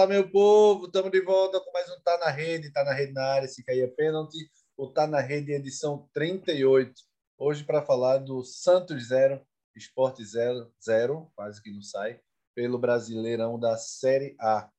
Fala, 0.00 0.14
meu 0.14 0.30
povo, 0.30 0.86
estamos 0.86 1.10
de 1.10 1.20
volta 1.20 1.60
com 1.60 1.70
mais 1.72 1.90
um 1.90 2.00
Tá 2.00 2.16
na 2.16 2.30
Rede, 2.30 2.72
Tá 2.72 2.82
na 2.82 2.94
Rede 2.94 3.12
na 3.12 3.22
área, 3.22 3.46
se 3.46 3.62
cair 3.62 3.82
é 3.82 3.86
pênalti, 3.86 4.50
o 4.74 4.86
Tá 4.86 5.06
na 5.06 5.20
Rede 5.20 5.52
edição 5.52 6.08
38. 6.14 6.90
Hoje 7.36 7.64
para 7.64 7.82
falar 7.82 8.16
do 8.16 8.42
Santos 8.42 9.08
0, 9.08 9.46
Esporte 9.76 10.24
0, 10.24 10.72
0, 10.82 11.30
quase 11.36 11.62
que 11.62 11.70
não 11.70 11.82
sai, 11.82 12.18
pelo 12.54 12.78
Brasileirão 12.78 13.60
da 13.60 13.76
Série 13.76 14.34
A. 14.40 14.70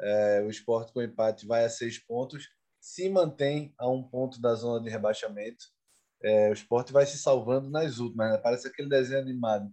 É, 0.00 0.42
o 0.46 0.48
Esporte 0.48 0.94
com 0.94 1.02
empate 1.02 1.46
vai 1.46 1.66
a 1.66 1.68
seis 1.68 1.98
pontos, 1.98 2.48
se 2.80 3.06
mantém 3.10 3.74
a 3.76 3.86
um 3.86 4.02
ponto 4.02 4.40
da 4.40 4.54
zona 4.54 4.82
de 4.82 4.88
rebaixamento. 4.88 5.66
É, 6.22 6.48
o 6.48 6.54
Esporte 6.54 6.90
vai 6.90 7.04
se 7.04 7.18
salvando 7.18 7.68
nas 7.68 7.98
últimas, 7.98 8.32
né? 8.32 8.38
parece 8.38 8.66
aquele 8.66 8.88
desenho 8.88 9.20
animado, 9.20 9.70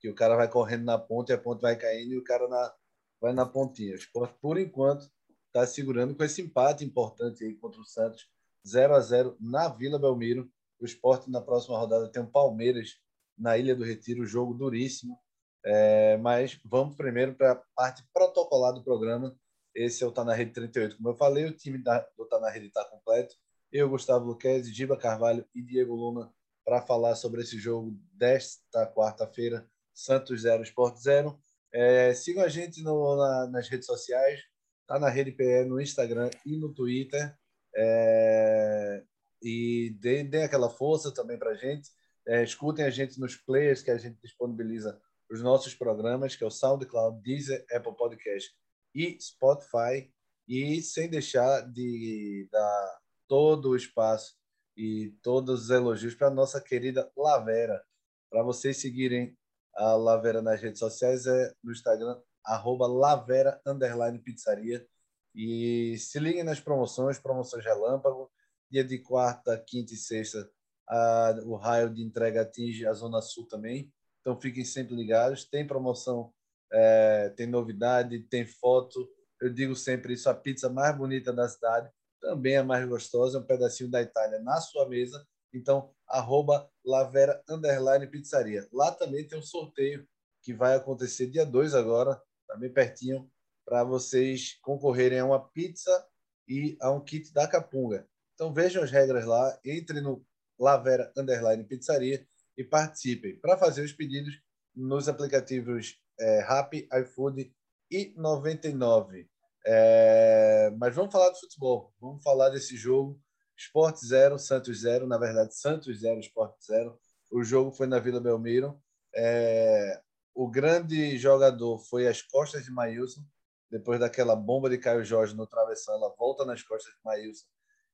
que 0.00 0.08
o 0.08 0.14
cara 0.14 0.34
vai 0.34 0.48
correndo 0.48 0.86
na 0.86 0.98
ponta 0.98 1.30
e 1.30 1.34
a 1.34 1.38
ponta 1.38 1.60
vai 1.60 1.76
caindo 1.76 2.14
e 2.14 2.18
o 2.18 2.24
cara 2.24 2.48
na 2.48 2.72
vai 3.20 3.32
na 3.32 3.46
pontinha. 3.46 3.94
O 3.94 3.98
Sport, 3.98 4.32
por 4.40 4.58
enquanto, 4.58 5.10
está 5.46 5.66
segurando 5.66 6.14
com 6.14 6.24
esse 6.24 6.42
empate 6.42 6.84
importante 6.84 7.44
aí 7.44 7.54
contra 7.54 7.80
o 7.80 7.84
Santos, 7.84 8.28
0 8.66 8.94
a 8.94 9.00
0 9.00 9.36
na 9.40 9.68
Vila 9.68 9.98
Belmiro. 9.98 10.50
O 10.78 10.84
Sport, 10.84 11.28
na 11.28 11.40
próxima 11.40 11.78
rodada, 11.78 12.08
tem 12.08 12.22
o 12.22 12.26
Palmeiras 12.26 12.98
na 13.36 13.56
Ilha 13.56 13.74
do 13.74 13.84
Retiro, 13.84 14.26
jogo 14.26 14.54
duríssimo. 14.54 15.18
É, 15.64 16.16
mas 16.18 16.60
vamos 16.64 16.94
primeiro 16.94 17.34
para 17.34 17.52
a 17.52 17.62
parte 17.74 18.04
protocolar 18.12 18.72
do 18.72 18.84
programa. 18.84 19.36
Esse 19.74 20.04
é 20.04 20.06
o 20.06 20.12
Tá 20.12 20.24
na 20.24 20.34
Rede 20.34 20.52
38. 20.52 20.96
Como 20.96 21.08
eu 21.08 21.14
falei, 21.14 21.44
o 21.44 21.52
time 21.52 21.78
da, 21.78 22.06
do 22.16 22.26
Tá 22.26 22.38
na 22.38 22.50
Rede 22.50 22.68
está 22.68 22.84
completo. 22.84 23.34
Eu, 23.72 23.88
Gustavo 23.88 24.24
Luquezzi, 24.24 24.72
Giba 24.72 24.96
Carvalho 24.96 25.44
e 25.54 25.60
Diego 25.60 25.94
Luna 25.94 26.32
para 26.64 26.82
falar 26.82 27.14
sobre 27.14 27.42
esse 27.42 27.58
jogo 27.58 27.96
desta 28.12 28.86
quarta-feira, 28.86 29.68
Santos 29.94 30.42
0, 30.42 30.64
Sport 30.64 30.96
0. 30.96 31.40
É, 31.78 32.14
sigam 32.14 32.42
a 32.42 32.48
gente 32.48 32.82
no, 32.82 33.16
na, 33.16 33.48
nas 33.48 33.68
redes 33.68 33.84
sociais, 33.84 34.40
tá 34.86 34.98
na 34.98 35.10
Rede 35.10 35.30
PE, 35.30 35.66
no 35.66 35.78
Instagram 35.78 36.30
e 36.46 36.56
no 36.56 36.72
Twitter. 36.72 37.36
É, 37.76 39.04
e 39.42 39.94
deem, 40.00 40.42
aquela 40.42 40.70
força 40.70 41.12
também 41.12 41.38
para 41.38 41.50
a 41.50 41.54
gente. 41.54 41.90
É, 42.26 42.42
escutem 42.42 42.82
a 42.82 42.88
gente 42.88 43.20
nos 43.20 43.36
players 43.36 43.82
que 43.82 43.90
a 43.90 43.98
gente 43.98 44.18
disponibiliza 44.22 44.98
os 45.30 45.42
nossos 45.42 45.74
programas, 45.74 46.34
que 46.34 46.42
é 46.42 46.46
o 46.46 46.50
SoundCloud, 46.50 47.20
Deezer, 47.22 47.66
Apple 47.70 47.94
Podcast 47.94 48.50
e 48.94 49.20
Spotify. 49.20 50.10
E 50.48 50.80
sem 50.80 51.10
deixar 51.10 51.60
de 51.70 52.48
dar 52.50 52.98
todo 53.28 53.70
o 53.70 53.76
espaço 53.76 54.34
e 54.74 55.14
todos 55.22 55.64
os 55.64 55.70
elogios 55.70 56.14
para 56.14 56.28
a 56.28 56.34
nossa 56.34 56.58
querida 56.58 57.12
Lavera, 57.14 57.84
para 58.30 58.42
vocês 58.42 58.78
seguirem 58.78 59.36
a 59.76 59.94
Lavera 59.94 60.40
nas 60.42 60.60
redes 60.60 60.78
sociais 60.78 61.26
é 61.26 61.52
no 61.62 61.72
Instagram, 61.72 62.18
arroba 62.44 62.86
Lavera 62.86 63.60
Underline 63.66 64.18
Pizzaria. 64.18 64.86
E 65.34 65.96
se 65.98 66.18
liguem 66.18 66.42
nas 66.42 66.60
promoções, 66.60 67.18
promoções 67.18 67.64
relâmpago. 67.64 68.30
Dia 68.70 68.82
de 68.82 68.98
quarta, 68.98 69.62
quinta 69.64 69.94
e 69.94 69.96
sexta, 69.96 70.50
a, 70.88 71.38
o 71.44 71.54
raio 71.54 71.88
de 71.92 72.02
entrega 72.02 72.42
atinge 72.42 72.86
a 72.86 72.92
Zona 72.92 73.20
Sul 73.20 73.46
também. 73.46 73.92
Então 74.20 74.40
fiquem 74.40 74.64
sempre 74.64 74.96
ligados. 74.96 75.44
Tem 75.44 75.66
promoção, 75.66 76.32
é, 76.72 77.28
tem 77.36 77.46
novidade, 77.46 78.18
tem 78.24 78.44
foto. 78.46 79.08
Eu 79.40 79.52
digo 79.52 79.76
sempre 79.76 80.14
isso: 80.14 80.28
a 80.28 80.34
pizza 80.34 80.68
mais 80.68 80.96
bonita 80.96 81.32
da 81.32 81.48
cidade 81.48 81.88
também 82.20 82.56
é 82.56 82.62
mais 82.62 82.88
gostosa, 82.88 83.38
é 83.38 83.40
um 83.40 83.46
pedacinho 83.46 83.90
da 83.90 84.02
Itália 84.02 84.40
na 84.40 84.60
sua 84.60 84.88
mesa 84.88 85.24
então, 85.56 85.90
arroba 86.06 86.68
Lavera 86.86 87.42
Underline 87.48 88.06
Pizzaria. 88.06 88.66
Lá 88.72 88.92
também 88.92 89.26
tem 89.26 89.38
um 89.38 89.42
sorteio 89.42 90.06
que 90.42 90.54
vai 90.54 90.76
acontecer 90.76 91.26
dia 91.26 91.44
2 91.44 91.74
agora, 91.74 92.20
também 92.46 92.72
pertinho, 92.72 93.28
para 93.64 93.82
vocês 93.82 94.56
concorrerem 94.62 95.18
a 95.18 95.24
uma 95.24 95.48
pizza 95.48 96.06
e 96.48 96.76
a 96.80 96.92
um 96.92 97.02
kit 97.02 97.32
da 97.32 97.48
Capunga. 97.48 98.08
Então 98.34 98.54
vejam 98.54 98.84
as 98.84 98.92
regras 98.92 99.24
lá, 99.24 99.58
entre 99.64 100.00
no 100.00 100.24
Lavera 100.58 101.12
Underline 101.16 101.64
Pizzaria 101.64 102.24
e 102.56 102.62
participem. 102.62 103.40
Para 103.40 103.58
fazer 103.58 103.82
os 103.82 103.92
pedidos 103.92 104.40
nos 104.74 105.08
aplicativos 105.08 105.98
é, 106.20 106.40
Rappi, 106.40 106.88
iFood 106.92 107.52
e 107.90 108.14
99. 108.16 109.28
É, 109.66 110.70
mas 110.78 110.94
vamos 110.94 111.12
falar 111.12 111.30
do 111.30 111.40
futebol, 111.40 111.92
vamos 112.00 112.22
falar 112.22 112.50
desse 112.50 112.76
jogo 112.76 113.20
Sport 113.56 113.96
0, 113.98 114.38
Santos 114.38 114.80
0, 114.80 115.06
na 115.06 115.18
verdade, 115.18 115.56
Santos 115.56 116.00
0, 116.00 116.20
Sport 116.20 116.54
0. 116.64 116.98
O 117.30 117.42
jogo 117.42 117.72
foi 117.72 117.86
na 117.86 117.98
Vila 117.98 118.20
Belmiro. 118.20 118.80
É, 119.14 120.00
o 120.34 120.48
grande 120.48 121.16
jogador 121.16 121.78
foi 121.78 122.06
as 122.06 122.20
costas 122.20 122.64
de 122.64 122.70
Maílson, 122.70 123.22
depois 123.70 123.98
daquela 123.98 124.36
bomba 124.36 124.68
de 124.68 124.78
Caio 124.78 125.04
Jorge 125.04 125.34
no 125.34 125.46
travessão, 125.46 125.94
ela 125.94 126.14
volta 126.16 126.44
nas 126.44 126.62
costas 126.62 126.92
de 126.92 127.00
Maílson 127.04 127.46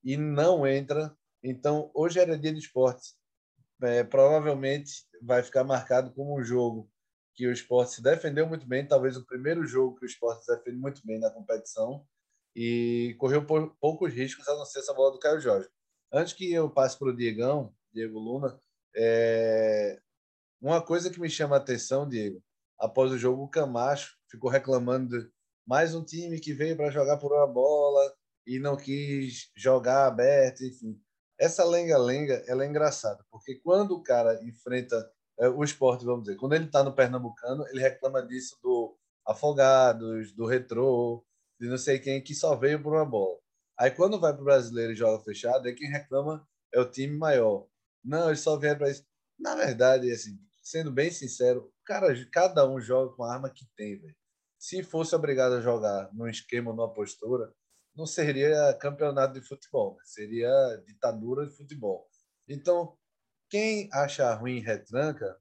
e 0.02 0.16
não 0.16 0.66
entra. 0.66 1.16
Então, 1.42 1.90
hoje 1.94 2.18
era 2.18 2.36
dia 2.36 2.52
de 2.52 2.58
esportes. 2.58 3.14
É, 3.82 4.04
provavelmente 4.04 5.06
vai 5.22 5.42
ficar 5.42 5.64
marcado 5.64 6.12
como 6.12 6.38
um 6.38 6.42
jogo 6.42 6.90
que 7.34 7.46
o 7.46 7.52
esporte 7.52 7.94
se 7.94 8.02
defendeu 8.02 8.46
muito 8.46 8.66
bem, 8.66 8.86
talvez 8.86 9.16
o 9.16 9.24
primeiro 9.24 9.64
jogo 9.64 9.96
que 9.96 10.04
o 10.04 10.06
esporte 10.06 10.44
se 10.44 10.54
defende 10.54 10.76
muito 10.76 11.00
bem 11.04 11.18
na 11.18 11.30
competição 11.30 12.06
e 12.54 13.14
correu 13.18 13.44
poucos 13.80 14.12
riscos 14.12 14.46
a 14.48 14.54
não 14.54 14.64
ser 14.64 14.80
essa 14.80 14.94
bola 14.94 15.12
do 15.12 15.18
Caio 15.18 15.40
Jorge. 15.40 15.68
Antes 16.12 16.34
que 16.34 16.52
eu 16.52 16.68
passe 16.68 16.98
para 16.98 17.08
o 17.08 17.16
Diegão, 17.16 17.74
Diego 17.92 18.18
Luna, 18.18 18.58
é... 18.94 20.00
uma 20.60 20.82
coisa 20.82 21.10
que 21.10 21.20
me 21.20 21.30
chama 21.30 21.56
a 21.56 21.58
atenção, 21.58 22.08
Diego, 22.08 22.42
após 22.78 23.10
o 23.12 23.18
jogo, 23.18 23.44
o 23.44 23.48
Camacho 23.48 24.16
ficou 24.30 24.50
reclamando 24.50 25.18
de 25.18 25.30
mais 25.66 25.94
um 25.94 26.04
time 26.04 26.40
que 26.40 26.52
veio 26.52 26.76
para 26.76 26.90
jogar 26.90 27.16
por 27.16 27.32
uma 27.32 27.46
bola 27.46 28.14
e 28.46 28.58
não 28.58 28.76
quis 28.76 29.50
jogar 29.56 30.06
aberto, 30.06 30.64
enfim. 30.64 31.00
Essa 31.38 31.64
lenga-lenga, 31.64 32.44
ela 32.46 32.64
é 32.64 32.68
engraçada, 32.68 33.24
porque 33.30 33.56
quando 33.56 33.92
o 33.92 34.02
cara 34.02 34.42
enfrenta 34.44 35.10
é, 35.38 35.48
o 35.48 35.64
esporte, 35.64 36.04
vamos 36.04 36.24
dizer, 36.24 36.36
quando 36.36 36.54
ele 36.54 36.66
está 36.66 36.84
no 36.84 36.94
Pernambucano, 36.94 37.66
ele 37.68 37.80
reclama 37.80 38.22
disso 38.22 38.58
do 38.62 38.96
Afogados, 39.26 40.32
do 40.32 40.46
Retrô, 40.46 41.24
de 41.62 41.68
não 41.68 41.78
sei 41.78 42.00
quem 42.00 42.20
que 42.20 42.34
só 42.34 42.56
veio 42.56 42.82
por 42.82 42.92
uma 42.92 43.04
bola. 43.04 43.38
Aí 43.78 43.88
quando 43.92 44.18
vai 44.18 44.32
para 44.32 44.42
o 44.42 44.44
brasileiro 44.44 44.92
e 44.92 44.96
joga 44.96 45.22
fechado, 45.22 45.64
aí 45.64 45.72
quem 45.72 45.88
reclama 45.88 46.44
é 46.74 46.80
o 46.80 46.90
time 46.90 47.16
maior. 47.16 47.68
Não, 48.04 48.26
eles 48.26 48.40
só 48.40 48.58
vieram 48.58 48.78
para 48.78 48.90
isso. 48.90 49.06
Na 49.38 49.54
verdade, 49.54 50.10
assim, 50.10 50.36
sendo 50.60 50.90
bem 50.90 51.08
sincero, 51.12 51.72
cara, 51.86 52.08
cada 52.32 52.68
um 52.68 52.80
joga 52.80 53.14
com 53.14 53.22
a 53.22 53.32
arma 53.32 53.48
que 53.48 53.64
tem, 53.76 53.96
velho. 53.96 54.16
Se 54.58 54.82
fosse 54.82 55.14
obrigado 55.14 55.52
a 55.54 55.60
jogar 55.60 56.12
num 56.12 56.26
esquema, 56.26 56.72
numa 56.72 56.92
postura, 56.92 57.54
não 57.94 58.06
seria 58.06 58.76
campeonato 58.80 59.34
de 59.34 59.46
futebol, 59.46 59.94
né? 59.94 60.02
seria 60.04 60.82
ditadura 60.84 61.46
de 61.46 61.56
futebol. 61.56 62.08
Então, 62.48 62.98
quem 63.48 63.88
acha 63.92 64.34
ruim 64.34 64.58
retranca, 64.58 65.38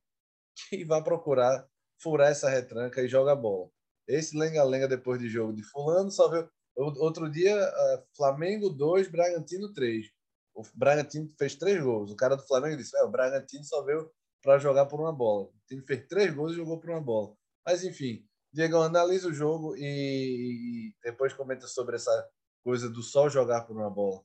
que 0.69 0.85
vá 0.85 1.01
procurar 1.01 1.67
furar 1.99 2.29
essa 2.29 2.47
retranca 2.47 3.01
e 3.01 3.07
joga 3.07 3.35
bola. 3.35 3.71
Esse 4.07 4.37
lenga-lenga 4.37 4.87
depois 4.87 5.19
de 5.19 5.29
jogo 5.29 5.53
de 5.53 5.63
fulano 5.63 6.11
só 6.11 6.29
viu. 6.29 6.47
Outro 6.75 7.29
dia, 7.29 7.55
uh, 7.55 8.03
Flamengo 8.15 8.69
2, 8.69 9.09
Bragantino 9.09 9.73
3. 9.73 10.07
O 10.53 10.63
Bragantino 10.75 11.29
fez 11.37 11.55
três 11.55 11.81
gols. 11.81 12.11
O 12.11 12.15
cara 12.15 12.35
do 12.35 12.45
Flamengo 12.45 12.77
disse: 12.77 12.97
é, 12.97 13.03
o 13.03 13.09
Bragantino 13.09 13.63
só 13.63 13.83
veio 13.83 14.09
para 14.41 14.57
jogar 14.57 14.85
por 14.85 14.99
uma 14.99 15.13
bola. 15.13 15.45
O 15.45 15.53
time 15.67 15.81
fez 15.81 16.07
três 16.07 16.33
gols 16.33 16.53
e 16.53 16.55
jogou 16.55 16.79
por 16.79 16.89
uma 16.89 17.01
bola. 17.01 17.33
Mas 17.65 17.83
enfim, 17.83 18.25
Diego, 18.51 18.77
analisa 18.77 19.27
o 19.27 19.33
jogo 19.33 19.75
e, 19.75 19.81
e 19.81 20.95
depois 21.03 21.33
comenta 21.33 21.67
sobre 21.67 21.95
essa 21.95 22.29
coisa 22.63 22.89
do 22.89 23.01
só 23.01 23.29
jogar 23.29 23.61
por 23.61 23.77
uma 23.77 23.89
bola. 23.89 24.21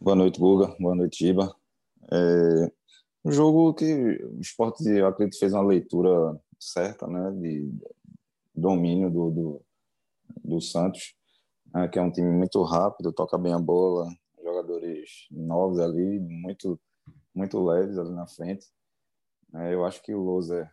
Boa 0.00 0.16
noite, 0.16 0.38
Guga. 0.38 0.74
Boa 0.78 0.94
noite, 0.94 1.24
Giba. 1.24 1.54
É 2.12 2.72
um 3.24 3.32
jogo 3.32 3.74
que 3.74 3.84
o 4.22 4.40
esporte, 4.40 4.88
eu 4.88 5.06
acredito, 5.06 5.38
fez 5.38 5.52
uma 5.52 5.66
leitura 5.66 6.40
certa, 6.60 7.08
né, 7.08 7.32
de, 7.32 7.72
domínio 8.56 9.10
do, 9.10 9.30
do, 9.30 9.64
do 10.42 10.60
Santos, 10.60 11.14
né, 11.72 11.88
que 11.88 11.98
é 11.98 12.02
um 12.02 12.10
time 12.10 12.30
muito 12.30 12.62
rápido, 12.62 13.12
toca 13.12 13.36
bem 13.36 13.52
a 13.52 13.58
bola, 13.58 14.08
jogadores 14.42 15.26
novos 15.30 15.78
ali, 15.78 16.18
muito, 16.20 16.80
muito 17.34 17.62
leves 17.62 17.98
ali 17.98 18.10
na 18.10 18.26
frente. 18.26 18.66
É, 19.54 19.74
eu 19.74 19.84
acho 19.84 20.02
que 20.02 20.14
o 20.14 20.22
Loser 20.22 20.70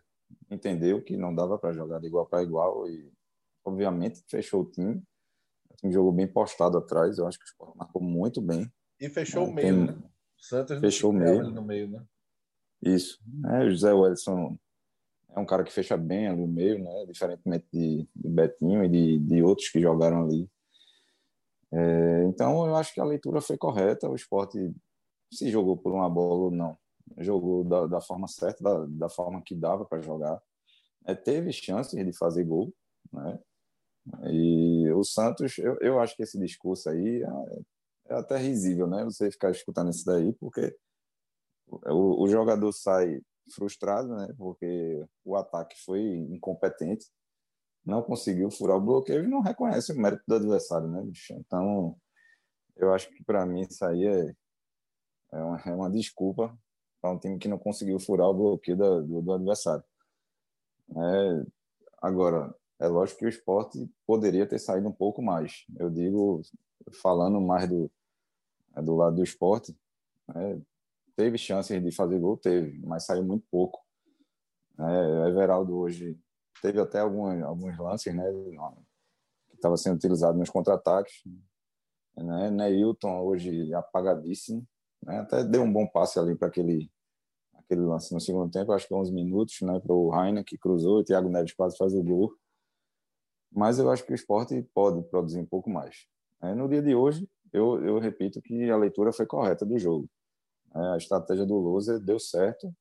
entendeu 0.50 1.02
que 1.02 1.16
não 1.16 1.34
dava 1.34 1.58
para 1.58 1.72
jogar 1.72 2.00
de 2.00 2.06
igual 2.06 2.26
para 2.26 2.42
igual 2.42 2.88
e, 2.88 3.12
obviamente, 3.64 4.22
fechou 4.28 4.62
o 4.62 4.70
time. 4.70 5.02
O 5.70 5.76
time 5.76 5.92
jogou 5.92 6.12
bem 6.12 6.26
postado 6.26 6.78
atrás, 6.78 7.18
eu 7.18 7.26
acho 7.26 7.38
que 7.38 7.44
o 7.44 7.48
Sport 7.48 7.76
marcou 7.76 8.02
muito 8.02 8.40
bem. 8.40 8.70
E 9.00 9.08
fechou 9.08 9.44
é, 9.44 9.48
o 9.48 9.52
meio, 9.52 9.86
tem... 9.86 9.96
né? 9.96 10.02
Santos 10.38 10.78
fechou 10.80 11.10
o 11.10 11.14
meio. 11.14 11.50
no 11.50 11.62
meio, 11.62 11.88
né? 11.88 12.04
Isso. 12.82 13.18
É, 13.46 13.64
o 13.64 13.70
José 13.70 13.92
Wellison 13.92 14.58
é 15.34 15.40
um 15.40 15.46
cara 15.46 15.64
que 15.64 15.72
fecha 15.72 15.96
bem 15.96 16.28
ali 16.28 16.40
no 16.40 16.46
meio, 16.46 16.78
né? 16.78 17.06
Diferentemente 17.06 17.66
de, 17.72 18.08
de 18.14 18.28
Betinho 18.28 18.84
e 18.84 18.88
de, 18.88 19.18
de 19.18 19.42
outros 19.42 19.68
que 19.68 19.80
jogaram 19.80 20.24
ali. 20.24 20.48
É, 21.72 22.24
então, 22.24 22.66
eu 22.66 22.76
acho 22.76 22.94
que 22.94 23.00
a 23.00 23.04
leitura 23.04 23.40
foi 23.40 23.58
correta. 23.58 24.08
O 24.08 24.14
esporte 24.14 24.72
se 25.32 25.50
jogou 25.50 25.76
por 25.76 25.92
uma 25.92 26.08
bola 26.08 26.44
ou 26.44 26.50
não. 26.50 26.78
Jogou 27.18 27.64
da, 27.64 27.86
da 27.86 28.00
forma 28.00 28.28
certa, 28.28 28.62
da, 28.62 28.86
da 28.86 29.08
forma 29.08 29.42
que 29.42 29.56
dava 29.56 29.84
para 29.84 30.00
jogar. 30.00 30.40
É, 31.04 31.14
teve 31.14 31.52
chances 31.52 31.92
de 31.92 32.16
fazer 32.16 32.44
gol, 32.44 32.72
né? 33.12 33.38
E 34.30 34.90
o 34.92 35.02
Santos, 35.02 35.58
eu, 35.58 35.76
eu 35.80 35.98
acho 35.98 36.14
que 36.14 36.22
esse 36.22 36.38
discurso 36.38 36.90
aí 36.90 37.22
é, 37.22 38.12
é 38.12 38.14
até 38.14 38.36
risível, 38.36 38.86
né? 38.86 39.04
Você 39.04 39.30
ficar 39.30 39.50
escutando 39.50 39.90
isso 39.90 40.04
daí, 40.04 40.32
porque 40.34 40.76
o, 41.66 42.22
o 42.22 42.28
jogador 42.28 42.70
sai 42.72 43.20
frustrado, 43.50 44.14
né? 44.14 44.28
Porque 44.36 45.04
o 45.24 45.36
ataque 45.36 45.76
foi 45.84 46.00
incompetente, 46.00 47.06
não 47.84 48.02
conseguiu 48.02 48.50
furar 48.50 48.76
o 48.76 48.80
bloqueio 48.80 49.24
e 49.24 49.28
não 49.28 49.40
reconhece 49.40 49.92
o 49.92 49.96
mérito 49.96 50.22
do 50.26 50.36
adversário, 50.36 50.88
né, 50.88 51.02
bicho? 51.02 51.34
Então, 51.34 51.96
eu 52.76 52.92
acho 52.92 53.08
que 53.10 53.22
para 53.24 53.44
mim 53.44 53.62
isso 53.62 53.84
aí 53.84 54.06
é, 54.06 54.34
é, 55.32 55.38
uma, 55.38 55.60
é 55.60 55.74
uma 55.74 55.90
desculpa 55.90 56.56
para 57.00 57.10
um 57.10 57.18
time 57.18 57.38
que 57.38 57.48
não 57.48 57.58
conseguiu 57.58 58.00
furar 58.00 58.28
o 58.28 58.34
bloqueio 58.34 58.76
do, 58.76 59.22
do, 59.22 59.32
adversário. 59.32 59.84
É, 60.90 61.46
agora, 62.00 62.54
é 62.78 62.88
lógico 62.88 63.20
que 63.20 63.26
o 63.26 63.28
esporte 63.28 63.90
poderia 64.06 64.46
ter 64.46 64.58
saído 64.58 64.88
um 64.88 64.92
pouco 64.92 65.22
mais. 65.22 65.66
Eu 65.78 65.90
digo, 65.90 66.40
falando 67.02 67.40
mais 67.40 67.68
do, 67.68 67.90
do 68.82 68.96
lado 68.96 69.16
do 69.16 69.22
esporte, 69.22 69.76
né, 70.28 70.60
teve 71.16 71.38
chances 71.38 71.82
de 71.82 71.90
fazer 71.92 72.18
gol, 72.18 72.36
teve, 72.36 72.78
mas 72.84 73.04
saiu 73.04 73.24
muito 73.24 73.46
pouco. 73.50 73.80
É, 74.78 75.28
Everaldo 75.28 75.76
hoje 75.76 76.18
teve 76.60 76.80
até 76.80 77.00
alguns, 77.00 77.42
alguns 77.42 77.78
lances, 77.78 78.14
né, 78.14 78.24
que 79.48 79.54
estava 79.54 79.76
sendo 79.76 79.96
utilizado 79.96 80.38
nos 80.38 80.50
contra-ataques. 80.50 81.22
Né, 82.16 82.50
Neilton 82.50 83.20
hoje 83.22 83.72
apagadíssimo, 83.74 84.66
né, 85.02 85.20
até 85.20 85.44
deu 85.44 85.62
um 85.62 85.72
bom 85.72 85.86
passe 85.86 86.18
ali 86.18 86.36
para 86.36 86.48
aquele 86.48 86.90
aquele 87.64 87.80
lance 87.80 88.12
no 88.12 88.20
segundo 88.20 88.50
tempo, 88.50 88.72
acho 88.72 88.86
que 88.86 88.94
11 88.94 89.10
minutos, 89.12 89.56
né, 89.62 89.80
para 89.80 89.94
o 89.94 90.10
Rainer 90.10 90.44
que 90.44 90.58
cruzou, 90.58 90.98
o 90.98 91.04
Thiago 91.04 91.30
Neves 91.30 91.54
quase 91.54 91.76
faz 91.76 91.94
o 91.94 92.02
gol. 92.02 92.30
Mas 93.50 93.78
eu 93.78 93.90
acho 93.90 94.04
que 94.04 94.12
o 94.12 94.14
esporte 94.14 94.60
pode 94.74 95.02
produzir 95.08 95.38
um 95.38 95.46
pouco 95.46 95.70
mais. 95.70 96.06
É, 96.42 96.54
no 96.54 96.68
dia 96.68 96.82
de 96.82 96.94
hoje, 96.94 97.28
eu, 97.52 97.82
eu 97.84 97.98
repito 97.98 98.42
que 98.42 98.68
a 98.68 98.76
leitura 98.76 99.12
foi 99.12 99.26
correta 99.26 99.64
do 99.64 99.78
jogo. 99.78 100.08
É, 100.74 100.94
a 100.94 100.96
estratégia 100.96 101.46
do 101.46 101.56
Loser 101.56 102.00
deu 102.00 102.18
certo. 102.18 102.74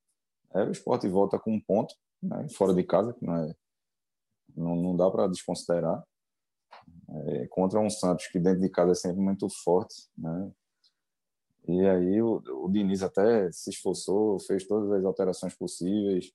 É, 0.53 0.63
o 0.63 0.71
esporte 0.71 1.07
volta 1.07 1.39
com 1.39 1.53
um 1.53 1.61
ponto, 1.61 1.93
né, 2.21 2.47
fora 2.49 2.73
de 2.73 2.83
casa, 2.83 3.13
que 3.13 3.25
não, 3.25 3.35
é, 3.35 3.55
não, 4.55 4.75
não 4.75 4.95
dá 4.95 5.09
para 5.09 5.27
desconsiderar. 5.27 6.03
É, 7.09 7.47
contra 7.47 7.79
um 7.79 7.89
Santos 7.89 8.27
que 8.27 8.39
dentro 8.39 8.61
de 8.61 8.69
casa 8.69 8.91
é 8.91 8.95
sempre 8.95 9.21
muito 9.21 9.47
forte. 9.49 10.09
Né? 10.17 10.51
E 11.67 11.85
aí 11.87 12.21
o, 12.21 12.41
o 12.63 12.69
Diniz 12.69 13.03
até 13.03 13.51
se 13.51 13.69
esforçou, 13.69 14.39
fez 14.39 14.65
todas 14.67 14.91
as 14.91 15.05
alterações 15.05 15.55
possíveis. 15.55 16.31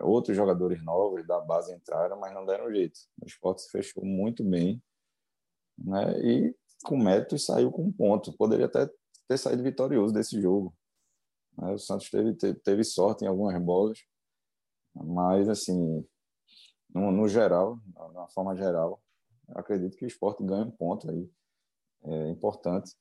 Outros 0.00 0.36
jogadores 0.36 0.82
novos 0.82 1.26
da 1.26 1.40
base 1.40 1.74
entraram, 1.74 2.18
mas 2.18 2.32
não 2.32 2.46
deram 2.46 2.72
jeito. 2.72 2.98
O 3.20 3.26
esporte 3.26 3.62
se 3.62 3.70
fechou 3.70 4.04
muito 4.04 4.42
bem 4.42 4.82
né? 5.76 6.18
e 6.20 6.56
com 6.84 6.96
mérito 6.96 7.38
saiu 7.38 7.70
com 7.70 7.82
um 7.82 7.92
ponto. 7.92 8.32
Poderia 8.32 8.66
até 8.66 8.88
ter 9.28 9.38
saído 9.38 9.62
vitorioso 9.62 10.12
desse 10.12 10.40
jogo. 10.40 10.74
Né? 11.58 11.72
O 11.72 11.78
Santos 11.78 12.10
teve, 12.10 12.34
teve 12.34 12.84
sorte 12.84 13.24
em 13.24 13.28
algumas 13.28 13.60
bolas, 13.62 13.98
mas, 14.94 15.48
assim, 15.48 16.06
no, 16.94 17.10
no 17.10 17.28
geral, 17.28 17.78
na 18.12 18.28
forma 18.28 18.54
geral, 18.54 19.02
acredito 19.48 19.96
que 19.96 20.04
o 20.04 20.08
esporte 20.08 20.44
ganha 20.44 20.64
um 20.64 20.70
ponto 20.70 21.10
aí, 21.10 21.30
é 22.04 22.28
importante, 22.28 22.94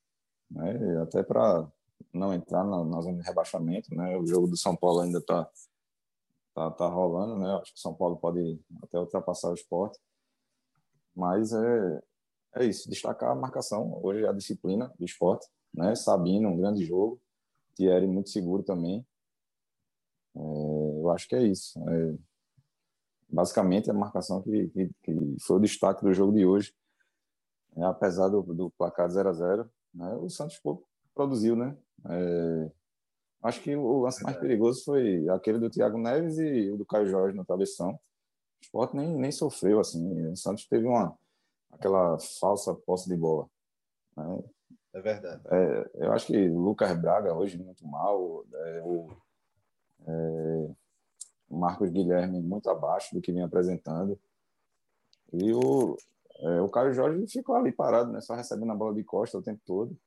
né? 0.50 1.02
até 1.02 1.22
para 1.24 1.70
não 2.14 2.34
entrar 2.34 2.64
na, 2.64 2.84
na, 2.84 3.02
zona 3.02 3.18
de 3.18 3.24
rebaixamento. 3.24 3.94
Né? 3.94 4.18
O 4.18 4.26
jogo 4.26 4.48
do 4.48 4.58
São 4.58 4.76
Paulo 4.76 5.02
ainda 5.02 5.20
está 5.20 5.50
tá, 6.54 6.72
tá 6.72 6.88
rolando, 6.88 7.38
né? 7.38 7.54
acho 7.56 7.74
que 7.74 7.80
o 7.80 7.82
São 7.82 7.94
Paulo 7.94 8.18
pode 8.18 8.60
até 8.82 8.98
ultrapassar 9.00 9.50
o 9.50 9.56
esporte, 9.56 10.00
mas 11.16 11.54
é, 11.54 12.04
é 12.56 12.66
isso, 12.66 12.90
destacar 12.90 13.32
a 13.32 13.36
marcação, 13.36 14.00
hoje 14.04 14.24
é 14.24 14.30
a 14.30 14.34
disciplina 14.34 14.94
do 14.98 15.06
esporte, 15.06 15.48
né? 15.74 15.96
Sabino, 15.96 16.50
um 16.50 16.58
grande 16.58 16.86
jogo, 16.86 17.20
Thierry 17.76 18.08
muito 18.08 18.30
seguro 18.30 18.64
também. 18.64 19.06
É, 20.36 20.40
eu 20.40 21.10
acho 21.12 21.28
que 21.28 21.36
é 21.36 21.44
isso. 21.44 21.78
É, 21.90 22.16
basicamente, 23.28 23.90
a 23.90 23.94
marcação 23.94 24.42
que, 24.42 24.68
que, 24.70 24.90
que, 25.04 25.36
foi 25.42 25.58
o 25.58 25.62
destaque 25.62 26.04
do 26.04 26.14
jogo 26.14 26.34
de 26.34 26.46
hoje. 26.46 26.74
É, 27.76 27.84
apesar 27.86 28.30
do, 28.30 28.42
do 28.44 28.70
placar 28.72 29.10
0 29.10 29.30
a 29.30 29.34
0 29.34 29.72
né? 29.96 30.14
o 30.16 30.30
Santos 30.30 30.62
produziu, 31.16 31.56
né? 31.56 31.76
É, 32.08 32.72
acho 33.42 33.62
que 33.62 33.76
o 33.76 34.02
lance 34.02 34.24
mais 34.24 34.38
perigoso 34.38 34.84
foi 34.84 35.28
aquele 35.30 35.58
do 35.58 35.70
Thiago 35.70 35.98
Neves 35.98 36.38
e 36.38 36.70
o 36.70 36.78
do 36.78 36.86
Caio 36.86 37.08
Jorge 37.08 37.36
no 37.36 37.46
travessão. 37.46 37.94
O 37.94 38.00
Sport 38.64 38.94
nem, 38.94 39.10
nem 39.18 39.32
sofreu, 39.32 39.80
assim. 39.80 40.28
O 40.28 40.36
Santos 40.36 40.68
teve 40.68 40.86
uma 40.88 41.18
aquela 41.74 42.18
falsa 42.40 42.74
posse 42.74 43.10
de 43.10 43.16
bola. 43.16 43.48
Né? 44.16 44.44
É 44.94 45.02
verdade. 45.02 45.42
É, 45.52 45.92
eu 45.96 46.14
acho 46.14 46.28
que 46.28 46.50
o 46.50 46.60
Lucas 46.60 46.96
Braga 47.00 47.34
hoje 47.34 47.58
muito 47.58 47.86
mal, 47.88 48.46
é, 48.54 48.82
o, 48.84 49.10
é, 50.08 50.70
Marcos 51.50 51.90
Guilherme 51.90 52.42
muito 52.42 52.70
abaixo 52.70 53.14
do 53.14 53.22
que 53.22 53.32
vinha 53.32 53.46
apresentando. 53.46 54.20
E 55.32 55.52
o, 55.54 55.98
é, 56.40 56.62
o 56.62 56.70
Caio 56.70 56.94
Jorge 56.94 57.26
ficou 57.28 57.56
ali 57.56 57.72
parado, 57.72 58.12
né, 58.12 58.22
só 58.22 58.36
recebendo 58.36 58.72
a 58.72 58.76
bola 58.76 58.94
de 58.94 59.04
costa 59.04 59.38
o 59.38 59.44
tempo 59.44 59.62
todo. 59.66 59.98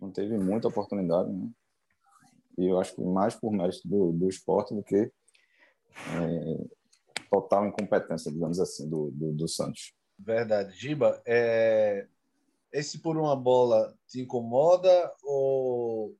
Não 0.00 0.10
teve 0.10 0.36
muita 0.38 0.68
oportunidade. 0.68 1.30
Né? 1.30 1.48
E 2.58 2.66
eu 2.66 2.78
acho 2.78 2.94
que 2.94 3.02
mais 3.02 3.34
por 3.34 3.50
mérito 3.52 3.88
do, 3.88 4.12
do 4.12 4.28
esporte 4.28 4.74
do 4.74 4.82
que 4.82 4.96
é, 4.96 6.68
total 7.30 7.66
incompetência, 7.66 8.30
digamos 8.30 8.60
assim, 8.60 8.88
do, 8.88 9.10
do, 9.12 9.32
do 9.32 9.48
Santos. 9.48 9.94
Verdade. 10.22 10.76
Giba, 10.76 11.22
é... 11.26 12.06
esse 12.72 12.98
por 12.98 13.16
uma 13.16 13.34
bola 13.34 13.96
te 14.06 14.20
incomoda 14.20 15.12
ou, 15.22 16.16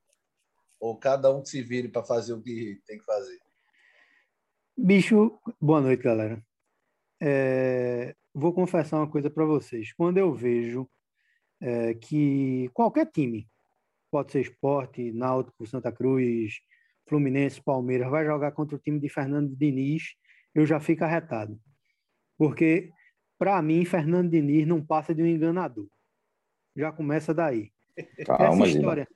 ou 0.79 0.97
cada 0.97 1.35
um 1.35 1.45
se 1.45 1.63
vire 1.63 1.89
para 1.89 2.03
fazer 2.03 2.33
o 2.33 2.43
que 2.43 2.81
tem 2.87 2.99
que 2.99 3.05
fazer? 3.05 3.39
Bicho, 4.77 5.39
boa 5.61 5.81
noite, 5.81 6.03
galera. 6.03 6.43
É... 7.21 8.15
Vou 8.33 8.55
confessar 8.55 8.97
uma 8.97 9.11
coisa 9.11 9.29
para 9.29 9.45
vocês. 9.45 9.93
Quando 9.93 10.19
eu 10.19 10.33
vejo 10.33 10.89
é, 11.61 11.95
que 11.95 12.71
qualquer 12.73 13.07
time, 13.07 13.47
pode 14.11 14.33
ser 14.33 14.41
esporte, 14.41 15.13
Náutico, 15.13 15.67
Santa 15.67 15.93
Cruz, 15.93 16.61
Fluminense, 17.07 17.61
Palmeiras, 17.61 18.11
vai 18.11 18.25
jogar 18.25 18.53
contra 18.53 18.77
o 18.77 18.79
time 18.79 18.99
de 18.99 19.09
Fernando 19.09 19.55
Diniz, 19.55 20.15
eu 20.55 20.65
já 20.65 20.81
fico 20.81 21.05
arretado. 21.05 21.61
Porque 22.39 22.91
para 23.41 23.63
mim, 23.63 23.87
Fernando 23.87 24.31
Diniz 24.31 24.67
não 24.67 24.85
passa 24.85 25.15
de 25.15 25.23
um 25.23 25.27
enganador. 25.27 25.89
Já 26.77 26.93
começa 26.93 27.33
daí. 27.33 27.73
Calma, 28.27 28.67
essa 28.67 28.77
história, 28.77 29.09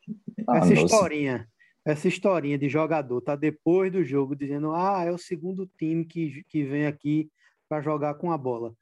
ah, 0.48 0.56
essa 0.56 0.72
historinha, 0.72 1.48
essa 1.84 2.08
historinha 2.08 2.58
de 2.58 2.68
jogador 2.70 3.20
tá 3.20 3.36
depois 3.36 3.92
do 3.92 4.02
jogo 4.02 4.34
dizendo: 4.34 4.72
"Ah, 4.72 5.04
é 5.04 5.12
o 5.12 5.18
segundo 5.18 5.70
time 5.78 6.06
que, 6.06 6.42
que 6.48 6.64
vem 6.64 6.86
aqui 6.86 7.30
para 7.68 7.82
jogar 7.82 8.14
com 8.14 8.32
a 8.32 8.38
bola". 8.38 8.74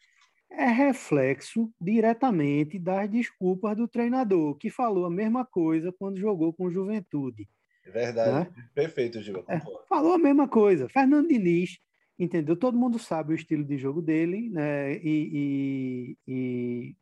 É 0.49 0.66
reflexo 0.66 1.72
diretamente 1.80 2.78
das 2.78 3.11
desculpas 3.11 3.76
do 3.76 3.88
treinador, 3.88 4.54
que 4.54 4.70
falou 4.70 5.06
a 5.06 5.11
mesma 5.11 5.44
coisa 5.44 5.92
quando 5.92 6.20
jogou 6.20 6.52
com 6.52 6.70
Juventude. 6.70 7.49
É 7.84 7.90
verdade. 7.90 8.49
Né? 8.49 8.66
Perfeito, 8.72 9.20
Gil. 9.20 9.44
É, 9.49 9.61
falou 9.88 10.12
a 10.12 10.18
mesma 10.18 10.46
coisa. 10.46 10.88
Fernando 10.88 11.26
Diniz 11.26 11.80
entendeu? 12.19 12.57
Todo 12.57 12.78
mundo 12.78 12.99
sabe 12.99 13.33
o 13.33 13.37
estilo 13.37 13.64
de 13.64 13.76
jogo 13.78 14.02
dele, 14.02 14.50
né? 14.50 14.95
E, 14.97 16.16
e, 16.16 16.16
e, 16.26 16.97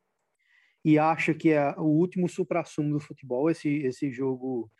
e 0.85 0.99
acha 0.99 1.35
que 1.35 1.51
é 1.51 1.75
o 1.77 1.85
último 1.85 2.29
supra-sumo 2.29 2.93
do 2.93 3.01
futebol, 3.01 3.51
esse, 3.51 3.69
esse 3.79 4.11
jogo 4.11 4.71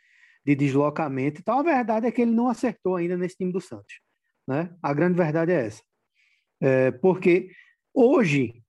de 0.45 0.55
deslocamento. 0.55 1.41
Então, 1.41 1.59
a 1.59 1.63
verdade 1.63 2.07
é 2.07 2.13
que 2.13 2.23
ele 2.23 2.33
não 2.33 2.49
acertou 2.49 2.97
ainda 2.97 3.17
nesse 3.17 3.37
time 3.37 3.53
do 3.53 3.61
Santos, 3.61 4.01
né? 4.47 4.75
A 4.83 4.93
grande 4.95 5.17
verdade 5.17 5.53
é 5.53 5.67
essa. 5.67 5.83
É, 6.61 6.91
porque 6.91 7.51
hoje, 7.95 8.63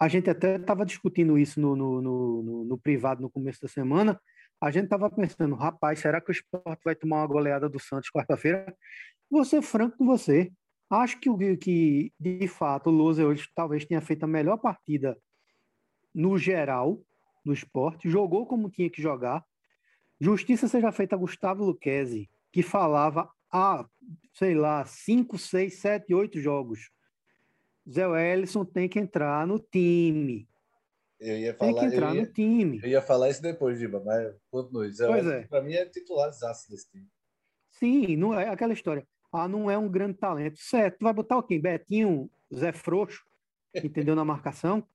a 0.00 0.08
gente 0.08 0.30
até 0.30 0.56
estava 0.56 0.84
discutindo 0.84 1.38
isso 1.38 1.60
no, 1.60 1.74
no, 1.74 2.00
no, 2.02 2.64
no, 2.64 2.78
privado 2.78 3.22
no 3.22 3.30
começo 3.30 3.60
da 3.60 3.68
semana, 3.68 4.20
a 4.60 4.70
gente 4.70 4.84
estava 4.84 5.10
pensando, 5.10 5.54
rapaz, 5.54 6.00
será 6.00 6.20
que 6.20 6.30
o 6.30 6.32
esporte 6.32 6.82
vai 6.84 6.94
tomar 6.94 7.18
uma 7.18 7.26
goleada 7.26 7.68
do 7.68 7.78
Santos 7.78 8.10
quarta-feira? 8.10 8.74
Vou 9.30 9.44
ser 9.44 9.62
franco 9.62 9.96
com 9.96 10.06
você, 10.06 10.52
Acho 10.90 11.20
que, 11.20 11.56
que 11.58 12.12
de 12.18 12.48
fato, 12.48 12.88
o 12.88 12.92
Lousa 12.92 13.26
hoje 13.26 13.46
talvez 13.54 13.84
tenha 13.84 14.00
feito 14.00 14.24
a 14.24 14.26
melhor 14.26 14.56
partida 14.56 15.18
no 16.14 16.38
geral 16.38 17.00
do 17.44 17.52
esporte, 17.52 18.08
jogou 18.08 18.46
como 18.46 18.70
tinha 18.70 18.88
que 18.88 19.00
jogar. 19.00 19.44
Justiça 20.20 20.66
seja 20.66 20.90
feita 20.90 21.14
a 21.14 21.18
Gustavo 21.18 21.64
Luquezzi, 21.64 22.28
que 22.50 22.62
falava 22.62 23.30
há, 23.52 23.86
sei 24.32 24.54
lá, 24.54 24.84
5, 24.84 25.38
6, 25.38 25.74
7, 25.78 26.14
8 26.14 26.40
jogos. 26.40 26.90
Zé 27.88 28.06
Wellison 28.06 28.64
tem 28.64 28.88
que 28.88 28.98
entrar 28.98 29.46
no 29.46 29.58
time. 29.58 30.48
Eu 31.20 31.38
ia 31.38 31.54
falar, 31.54 31.72
tem 31.72 31.80
que 31.80 31.96
entrar 31.96 32.14
ia, 32.14 32.20
no 32.20 32.32
time. 32.32 32.80
Eu 32.82 32.88
ia 32.88 33.02
falar 33.02 33.30
isso 33.30 33.42
depois, 33.42 33.78
Diba, 33.78 34.02
mas 34.04 34.34
continue. 34.50 34.92
Zé 34.92 35.06
pois 35.06 35.26
é. 35.26 35.46
Para 35.46 35.62
mim 35.62 35.74
é 35.74 35.86
titular 35.86 36.30
desse 36.30 36.90
time. 36.90 37.06
Sim, 37.70 38.16
não 38.16 38.38
é 38.38 38.48
aquela 38.48 38.72
história. 38.72 39.06
Ah, 39.32 39.48
não 39.48 39.70
é 39.70 39.76
um 39.76 39.88
grande 39.88 40.18
talento. 40.18 40.58
Certo, 40.58 40.98
tu 40.98 41.04
vai 41.04 41.12
botar 41.12 41.36
o 41.38 41.42
quê? 41.42 41.58
Betinho, 41.58 42.30
Zé 42.54 42.72
Frouxo? 42.72 43.28
entendeu? 43.74 44.14
Na 44.14 44.24
marcação. 44.24 44.86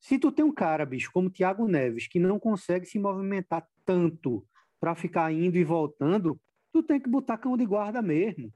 Se 0.00 0.18
tu 0.18 0.32
tem 0.32 0.44
um 0.44 0.52
cara, 0.52 0.86
bicho, 0.86 1.10
como 1.12 1.30
Thiago 1.30 1.68
Neves, 1.68 2.06
que 2.08 2.18
não 2.18 2.38
consegue 2.38 2.86
se 2.86 2.98
movimentar 2.98 3.66
tanto 3.84 4.46
para 4.80 4.94
ficar 4.94 5.30
indo 5.32 5.58
e 5.58 5.64
voltando, 5.64 6.40
tu 6.72 6.82
tem 6.82 6.98
que 6.98 7.08
botar 7.08 7.36
cão 7.36 7.56
de 7.56 7.66
guarda 7.66 8.00
mesmo. 8.00 8.52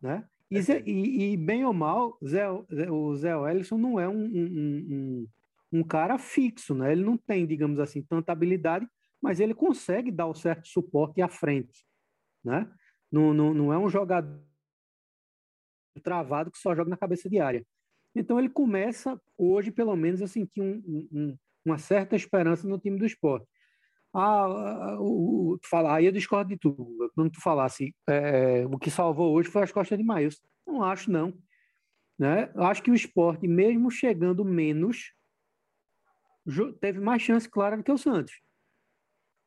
Né? 0.00 0.26
E, 0.50 0.60
Zé, 0.60 0.82
e, 0.86 1.32
e, 1.32 1.36
bem 1.36 1.64
ou 1.64 1.72
mal, 1.72 2.18
Zé, 2.24 2.48
o 2.48 3.14
Zé 3.16 3.34
Wellison 3.34 3.78
não 3.78 3.98
é 3.98 4.08
um, 4.08 4.24
um, 4.24 4.86
um, 4.92 5.28
um, 5.80 5.82
cara 5.82 6.18
fixo, 6.18 6.74
né? 6.74 6.92
Ele 6.92 7.02
não 7.02 7.16
tem, 7.16 7.46
digamos 7.46 7.80
assim, 7.80 8.02
tanta 8.02 8.30
habilidade, 8.30 8.86
mas 9.20 9.40
ele 9.40 9.54
consegue 9.54 10.10
dar 10.12 10.26
o 10.26 10.34
certo 10.34 10.68
suporte 10.68 11.20
à 11.20 11.28
frente, 11.28 11.84
né? 12.44 12.70
Não, 13.16 13.32
não, 13.32 13.54
não 13.54 13.72
é 13.72 13.78
um 13.78 13.88
jogador 13.88 14.38
travado 16.02 16.50
que 16.50 16.58
só 16.58 16.74
joga 16.74 16.90
na 16.90 16.98
cabeça 16.98 17.30
de 17.30 17.40
área. 17.40 17.64
Então 18.14 18.38
ele 18.38 18.50
começa 18.50 19.18
hoje, 19.38 19.70
pelo 19.70 19.96
menos, 19.96 20.20
a 20.20 20.26
sentir 20.26 20.60
um, 20.60 21.34
uma 21.64 21.78
certa 21.78 22.14
esperança 22.14 22.68
no 22.68 22.78
time 22.78 22.98
do 22.98 23.06
esporte. 23.06 23.46
Ah, 24.12 24.98
o, 25.00 25.58
tu 25.60 25.66
falar, 25.68 25.96
aí 25.96 26.06
eu 26.06 26.12
discordo 26.12 26.50
de 26.50 26.58
tudo. 26.58 27.10
Quando 27.14 27.30
tu 27.30 27.40
falasse 27.40 27.94
é, 28.06 28.66
o 28.66 28.78
que 28.78 28.90
salvou 28.90 29.34
hoje 29.34 29.48
foi 29.48 29.62
as 29.62 29.72
costas 29.72 29.96
de 29.96 30.04
Maílson. 30.04 30.46
Não 30.66 30.82
acho, 30.82 31.10
não. 31.10 31.32
Né? 32.18 32.50
Acho 32.56 32.82
que 32.82 32.90
o 32.90 32.94
esporte, 32.94 33.48
mesmo 33.48 33.90
chegando 33.90 34.44
menos, 34.44 35.14
teve 36.80 37.00
mais 37.00 37.22
chance 37.22 37.48
clara 37.48 37.78
do 37.78 37.82
que 37.82 37.92
o 37.92 37.98
Santos. 37.98 38.45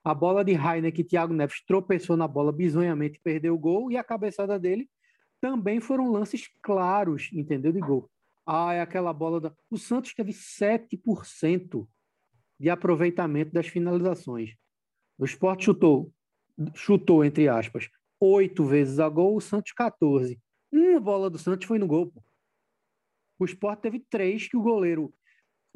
A 0.09 0.13
bola 0.15 0.43
de 0.43 0.53
Rainer, 0.53 0.91
que 0.91 1.03
Thiago 1.03 1.35
Neves 1.35 1.61
tropeçou 1.63 2.17
na 2.17 2.27
bola 2.27 2.51
bizonhamente 2.51 3.19
perdeu 3.23 3.53
o 3.53 3.59
gol, 3.59 3.91
e 3.91 3.95
a 3.95 4.03
cabeçada 4.03 4.57
dele 4.57 4.89
também 5.39 5.79
foram 5.79 6.11
lances 6.11 6.49
claros, 6.63 7.29
entendeu? 7.31 7.71
De 7.71 7.79
gol. 7.79 8.09
Ah, 8.43 8.73
é 8.73 8.81
aquela 8.81 9.13
bola 9.13 9.39
da. 9.39 9.53
O 9.69 9.77
Santos 9.77 10.11
teve 10.15 10.31
7% 10.31 11.87
de 12.59 12.71
aproveitamento 12.71 13.53
das 13.53 13.67
finalizações. 13.67 14.55
O 15.15 15.25
Sport 15.25 15.63
chutou, 15.63 16.11
chutou 16.73 17.23
entre 17.23 17.47
aspas, 17.47 17.87
oito 18.19 18.65
vezes 18.65 18.99
a 18.99 19.07
gol, 19.07 19.35
o 19.35 19.41
Santos 19.41 19.73
14. 19.73 20.41
Uma 20.71 20.99
bola 20.99 21.29
do 21.29 21.37
Santos 21.37 21.67
foi 21.67 21.77
no 21.77 21.85
gol. 21.85 22.07
Pô. 22.07 22.23
O 23.37 23.45
Sport 23.45 23.79
teve 23.79 23.99
três 24.09 24.47
que 24.47 24.57
o 24.57 24.63
goleiro 24.63 25.13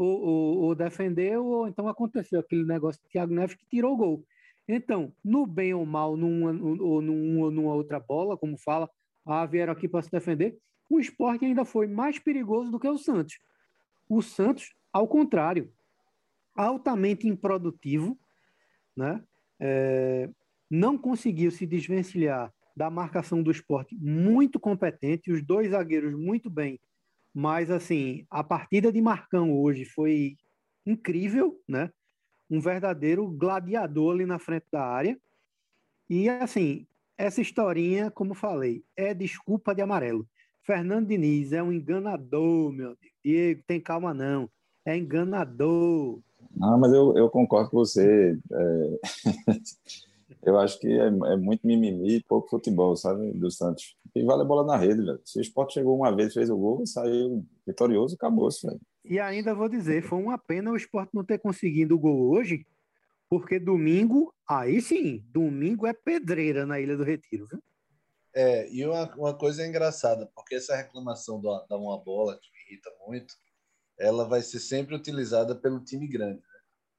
ou, 0.03 0.75
defendeu, 0.75 1.45
ou 1.45 1.67
então 1.67 1.87
aconteceu 1.87 2.39
aquele 2.39 2.63
negócio 2.65 3.01
de 3.01 3.09
Thiago 3.09 3.33
Neves 3.33 3.55
que 3.55 3.65
tirou 3.65 3.93
o 3.93 3.97
gol. 3.97 4.25
Então, 4.67 5.13
no 5.23 5.45
bem 5.45 5.73
ou 5.73 5.85
mal, 5.85 6.15
numa, 6.15 6.51
ou 6.81 7.01
numa, 7.01 7.51
numa 7.51 7.73
outra 7.73 7.99
bola, 7.99 8.37
como 8.37 8.57
fala, 8.57 8.89
ah, 9.25 9.45
vieram 9.45 9.73
aqui 9.73 9.87
para 9.87 10.01
se 10.01 10.11
defender, 10.11 10.57
o 10.89 10.99
esporte 10.99 11.45
ainda 11.45 11.65
foi 11.65 11.87
mais 11.87 12.19
perigoso 12.19 12.71
do 12.71 12.79
que 12.79 12.87
o 12.87 12.97
Santos. 12.97 13.39
O 14.07 14.21
Santos, 14.21 14.73
ao 14.91 15.07
contrário, 15.07 15.71
altamente 16.55 17.27
improdutivo, 17.27 18.17
né? 18.95 19.23
É, 19.59 20.29
não 20.69 20.97
conseguiu 20.97 21.51
se 21.51 21.65
desvencilhar 21.65 22.53
da 22.75 22.89
marcação 22.89 23.41
do 23.43 23.51
esporte 23.51 23.95
muito 23.95 24.59
competente, 24.59 25.31
os 25.31 25.41
dois 25.43 25.71
zagueiros 25.71 26.15
muito 26.15 26.49
bem, 26.49 26.79
mas 27.33 27.71
assim, 27.71 28.25
a 28.29 28.43
partida 28.43 28.91
de 28.91 29.01
Marcão 29.01 29.51
hoje 29.53 29.85
foi 29.85 30.37
incrível, 30.85 31.59
né? 31.67 31.91
Um 32.49 32.59
verdadeiro 32.59 33.27
gladiador 33.27 34.13
ali 34.13 34.25
na 34.25 34.37
frente 34.37 34.65
da 34.71 34.85
área. 34.85 35.17
E 36.09 36.29
assim, 36.29 36.85
essa 37.17 37.41
historinha, 37.41 38.11
como 38.11 38.33
falei, 38.33 38.83
é 38.95 39.13
desculpa 39.13 39.73
de 39.73 39.81
amarelo. 39.81 40.27
Fernando 40.61 41.07
Diniz 41.07 41.51
é 41.51 41.63
um 41.63 41.73
enganador, 41.73 42.71
meu 42.71 42.95
Diego, 43.23 43.63
tem 43.65 43.81
calma 43.81 44.13
não. 44.13 44.49
É 44.85 44.97
enganador. 44.97 46.19
Ah, 46.61 46.77
mas 46.77 46.93
eu, 46.93 47.17
eu 47.17 47.29
concordo 47.29 47.69
com 47.69 47.77
você. 47.77 48.37
É... 48.51 48.99
eu 50.41 50.57
acho 50.59 50.79
que 50.79 50.87
é, 50.87 51.07
é, 51.07 51.35
muito 51.35 51.65
mimimi 51.65 52.15
e 52.15 52.23
pouco 52.23 52.49
futebol, 52.49 52.95
sabe, 52.95 53.31
do 53.33 53.51
Santos. 53.51 53.95
E 54.15 54.23
vale 54.23 54.41
a 54.41 54.45
bola 54.45 54.65
na 54.65 54.77
rede, 54.77 55.03
velho. 55.03 55.21
Se 55.25 55.39
o 55.39 55.41
Sport 55.41 55.73
chegou 55.73 55.97
uma 55.97 56.15
vez, 56.15 56.33
fez 56.33 56.49
o 56.49 56.57
gol, 56.57 56.85
saiu 56.85 57.45
vitorioso, 57.65 58.15
acabou-se, 58.15 58.65
velho. 58.65 58.79
E 59.05 59.19
ainda 59.19 59.53
vou 59.53 59.67
dizer, 59.67 60.03
foi 60.03 60.19
uma 60.19 60.37
pena 60.37 60.71
o 60.71 60.77
Sport 60.77 61.09
não 61.13 61.23
ter 61.23 61.39
conseguido 61.39 61.95
o 61.95 61.99
gol 61.99 62.31
hoje, 62.31 62.65
porque 63.29 63.59
domingo, 63.59 64.33
aí 64.47 64.81
sim, 64.81 65.23
domingo 65.29 65.85
é 65.85 65.93
pedreira 65.93 66.65
na 66.65 66.79
Ilha 66.79 66.95
do 66.95 67.03
Retiro, 67.03 67.47
viu? 67.49 67.61
É, 68.35 68.67
e 68.71 68.85
uma, 68.85 69.13
uma 69.15 69.33
coisa 69.37 69.65
engraçada, 69.65 70.29
porque 70.33 70.55
essa 70.55 70.75
reclamação 70.75 71.39
da, 71.39 71.65
da 71.69 71.77
uma 71.77 71.97
bola, 72.03 72.39
que 72.41 72.49
me 72.51 72.71
irrita 72.71 72.89
muito, 73.07 73.35
ela 73.99 74.25
vai 74.25 74.41
ser 74.41 74.59
sempre 74.59 74.95
utilizada 74.95 75.55
pelo 75.55 75.83
time 75.83 76.07
grande. 76.07 76.41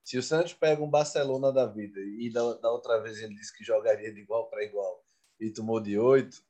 Se 0.05 0.19
o 0.19 0.23
Santos 0.23 0.53
pega 0.53 0.83
um 0.83 0.91
Barcelona 0.91 1.51
da 1.51 1.67
vida 1.67 1.99
e 1.99 2.31
da, 2.31 2.55
da 2.55 2.71
outra 2.71 3.01
vez 3.01 3.19
ele 3.19 3.35
disse 3.35 3.57
que 3.57 3.65
jogaria 3.65 4.13
de 4.13 4.21
igual 4.21 4.49
para 4.51 4.63
igual 4.63 5.03
e 5.41 5.51
tomou 5.51 5.81
de 5.81 5.99
oito, 5.99 6.45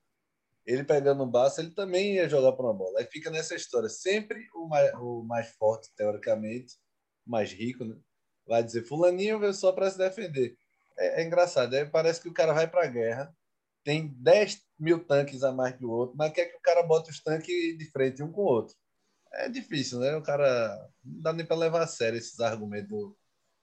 ele 0.66 0.82
pegando 0.82 1.22
um 1.22 1.30
Barça, 1.30 1.60
ele 1.60 1.70
também 1.70 2.14
ia 2.14 2.28
jogar 2.28 2.52
para 2.52 2.66
uma 2.66 2.74
bola. 2.74 2.98
Aí 2.98 3.06
fica 3.06 3.30
nessa 3.30 3.54
história. 3.54 3.88
Sempre 3.88 4.48
o 4.54 4.66
mais, 4.66 4.92
o 4.94 5.22
mais 5.22 5.48
forte, 5.50 5.90
teoricamente, 5.94 6.76
mais 7.24 7.52
rico, 7.52 7.84
né? 7.84 7.96
vai 8.46 8.62
dizer: 8.62 8.82
Fulaninho 8.84 9.38
veio 9.38 9.54
só 9.54 9.72
para 9.72 9.90
se 9.90 9.98
defender. 9.98 10.56
É, 10.98 11.22
é 11.22 11.24
engraçado. 11.26 11.74
Aí 11.74 11.84
parece 11.86 12.20
que 12.20 12.28
o 12.28 12.34
cara 12.34 12.52
vai 12.52 12.66
para 12.68 12.84
a 12.84 12.88
guerra, 12.88 13.34
tem 13.84 14.08
10 14.18 14.62
mil 14.78 15.04
tanques 15.04 15.44
a 15.44 15.52
mais 15.52 15.76
que 15.76 15.84
o 15.84 15.90
outro, 15.90 16.16
mas 16.16 16.32
quer 16.32 16.46
que 16.46 16.56
o 16.56 16.60
cara 16.60 16.82
bote 16.82 17.10
os 17.10 17.22
tanques 17.22 17.78
de 17.78 17.84
frente 17.90 18.22
um 18.22 18.32
com 18.32 18.42
o 18.42 18.46
outro 18.46 18.74
é 19.34 19.48
difícil, 19.48 19.98
né? 20.00 20.16
O 20.16 20.22
cara 20.22 20.88
não 21.04 21.20
dá 21.20 21.32
nem 21.32 21.44
para 21.44 21.56
levar 21.56 21.82
a 21.82 21.86
sério 21.86 22.18
esses 22.18 22.38
argumentos 22.40 22.88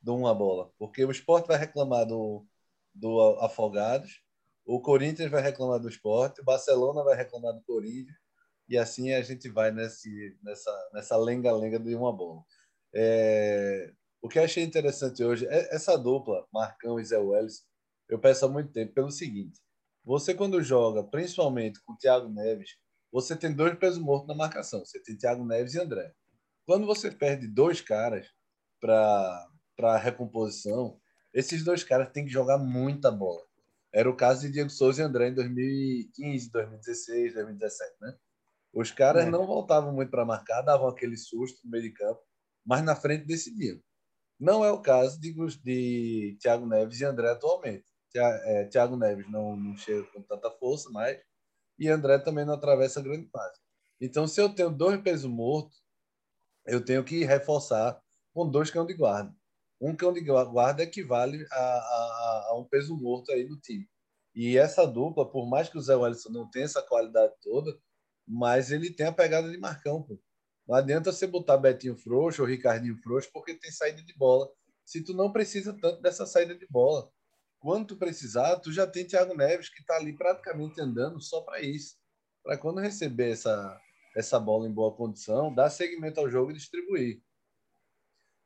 do, 0.01 0.15
uma 0.15 0.34
bola, 0.34 0.72
porque 0.77 1.03
o 1.05 1.12
esporte 1.12 1.48
vai 1.48 1.58
reclamar 1.58 2.05
do, 2.05 2.46
do 2.93 3.20
Afogados, 3.39 4.22
o 4.65 4.81
Corinthians 4.81 5.29
vai 5.29 5.41
reclamar 5.41 5.79
do 5.79 5.89
esporte, 5.89 6.41
o 6.41 6.46
Barcelona 6.46 7.03
vai 7.03 7.15
reclamar 7.15 7.53
do 7.53 7.63
Corinthians, 7.63 8.17
e 8.67 8.77
assim 8.77 9.13
a 9.13 9.22
gente 9.22 9.50
vai 9.50 9.72
nesse, 9.72 10.38
nessa, 10.41 10.89
nessa 10.93 11.17
lenga-lenga 11.17 11.79
de 11.79 11.96
uma 11.96 12.13
bola. 12.13 12.41
É, 12.93 13.91
o 14.22 14.29
que 14.29 14.39
eu 14.39 14.43
achei 14.43 14.63
interessante 14.63 15.24
hoje 15.24 15.46
é 15.48 15.75
essa 15.75 15.98
dupla, 15.98 16.48
Marcão 16.51 17.00
e 17.00 17.05
Zé 17.05 17.17
Welles, 17.17 17.65
eu 18.08 18.20
peço 18.20 18.46
há 18.46 18.50
muito 18.50 18.72
tempo, 18.72 18.93
pelo 18.93 19.10
seguinte: 19.10 19.60
você, 20.03 20.34
quando 20.34 20.62
joga, 20.62 21.03
principalmente 21.03 21.81
com 21.84 21.93
o 21.93 21.98
Thiago 21.98 22.27
Neves, 22.29 22.77
você 23.12 23.36
tem 23.36 23.53
dois 23.53 23.77
pesos 23.77 24.00
mortos 24.00 24.27
na 24.27 24.36
marcação. 24.36 24.84
Você 24.86 25.01
tem 25.01 25.17
Thiago 25.17 25.46
Neves 25.46 25.74
e 25.74 25.79
André. 25.79 26.13
Quando 26.65 26.86
você 26.86 27.12
perde 27.12 27.48
dois 27.48 27.81
caras 27.81 28.27
para 28.79 29.48
a 29.80 29.98
recomposição, 29.98 31.00
esses 31.34 31.63
dois 31.63 31.84
caras 31.84 32.12
têm 32.12 32.25
que 32.25 32.32
jogar 32.32 32.58
muita 32.58 33.12
bola. 33.12 33.42
Era 33.94 34.10
o 34.10 34.16
caso 34.16 34.42
de 34.42 34.54
Diego 34.54 34.70
Souza 34.70 35.01
e 35.01 35.06
André 35.06 35.30
em 35.30 35.34
2015, 35.34 36.51
2016, 36.51 37.34
2017, 37.34 37.96
né? 38.01 38.16
Os 38.74 38.92
caras 38.92 39.25
é. 39.25 39.30
não 39.30 39.46
voltavam 39.46 39.94
muito 39.94 40.10
para 40.10 40.25
marcar, 40.25 40.62
davam 40.62 40.88
aquele 40.88 41.18
susto 41.18 41.60
no 41.63 41.72
meio 41.72 41.84
de 41.84 41.92
campo, 41.92 42.22
mas 42.66 42.84
na 42.84 42.96
frente 42.96 43.25
decidiam. 43.25 43.80
Não 44.40 44.63
é 44.63 44.72
o 44.72 44.82
caso 44.82 45.20
de, 45.20 45.34
de 45.63 46.38
Thiago 46.42 46.66
Neves 46.66 47.00
e 47.00 47.06
André 47.06 47.30
atualmente. 47.30 47.86
Thiago 48.72 48.96
é, 48.96 48.98
Neves 48.98 49.30
não, 49.30 49.56
não 49.56 49.75
chega 49.75 50.04
com 50.13 50.22
tanta 50.22 50.50
força, 50.51 50.90
mas 50.90 51.20
e 51.78 51.88
André 51.90 52.20
também 52.20 52.46
não 52.46 52.54
atravessa 52.54 53.00
a 53.00 53.04
grande 53.04 53.28
fase. 53.30 53.60
Então, 54.00 54.28
se 54.28 54.40
eu 54.40 54.54
tenho 54.54 54.70
dois 54.70 55.01
pesos 55.01 55.30
mortos, 55.30 55.82
eu 56.66 56.84
tenho 56.84 57.04
que 57.04 57.24
reforçar 57.24 58.00
com 58.34 58.50
dois 58.50 58.70
cão 58.70 58.86
de 58.86 58.94
guarda. 58.94 59.36
Um 59.81 59.95
cão 59.95 60.13
de 60.13 60.21
guarda 60.21 60.83
equivale 60.83 61.45
a, 61.51 61.57
a, 61.57 62.47
a 62.50 62.59
um 62.59 62.63
peso 62.63 62.95
morto 62.95 63.31
aí 63.31 63.43
no 63.50 63.59
time. 63.59 63.89
E 64.35 64.57
essa 64.57 64.85
dupla, 64.85 65.29
por 65.29 65.50
mais 65.50 65.67
que 65.67 65.77
o 65.77 65.81
Zé 65.81 65.95
Wellison 65.95 66.29
não 66.29 66.50
tenha 66.50 66.65
essa 66.65 66.81
qualidade 66.81 67.33
toda, 67.41 67.77
mas 68.25 68.71
ele 68.71 68.93
tem 68.93 69.07
a 69.07 69.11
pegada 69.11 69.50
de 69.50 69.57
Marcão. 69.57 70.03
Pô. 70.03 70.19
Não 70.67 70.75
adianta 70.75 71.11
você 71.11 71.27
botar 71.27 71.57
Betinho 71.57 71.97
frouxo 71.97 72.41
ou 72.41 72.47
Ricardinho 72.47 72.95
frouxo, 73.01 73.29
porque 73.33 73.55
tem 73.55 73.71
saída 73.71 74.01
de 74.03 74.13
bola. 74.15 74.50
Se 74.85 75.03
tu 75.03 75.13
não 75.13 75.31
precisa 75.31 75.77
tanto 75.81 76.01
dessa 76.01 76.25
saída 76.25 76.55
de 76.55 76.67
bola. 76.69 77.11
Quando 77.59 77.88
tu 77.88 77.97
precisar, 77.97 78.57
tu 78.59 78.71
já 78.71 78.88
tem 78.88 79.05
Thiago 79.05 79.35
Neves 79.35 79.69
que 79.69 79.81
está 79.81 79.95
ali 79.95 80.15
praticamente 80.15 80.79
andando 80.79 81.21
só 81.21 81.41
para 81.41 81.61
isso. 81.61 81.95
Para 82.43 82.57
quando 82.57 82.79
receber 82.79 83.31
essa, 83.31 83.79
essa 84.15 84.39
bola 84.39 84.67
em 84.67 84.71
boa 84.71 84.95
condição, 84.95 85.53
dar 85.53 85.69
seguimento 85.69 86.19
ao 86.19 86.29
jogo 86.29 86.51
e 86.51 86.55
distribuir. 86.55 87.21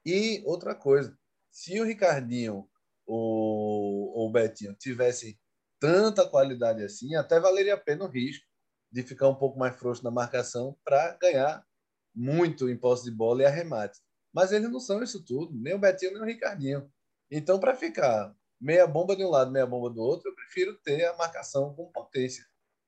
E 0.05 0.43
outra 0.45 0.75
coisa, 0.75 1.17
se 1.55 1.79
o 1.79 1.85
Ricardinho 1.85 2.67
ou, 3.07 4.27
o 4.27 4.29
Betinho 4.29 4.75
tivesse 4.75 5.39
tanta 5.79 6.27
qualidade 6.27 6.83
assim, 6.83 7.15
até 7.15 7.39
valeria 7.39 7.75
a 7.75 7.79
pena 7.79 8.03
o 8.03 8.09
risco 8.09 8.45
de 8.91 9.01
ficar 9.03 9.29
um 9.29 9.35
pouco 9.35 9.57
mais 9.57 9.73
frouxo 9.79 10.03
na 10.03 10.11
marcação 10.11 10.77
para 10.83 11.13
ganhar 11.15 11.65
muito 12.13 12.69
em 12.69 12.77
posse 12.77 13.05
de 13.05 13.11
bola 13.11 13.41
e 13.41 13.45
arremate. 13.45 14.01
Mas 14.33 14.51
eles 14.51 14.69
não 14.69 14.81
são 14.81 15.01
isso 15.01 15.23
tudo, 15.23 15.57
nem 15.57 15.73
o 15.73 15.79
Betinho 15.79 16.11
nem 16.11 16.23
o 16.23 16.25
Ricardinho. 16.25 16.91
Então, 17.31 17.57
para 17.57 17.73
ficar 17.73 18.35
meia 18.59 18.85
bomba 18.85 19.15
de 19.15 19.23
um 19.23 19.29
lado, 19.29 19.49
meia 19.49 19.65
bomba 19.65 19.89
do 19.89 20.01
outro, 20.01 20.29
eu 20.29 20.35
prefiro 20.35 20.77
ter 20.79 21.05
a 21.05 21.15
marcação 21.15 21.73
com 21.73 21.89
potência 21.89 22.45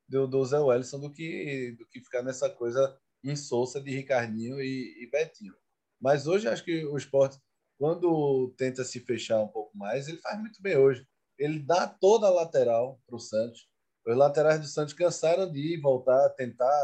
do, 0.09 0.27
do 0.27 0.43
Zé 0.43 0.59
Wellison 0.59 0.99
do 0.99 1.09
que, 1.09 1.73
do 1.79 1.87
que 1.87 2.01
ficar 2.01 2.21
nessa 2.21 2.49
coisa 2.49 2.99
Souza 3.37 3.81
de 3.81 3.91
Ricardinho 3.91 4.59
e, 4.59 5.03
e 5.03 5.09
Betinho. 5.09 5.55
Mas 5.99 6.27
hoje 6.27 6.49
acho 6.49 6.63
que 6.63 6.85
o 6.85 6.97
esporte, 6.97 7.39
quando 7.77 8.53
tenta 8.57 8.83
se 8.83 8.99
fechar 8.99 9.41
um 9.41 9.47
pouco 9.47 9.77
mais, 9.77 10.07
ele 10.07 10.17
faz 10.17 10.39
muito 10.39 10.61
bem 10.61 10.77
hoje. 10.77 11.05
Ele 11.37 11.59
dá 11.59 11.87
toda 11.87 12.27
a 12.27 12.31
lateral 12.31 12.99
para 13.05 13.15
o 13.15 13.19
Santos. 13.19 13.69
Os 14.05 14.15
laterais 14.15 14.59
do 14.59 14.67
Santos 14.67 14.93
cansaram 14.93 15.51
de 15.51 15.75
ir, 15.75 15.81
voltar, 15.81 16.29
tentar 16.31 16.79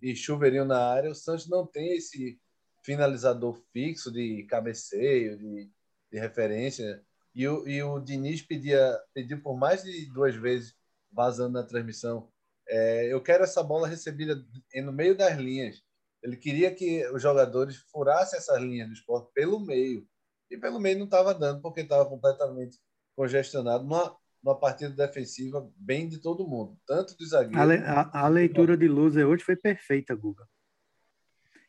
e 0.00 0.16
chuveirinho 0.16 0.64
na 0.64 0.78
área. 0.78 1.10
O 1.10 1.14
Santos 1.14 1.48
não 1.48 1.66
tem 1.66 1.96
esse 1.96 2.40
finalizador 2.82 3.60
fixo 3.72 4.10
de 4.10 4.44
cabeceio, 4.44 5.36
de, 5.36 5.70
de 6.10 6.18
referência. 6.18 7.02
E 7.34 7.46
o, 7.46 7.68
e 7.68 7.82
o 7.82 8.00
Diniz 8.00 8.42
pedia, 8.42 8.98
pediu 9.12 9.40
por 9.42 9.56
mais 9.56 9.82
de 9.82 10.06
duas 10.06 10.34
vezes, 10.34 10.74
vazando 11.12 11.54
na 11.54 11.62
transmissão, 11.62 12.30
é, 12.68 13.12
eu 13.12 13.20
quero 13.20 13.42
essa 13.42 13.62
bola 13.62 13.88
recebida 13.88 14.40
no 14.76 14.92
meio 14.92 15.16
das 15.16 15.36
linhas. 15.36 15.82
Ele 16.22 16.36
queria 16.36 16.72
que 16.72 17.06
os 17.08 17.20
jogadores 17.20 17.76
furassem 17.90 18.38
essas 18.38 18.60
linhas 18.62 18.88
do 18.88 18.94
esporte 18.94 19.30
pelo 19.34 19.58
meio. 19.58 20.06
E 20.50 20.58
pelo 20.58 20.80
meio 20.80 20.98
não 20.98 21.04
estava 21.04 21.34
dando, 21.34 21.60
porque 21.60 21.80
estava 21.80 22.08
completamente 22.08 22.78
congestionado 23.14 23.84
numa, 23.84 24.58
partida 24.58 24.90
defensiva 24.90 25.70
bem 25.76 26.08
de 26.08 26.18
todo 26.18 26.48
mundo, 26.48 26.76
tanto 26.86 27.16
do 27.16 27.26
zagueiro. 27.26 27.60
A, 27.60 27.64
le, 27.64 27.76
a, 27.76 28.10
a 28.24 28.28
leitura 28.28 28.76
de 28.76 28.88
Luzer 28.88 29.26
hoje 29.26 29.44
foi 29.44 29.56
perfeita, 29.56 30.14
Guga. 30.14 30.46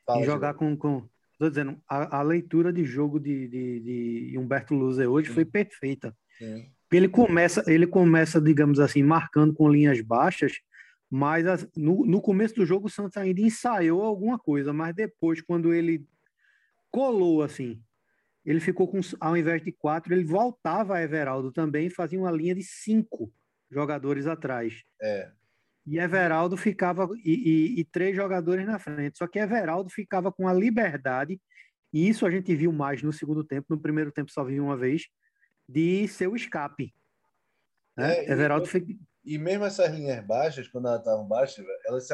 Fala, 0.05 0.21
e 0.21 0.25
jogar 0.25 0.53
com, 0.53 0.75
com. 0.75 1.07
Estou 1.33 1.49
dizendo, 1.49 1.81
a, 1.87 2.19
a, 2.19 2.21
leitura 2.21 2.71
de 2.71 2.85
jogo 2.85 3.19
de, 3.19 3.47
de, 3.47 4.29
de 4.31 4.37
Humberto 4.37 4.73
Luzer 4.73 5.09
hoje 5.09 5.27
Sim. 5.27 5.33
foi 5.33 5.45
perfeita. 5.45 6.15
Sim. 6.37 6.71
Ele 6.91 7.07
começa, 7.07 7.63
ele 7.67 7.87
começa, 7.87 8.41
digamos 8.41 8.79
assim, 8.79 9.01
marcando 9.01 9.53
com 9.53 9.69
linhas 9.69 10.01
baixas 10.01 10.53
mas 11.13 11.67
no, 11.75 12.05
no 12.05 12.21
começo 12.21 12.55
do 12.55 12.65
jogo 12.65 12.87
o 12.87 12.89
Santos 12.89 13.17
ainda 13.17 13.41
ensaiou 13.41 14.01
alguma 14.01 14.39
coisa, 14.39 14.71
mas 14.71 14.95
depois, 14.95 15.41
quando 15.41 15.73
ele 15.73 16.07
colou 16.89 17.43
assim, 17.43 17.83
ele 18.45 18.59
ficou 18.59 18.87
com, 18.87 18.99
ao 19.19 19.37
invés 19.37 19.63
de 19.63 19.71
quatro, 19.71 20.13
ele 20.13 20.23
voltava 20.23 20.95
a 20.95 21.01
Everaldo 21.01 21.51
também 21.51 21.87
e 21.87 21.91
fazia 21.91 22.19
uma 22.19 22.31
linha 22.31 22.55
de 22.55 22.63
cinco 22.63 23.31
jogadores 23.69 24.25
atrás. 24.25 24.83
É. 25.01 25.31
E 25.85 25.99
Everaldo 25.99 26.57
ficava 26.57 27.07
e, 27.23 27.31
e, 27.31 27.79
e, 27.79 27.85
três 27.85 28.15
jogadores 28.15 28.65
na 28.65 28.77
frente. 28.77 29.17
Só 29.17 29.27
que 29.27 29.39
Everaldo 29.39 29.89
ficava 29.89 30.31
com 30.31 30.47
a 30.47 30.53
liberdade, 30.53 31.39
e 31.93 32.07
isso 32.07 32.25
a 32.25 32.31
gente 32.31 32.55
viu 32.55 32.71
mais 32.71 33.01
no 33.01 33.11
segundo 33.11 33.43
tempo, 33.43 33.67
no 33.69 33.79
primeiro 33.79 34.11
tempo 34.11 34.31
só 34.31 34.43
viu 34.43 34.63
uma 34.63 34.77
vez, 34.77 35.03
de 35.67 36.07
seu 36.07 36.35
escape. 36.35 36.93
Né? 37.97 38.25
É, 38.25 38.31
Everaldo 38.31 38.67
e, 38.77 38.99
e 39.35 39.37
mesmo 39.37 39.65
essas 39.65 39.91
linhas 39.91 40.25
baixas, 40.25 40.67
quando 40.67 40.87
elas 40.87 40.99
estavam 40.99 41.27
baixas, 41.27 41.65
elas 41.85 42.07
se, 42.07 42.13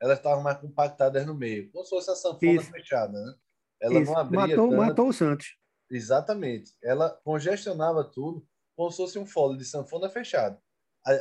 elas 0.00 0.18
estavam 0.18 0.42
mais 0.42 0.58
compactadas 0.58 1.26
no 1.26 1.34
meio, 1.34 1.70
como 1.70 1.84
se 1.84 1.90
fosse 1.90 2.10
a 2.10 2.14
sanfona 2.14 2.52
Isso. 2.52 2.70
fechada, 2.70 3.12
né? 3.12 3.34
Ela 3.80 4.00
Isso. 4.00 4.10
não 4.10 4.18
abria 4.18 4.40
matou, 4.40 4.70
tanto. 4.70 4.76
matou 4.76 5.08
o 5.08 5.12
Santos. 5.12 5.56
Exatamente. 5.90 6.72
Ela 6.82 7.10
congestionava 7.24 8.04
tudo 8.04 8.46
como 8.76 8.90
se 8.90 8.96
fosse 8.96 9.18
um 9.18 9.26
fole 9.26 9.58
de 9.58 9.64
sanfona 9.64 10.08
fechado. 10.08 10.58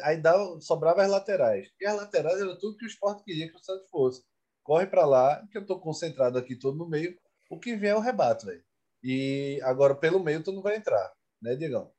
Aí, 0.03 0.17
dava, 0.17 0.59
sobrava 0.59 1.01
as 1.01 1.09
laterais. 1.09 1.69
E 1.79 1.85
as 1.85 1.95
laterais 1.95 2.39
era 2.41 2.57
tudo 2.57 2.77
que 2.77 2.85
o 2.85 2.87
esporte 2.87 3.23
queria 3.23 3.49
que 3.49 3.55
o 3.55 3.59
Santos 3.59 3.89
fosse. 3.89 4.23
Corre 4.63 4.85
para 4.85 5.05
lá, 5.05 5.45
que 5.49 5.57
eu 5.57 5.61
estou 5.61 5.79
concentrado 5.79 6.37
aqui 6.37 6.55
todo 6.55 6.77
no 6.77 6.89
meio. 6.89 7.17
O 7.49 7.57
que 7.57 7.75
vier 7.75 7.93
eu 7.93 8.01
rebato, 8.01 8.45
velho. 8.45 8.61
E 9.01 9.61
agora 9.63 9.95
pelo 9.95 10.21
meio 10.21 10.43
tu 10.43 10.51
não 10.51 10.61
vai 10.61 10.75
entrar, 10.75 11.13
né, 11.41 11.55
Diegão? 11.55 11.91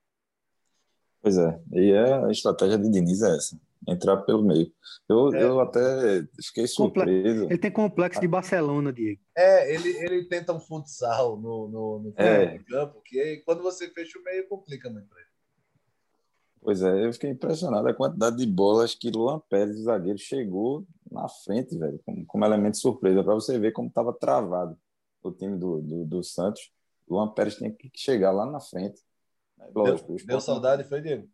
Pois 1.21 1.39
é, 1.39 1.61
e 1.73 1.93
é, 1.93 2.25
a 2.25 2.31
estratégia 2.31 2.79
de 2.79 2.91
Diniz 2.91 3.23
é 3.23 3.37
essa, 3.37 3.59
entrar 3.89 4.19
pelo 4.19 4.43
meio. 4.43 4.73
Eu, 5.09 5.35
é. 5.35 5.43
eu 5.43 5.61
até 5.61 6.25
fiquei 6.45 6.67
surpreso. 6.67 7.45
Ele 7.45 7.59
tem 7.59 7.71
complexo 7.71 8.21
de 8.21 8.29
Barcelona, 8.29 8.93
Diego. 8.93 9.21
É, 9.37 9.75
ele, 9.75 9.89
ele 10.05 10.25
tenta 10.27 10.53
um 10.53 10.61
futsal 10.61 11.37
no, 11.37 11.69
no, 11.69 11.99
no 12.01 12.15
é. 12.17 12.59
campo, 12.59 13.01
que 13.05 13.19
aí, 13.19 13.37
quando 13.39 13.63
você 13.63 13.89
fecha 13.91 14.19
o 14.19 14.23
meio, 14.23 14.49
complica 14.49 14.91
muito 14.91 15.09
para 15.09 15.19
ele. 15.19 15.29
Pois 16.61 16.83
é, 16.83 17.07
eu 17.07 17.13
fiquei 17.13 17.31
impressionado 17.31 17.89
a 17.89 17.95
quantidade 17.95 18.37
de 18.37 18.47
bolas 18.47 18.95
que 18.95 19.11
Luan 19.11 19.41
Pérez, 19.49 19.79
o 19.79 19.85
zagueiro, 19.85 20.19
chegou 20.19 20.87
na 21.11 21.29
frente, 21.29 21.77
velho, 21.79 22.01
como, 22.05 22.27
como 22.27 22.45
elemento 22.45 22.75
de 22.75 22.81
surpresa, 22.81 23.25
para 23.25 23.35
você 23.35 23.59
ver 23.59 23.73
como 23.73 23.89
estava 23.89 24.13
travado 24.13 24.77
o 25.23 25.33
time 25.33 25.57
do, 25.57 25.81
do, 25.81 26.05
do 26.05 26.23
Santos. 26.23 26.73
Luan 27.09 27.29
Pérez 27.29 27.57
tinha 27.57 27.71
que 27.71 27.91
chegar 27.95 28.33
lá 28.33 28.45
na 28.45 28.61
frente 28.61 29.01
Lógico, 29.75 30.17
deu, 30.17 30.27
deu 30.27 30.41
saudade, 30.41 30.85
foi, 30.85 31.01
Diego? 31.01 31.29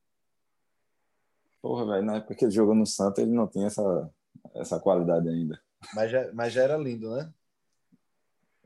Porra, 1.64 1.87
velho, 1.87 2.05
na 2.05 2.16
época 2.16 2.35
que 2.35 2.44
ele 2.44 2.53
jogou 2.53 2.74
no 2.74 2.85
Santos, 2.85 3.20
ele 3.20 3.33
não 3.33 3.46
tinha 3.48 3.68
essa, 3.68 4.11
essa 4.55 4.79
qualidade 4.79 5.27
ainda. 5.31 5.59
Mas 5.94 6.11
já, 6.11 6.31
mas 6.35 6.53
já 6.53 6.62
era 6.62 6.77
lindo, 6.77 7.16
né? 7.16 7.33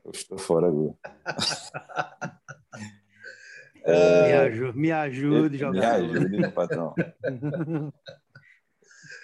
Eu 0.03 0.11
estou 0.11 0.37
fora 0.37 0.67
agora. 0.67 0.93
é, 3.85 4.27
me 4.27 4.33
ajude, 4.33 4.77
me 4.77 4.91
ajude, 4.91 5.57
jogador. 5.57 5.79
Me 5.79 5.85
ajude, 5.85 6.37
meu 6.39 6.51
patrão. 6.51 6.93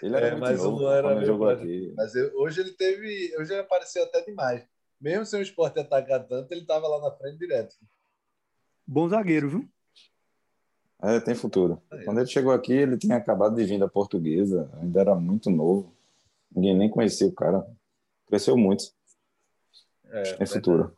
Ele 0.01 0.15
era 0.15 0.27
é, 0.27 0.35
mas 0.35 0.63
novo, 0.63 0.85
o 0.85 0.89
era 0.89 1.25
jogou 1.25 1.49
aqui. 1.49 1.93
Mas 1.97 2.15
eu, 2.15 2.33
hoje 2.37 2.61
ele 2.61 2.71
teve. 2.71 3.35
Hoje 3.37 3.51
ele 3.51 3.59
apareceu 3.59 4.05
até 4.05 4.21
demais. 4.21 4.65
Mesmo 5.01 5.25
sem 5.25 5.41
o 5.41 5.43
esporte 5.43 5.81
atacar 5.81 6.25
tanto, 6.25 6.49
ele 6.53 6.61
estava 6.61 6.87
lá 6.87 7.01
na 7.01 7.11
frente 7.11 7.39
direto. 7.39 7.75
Bom 8.87 9.09
zagueiro, 9.09 9.49
viu? 9.49 9.69
É, 11.01 11.19
tem 11.19 11.35
futuro. 11.35 11.81
É. 11.91 12.03
Quando 12.03 12.19
ele 12.19 12.27
chegou 12.27 12.51
aqui, 12.51 12.73
ele 12.73 12.97
tinha 12.97 13.17
acabado 13.17 13.55
de 13.55 13.63
vir 13.65 13.79
da 13.79 13.87
portuguesa, 13.87 14.69
ainda 14.81 15.01
era 15.01 15.15
muito 15.15 15.49
novo. 15.49 15.93
Ninguém 16.55 16.75
nem 16.75 16.89
conhecia 16.89 17.27
o 17.27 17.33
cara. 17.33 17.65
Cresceu 18.27 18.57
muito. 18.57 18.85
É, 20.05 20.33
tem 20.35 20.47
futuro. 20.47 20.95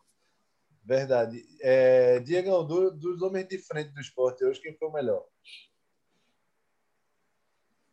Verdade. 0.83 1.43
É, 1.61 2.19
Diego, 2.19 2.63
do, 2.63 2.91
dos 2.91 3.21
homens 3.21 3.47
de 3.47 3.57
frente 3.57 3.89
do 3.89 3.99
esporte 3.99 4.45
hoje, 4.45 4.61
quem 4.61 4.73
foi 4.77 4.87
o 4.87 4.93
melhor? 4.93 5.25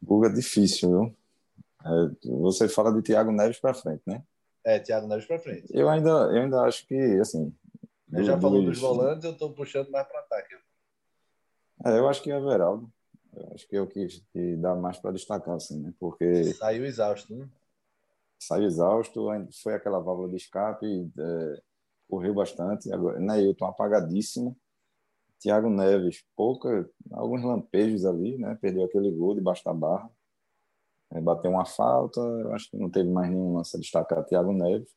Buga 0.00 0.30
difícil, 0.30 0.90
viu? 0.90 1.16
É, 1.84 2.28
você 2.28 2.68
fala 2.68 2.92
de 2.92 3.02
Thiago 3.02 3.32
Neves 3.32 3.58
para 3.58 3.74
frente, 3.74 4.02
né? 4.06 4.22
É, 4.62 4.78
Thiago 4.78 5.08
Neves 5.08 5.26
para 5.26 5.38
frente. 5.38 5.66
Eu 5.70 5.88
ainda, 5.88 6.08
eu 6.08 6.42
ainda 6.42 6.62
acho 6.62 6.86
que, 6.86 6.94
assim. 7.18 7.52
Eu 8.12 8.22
já 8.22 8.40
falou 8.40 8.62
dos 8.62 8.78
volantes, 8.78 9.24
eu 9.24 9.32
estou 9.32 9.52
puxando 9.52 9.90
mais 9.90 10.06
para 10.06 10.20
ataque. 10.20 10.54
É, 11.84 11.98
eu 11.98 12.08
acho 12.08 12.22
que 12.22 12.30
é 12.30 12.36
Everaldo. 12.36 12.90
Eu 13.36 13.52
acho 13.54 13.68
que 13.68 13.76
é 13.76 13.80
o 13.80 13.86
que, 13.86 14.06
que 14.32 14.56
dá 14.56 14.74
mais 14.74 14.98
para 14.98 15.12
destacar, 15.12 15.54
assim, 15.54 15.80
né? 15.80 15.92
Porque. 15.98 16.44
Saiu 16.54 16.84
exausto, 16.86 17.34
né? 17.34 17.48
Saiu 18.38 18.64
exausto, 18.64 19.28
foi 19.62 19.74
aquela 19.74 20.00
válvula 20.00 20.28
de 20.28 20.36
escape, 20.36 20.86
é, 21.18 21.62
correu 22.08 22.34
bastante. 22.34 22.92
Agora, 22.92 23.18
Neilton 23.18 23.66
apagadíssimo. 23.66 24.56
Thiago 25.40 25.68
Neves, 25.68 26.24
pouca, 26.34 26.88
alguns 27.12 27.44
lampejos 27.44 28.06
ali, 28.06 28.38
né? 28.38 28.56
Perdeu 28.60 28.84
aquele 28.84 29.10
gol 29.10 29.34
debaixo 29.34 29.62
da 29.64 29.74
barra. 29.74 30.10
É, 31.10 31.20
bateu 31.20 31.50
uma 31.50 31.66
falta, 31.66 32.18
eu 32.20 32.52
acho 32.54 32.70
que 32.70 32.78
não 32.78 32.90
teve 32.90 33.10
mais 33.10 33.30
nenhum 33.30 33.54
lance 33.54 33.76
a 33.76 33.80
destacar. 33.80 34.24
Thiago 34.24 34.52
Neves. 34.52 34.94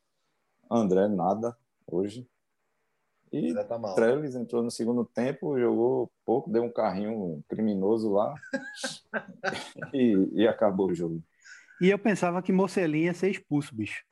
André, 0.70 1.08
nada 1.08 1.58
hoje. 1.86 2.28
E 3.32 3.54
tá 3.54 3.94
Trellis 3.94 4.36
entrou 4.36 4.64
no 4.64 4.72
segundo 4.72 5.04
tempo, 5.04 5.60
jogou 5.60 6.12
pouco, 6.26 6.50
deu 6.50 6.64
um 6.64 6.72
carrinho 6.72 7.44
criminoso 7.50 8.14
lá 8.14 8.34
e, 9.94 10.30
e, 10.34 10.48
acabou 10.48 10.90
o 10.90 10.96
jogo. 10.96 11.22
E 11.82 11.90
eu 11.90 12.00
pensava 12.00 12.42
que 12.42 12.54
Mocelinha 12.54 13.08
ia 13.08 13.14
ser 13.14 13.30
expulso, 13.30 13.76
bicho. 13.76 14.04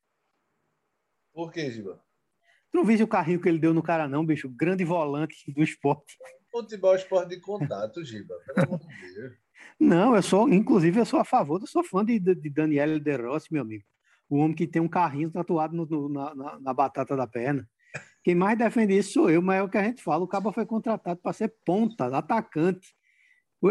Por 1.33 1.51
que, 1.51 1.71
Giba? 1.71 2.01
Tu 2.71 2.77
não 2.77 2.83
viu 2.83 3.05
o 3.05 3.07
carrinho 3.07 3.41
que 3.41 3.47
ele 3.47 3.59
deu 3.59 3.73
no 3.73 3.81
cara, 3.81 4.07
não, 4.07 4.25
bicho? 4.25 4.49
Grande 4.49 4.83
volante 4.83 5.51
do 5.51 5.63
esporte. 5.63 6.17
Futebol 6.51 6.93
é 6.93 6.97
esporte 6.97 7.29
de 7.29 7.39
contato, 7.39 8.03
Giba. 8.03 8.35
Pelo 8.45 8.67
amor 8.67 8.79
de 8.79 9.13
Deus. 9.13 9.33
Não, 9.79 10.15
eu 10.15 10.21
sou, 10.21 10.49
inclusive, 10.49 10.99
eu 10.99 11.05
sou 11.05 11.19
a 11.19 11.25
favor, 11.25 11.61
eu 11.61 11.67
sou 11.67 11.83
fã 11.83 12.03
de, 12.03 12.19
de 12.19 12.49
Daniel 12.49 12.99
De 12.99 13.15
Rossi, 13.15 13.51
meu 13.51 13.61
amigo. 13.61 13.83
O 14.29 14.37
homem 14.37 14.55
que 14.55 14.67
tem 14.67 14.81
um 14.81 14.87
carrinho 14.87 15.31
tatuado 15.31 15.75
no, 15.75 15.85
no, 15.85 16.09
na, 16.09 16.59
na 16.59 16.73
batata 16.73 17.15
da 17.15 17.27
perna. 17.27 17.67
Quem 18.25 18.33
mais 18.33 18.57
defende 18.57 18.97
isso 18.97 19.13
sou 19.13 19.29
eu, 19.29 19.39
mas 19.39 19.59
é 19.59 19.61
o 19.61 19.69
que 19.69 19.77
a 19.77 19.83
gente 19.83 20.01
fala. 20.01 20.23
O 20.23 20.27
Cabo 20.27 20.51
foi 20.51 20.65
contratado 20.65 21.19
para 21.21 21.31
ser 21.31 21.53
ponta, 21.63 22.05
atacante. 22.05 22.95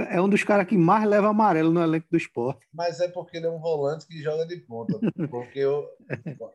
É 0.08 0.22
um 0.22 0.28
dos 0.28 0.44
caras 0.44 0.64
que 0.68 0.78
mais 0.78 1.08
leva 1.08 1.28
amarelo 1.28 1.72
no 1.72 1.82
elenco 1.82 2.06
do 2.08 2.16
esporte. 2.16 2.64
Mas 2.72 3.00
é 3.00 3.08
porque 3.08 3.36
ele 3.36 3.46
é 3.46 3.50
um 3.50 3.58
volante 3.58 4.06
que 4.06 4.22
joga 4.22 4.46
de 4.46 4.56
ponta. 4.58 4.96
Porque 5.28 5.58
eu, 5.58 5.84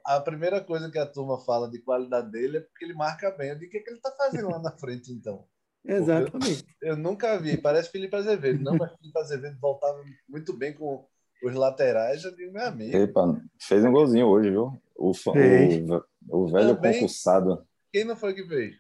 a 0.05 0.21
primeira 0.21 0.61
coisa 0.61 0.89
que 0.89 0.97
a 0.97 1.05
turma 1.05 1.41
fala 1.41 1.69
de 1.69 1.81
qualidade 1.81 2.31
dele 2.31 2.59
é 2.59 2.61
porque 2.61 2.85
ele 2.85 2.93
marca 2.93 3.31
bem. 3.31 3.49
Eu 3.49 3.59
digo, 3.59 3.67
o 3.67 3.71
que, 3.71 3.77
é 3.79 3.81
que 3.81 3.89
ele 3.89 3.97
está 3.97 4.11
fazendo 4.11 4.49
lá 4.49 4.59
na 4.59 4.71
frente, 4.71 5.11
então? 5.11 5.43
Exatamente. 5.83 6.65
Eu, 6.81 6.91
eu, 6.91 6.97
nunca 6.97 7.37
vi. 7.37 7.57
Parece 7.57 7.91
Felipe 7.91 8.15
Azevedo. 8.15 8.63
Não, 8.63 8.77
mas 8.77 8.93
Felipe 8.95 9.19
Azevedo 9.19 9.57
voltava 9.59 10.01
muito 10.27 10.55
bem 10.55 10.71
com 10.73 11.05
os 11.43 11.53
laterais. 11.53 12.23
Eu 12.23 12.33
digo, 12.33 12.53
meu 12.53 12.65
amigo. 12.65 12.95
Epa, 12.95 13.41
fez 13.61 13.83
um 13.83 13.91
golzinho 13.91 14.27
hoje, 14.27 14.51
viu? 14.51 14.81
O, 14.95 15.11
o, 15.11 16.43
o 16.43 16.47
velho 16.47 16.75
Também, 16.75 16.93
concursado. 16.93 17.67
Quem 17.91 18.03
não 18.03 18.15
foi 18.15 18.33
que 18.33 18.45
fez? 18.45 18.75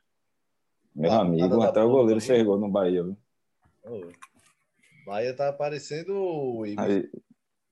Meu 0.95 1.11
ah, 1.11 1.21
amigo, 1.21 1.61
até 1.61 1.81
o 1.81 1.89
goleiro 1.89 2.21
fez 2.21 2.43
gol 2.43 2.59
no 2.59 2.69
Bahia. 2.69 3.03
Viu? 3.03 3.17
Oh. 3.83 4.11
Bahia 5.05 5.35
tá 5.35 5.49
aparecendo 5.49 6.13
o 6.13 6.63
Aí, 6.63 7.09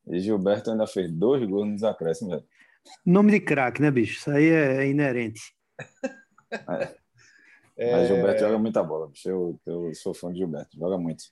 E 0.08 0.20
Gilberto 0.20 0.72
ainda 0.72 0.88
fez 0.88 1.12
dois 1.12 1.48
gols 1.48 1.68
nos 1.68 1.84
acréscimos, 1.84 2.34
velho. 2.34 2.48
Nome 3.06 3.32
de 3.32 3.40
craque, 3.42 3.82
né, 3.82 3.92
bicho? 3.92 4.20
Isso 4.20 4.32
aí 4.32 4.50
é 4.50 4.88
inerente. 4.88 5.42
É. 7.80 7.92
Mas 7.92 8.08
Gilberto 8.08 8.40
joga 8.40 8.58
muita 8.58 8.82
bola, 8.82 9.08
bicho. 9.08 9.30
Eu, 9.30 9.60
eu 9.68 9.94
sou 9.94 10.12
fã 10.12 10.32
de 10.32 10.40
Gilberto, 10.40 10.76
joga 10.76 10.98
muito. 10.98 11.26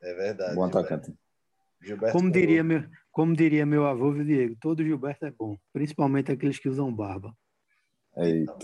É 0.00 0.14
verdade. 0.14 0.54
Bom 0.54 0.62
atacante. 0.62 1.12
Gilberto 1.82 2.16
como, 2.16 2.30
diria 2.30 2.62
meu, 2.62 2.84
como 3.10 3.34
diria 3.34 3.66
meu 3.66 3.86
avô, 3.86 4.12
Diego, 4.22 4.54
todo 4.60 4.84
Gilberto 4.84 5.26
é 5.26 5.32
bom, 5.32 5.58
principalmente 5.72 6.30
aqueles 6.30 6.60
que 6.60 6.68
usam 6.68 6.94
barba. 6.94 7.34
Eita. 8.20 8.54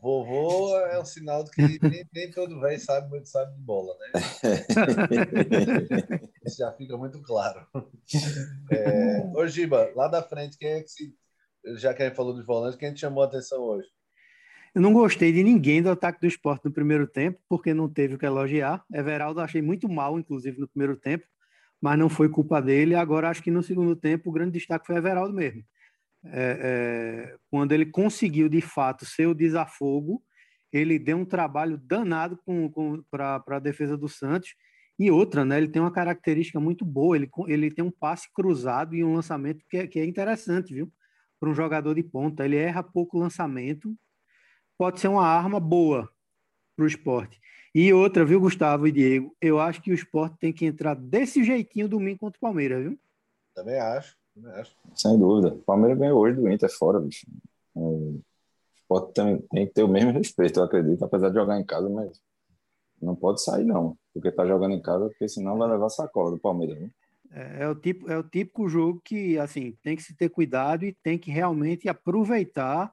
Vovô 0.00 0.78
é 0.78 1.00
um 1.00 1.04
sinal 1.04 1.42
de 1.42 1.50
que 1.50 1.60
nem, 1.60 2.06
nem 2.14 2.30
todo 2.30 2.60
velho 2.60 2.80
sabe 2.80 3.10
muito 3.10 3.28
sabe 3.28 3.52
de 3.54 3.60
bola, 3.60 3.94
né? 3.98 4.12
Isso 6.46 6.58
já 6.58 6.72
fica 6.72 6.96
muito 6.96 7.20
claro. 7.20 7.66
É, 8.70 9.32
ô, 9.34 9.46
Giba, 9.46 9.90
lá 9.96 10.06
da 10.06 10.22
frente, 10.22 10.56
quem 10.56 10.68
é 10.68 10.82
que 10.82 10.88
se. 10.88 11.12
Já 11.76 11.92
que 11.92 12.02
a 12.02 12.06
gente 12.06 12.16
falou 12.16 12.32
dos 12.32 12.46
volantes, 12.46 12.78
quem 12.78 12.94
te 12.94 13.00
chamou 13.00 13.24
a 13.24 13.26
atenção 13.26 13.60
hoje? 13.60 13.88
Eu 14.74 14.80
não 14.80 14.92
gostei 14.92 15.32
de 15.32 15.42
ninguém 15.42 15.82
do 15.82 15.90
ataque 15.90 16.20
do 16.20 16.26
esporte 16.26 16.64
no 16.64 16.72
primeiro 16.72 17.06
tempo, 17.06 17.40
porque 17.48 17.74
não 17.74 17.88
teve 17.88 18.14
o 18.14 18.18
que 18.18 18.24
elogiar. 18.24 18.84
Everaldo 18.92 19.40
achei 19.40 19.60
muito 19.60 19.88
mal, 19.88 20.18
inclusive, 20.18 20.60
no 20.60 20.68
primeiro 20.68 20.96
tempo, 20.96 21.26
mas 21.80 21.98
não 21.98 22.08
foi 22.08 22.28
culpa 22.28 22.62
dele. 22.62 22.94
Agora, 22.94 23.28
acho 23.28 23.42
que 23.42 23.50
no 23.50 23.62
segundo 23.62 23.96
tempo, 23.96 24.30
o 24.30 24.32
grande 24.32 24.52
destaque 24.52 24.86
foi 24.86 24.96
Everaldo 24.96 25.34
mesmo. 25.34 25.64
É, 26.24 27.30
é, 27.32 27.36
quando 27.50 27.72
ele 27.72 27.86
conseguiu, 27.86 28.48
de 28.48 28.60
fato, 28.60 29.06
ser 29.06 29.26
o 29.26 29.34
desafogo, 29.34 30.22
ele 30.72 30.98
deu 30.98 31.16
um 31.16 31.24
trabalho 31.24 31.78
danado 31.78 32.38
para 33.10 33.42
a 33.46 33.58
defesa 33.58 33.96
do 33.96 34.08
Santos. 34.08 34.54
E 34.98 35.10
outra, 35.10 35.44
né? 35.44 35.58
Ele 35.58 35.68
tem 35.68 35.80
uma 35.80 35.92
característica 35.92 36.58
muito 36.58 36.84
boa. 36.84 37.16
Ele, 37.16 37.30
ele 37.46 37.70
tem 37.70 37.84
um 37.84 37.90
passe 37.90 38.28
cruzado 38.32 38.94
e 38.94 39.04
um 39.04 39.14
lançamento 39.14 39.64
que 39.68 39.76
é, 39.76 39.86
que 39.86 40.00
é 40.00 40.04
interessante, 40.04 40.74
viu? 40.74 40.92
Para 41.38 41.50
um 41.50 41.54
jogador 41.54 41.94
de 41.94 42.02
ponta. 42.02 42.44
Ele 42.44 42.56
erra 42.56 42.82
pouco 42.82 43.18
lançamento, 43.18 43.96
pode 44.76 45.00
ser 45.00 45.08
uma 45.08 45.26
arma 45.26 45.60
boa 45.60 46.10
para 46.76 46.84
o 46.84 46.88
esporte. 46.88 47.40
E 47.74 47.92
outra, 47.92 48.24
viu, 48.24 48.40
Gustavo 48.40 48.88
e 48.88 48.92
Diego? 48.92 49.36
Eu 49.40 49.60
acho 49.60 49.80
que 49.80 49.90
o 49.90 49.94
esporte 49.94 50.36
tem 50.38 50.52
que 50.52 50.66
entrar 50.66 50.94
desse 50.94 51.44
jeitinho 51.44 51.88
domingo 51.88 52.18
contra 52.18 52.36
o 52.36 52.40
Palmeiras, 52.40 52.82
viu? 52.82 52.98
Também 53.54 53.78
acho. 53.78 54.16
Sem 54.94 55.18
dúvida. 55.18 55.54
O 55.54 55.62
Palmeiras 55.62 55.98
ganhou 55.98 56.20
hoje 56.20 56.36
do 56.36 56.50
Inter 56.50 56.70
fora, 56.70 57.00
bicho. 57.00 57.26
É, 57.76 57.80
o 57.80 58.20
esporte 58.76 59.12
tem, 59.14 59.38
tem 59.50 59.66
que 59.66 59.74
ter 59.74 59.82
o 59.82 59.88
mesmo 59.88 60.12
respeito, 60.12 60.60
eu 60.60 60.64
acredito, 60.64 61.04
apesar 61.04 61.28
de 61.28 61.34
jogar 61.34 61.58
em 61.58 61.64
casa, 61.64 61.88
mas 61.88 62.20
não 63.00 63.14
pode 63.14 63.42
sair, 63.42 63.64
não. 63.64 63.96
Porque 64.12 64.30
tá 64.30 64.46
jogando 64.46 64.74
em 64.74 64.82
casa, 64.82 65.08
porque 65.08 65.28
senão 65.28 65.58
vai 65.58 65.68
levar 65.68 65.88
sacola 65.88 66.30
do 66.30 66.38
Palmeiras, 66.38 66.80
né? 66.80 66.90
É, 67.30 67.64
é, 67.64 67.68
o 67.68 67.74
tipo, 67.74 68.10
é 68.10 68.16
o 68.16 68.22
típico 68.22 68.68
jogo 68.68 69.02
que, 69.04 69.38
assim, 69.38 69.76
tem 69.82 69.94
que 69.94 70.02
se 70.02 70.14
ter 70.14 70.30
cuidado 70.30 70.84
e 70.84 70.92
tem 70.92 71.18
que 71.18 71.30
realmente 71.30 71.88
aproveitar 71.88 72.92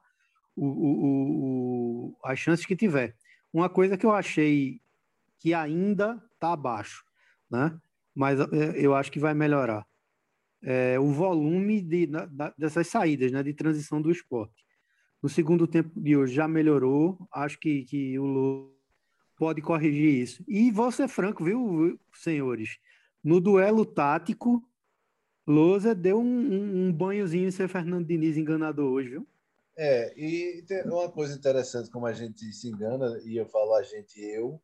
o, 0.54 0.66
o, 0.66 2.10
o, 2.10 2.16
as 2.22 2.38
chances 2.38 2.66
que 2.66 2.76
tiver. 2.76 3.16
Uma 3.52 3.70
coisa 3.70 3.96
que 3.96 4.04
eu 4.04 4.12
achei 4.12 4.80
que 5.38 5.54
ainda 5.54 6.22
está 6.34 6.52
abaixo, 6.52 7.04
né? 7.50 7.78
mas 8.16 8.40
é, 8.40 8.46
eu 8.74 8.94
acho 8.94 9.12
que 9.12 9.20
vai 9.20 9.34
melhorar. 9.34 9.86
É 10.62 10.98
o 10.98 11.12
volume 11.12 11.80
de, 11.80 12.06
da, 12.06 12.54
dessas 12.56 12.88
saídas 12.88 13.30
né, 13.30 13.42
de 13.42 13.52
transição 13.52 14.00
do 14.00 14.10
esporte. 14.10 14.64
No 15.22 15.28
segundo 15.28 15.66
tempo 15.66 16.00
de 16.00 16.16
hoje 16.16 16.34
já 16.34 16.48
melhorou, 16.48 17.18
acho 17.32 17.58
que, 17.58 17.84
que 17.84 18.18
o 18.18 18.24
Lô 18.24 18.76
pode 19.36 19.60
corrigir 19.60 20.22
isso. 20.22 20.44
E 20.48 20.70
vou 20.70 20.90
ser 20.90 21.08
franco, 21.08 21.44
viu, 21.44 21.98
senhores? 22.14 22.78
No 23.22 23.40
duelo 23.40 23.84
tático, 23.84 24.62
Lousa 25.46 25.94
deu 25.94 26.18
um, 26.18 26.24
um, 26.24 26.86
um 26.86 26.92
banhozinho 26.92 27.48
em 27.48 27.50
ser 27.50 27.68
Fernando 27.68 28.06
Diniz 28.06 28.36
enganador 28.36 28.90
hoje, 28.90 29.10
viu? 29.10 29.26
É, 29.78 30.14
e 30.16 30.64
uma 30.86 31.10
coisa 31.10 31.36
interessante, 31.36 31.90
como 31.90 32.06
a 32.06 32.12
gente 32.12 32.50
se 32.52 32.68
engana, 32.68 33.20
e 33.24 33.36
eu 33.36 33.46
falo 33.46 33.74
a 33.74 33.82
gente 33.82 34.18
eu, 34.18 34.60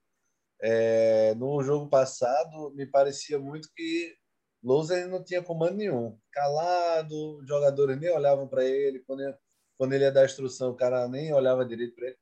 é, 0.61 1.35
no 1.35 1.63
jogo 1.63 1.89
passado, 1.89 2.73
me 2.75 2.87
parecia 2.87 3.39
muito 3.39 3.69
que 3.75 4.17
Lousa 4.63 5.07
não 5.09 5.23
tinha 5.23 5.43
comando 5.43 5.77
nenhum. 5.77 6.17
Calado, 6.31 7.39
os 7.39 7.49
jogadores 7.49 7.99
nem 7.99 8.11
olhavam 8.11 8.47
para 8.47 8.65
ele, 8.65 9.01
quando, 9.01 9.21
ele, 9.21 9.37
quando 9.77 9.93
ele 9.93 10.05
ia 10.05 10.13
dar 10.13 10.25
instrução, 10.25 10.71
o 10.71 10.77
cara 10.77 11.09
nem 11.09 11.33
olhava 11.33 11.65
direito 11.65 11.95
para 11.97 12.07
ele. 12.07 12.19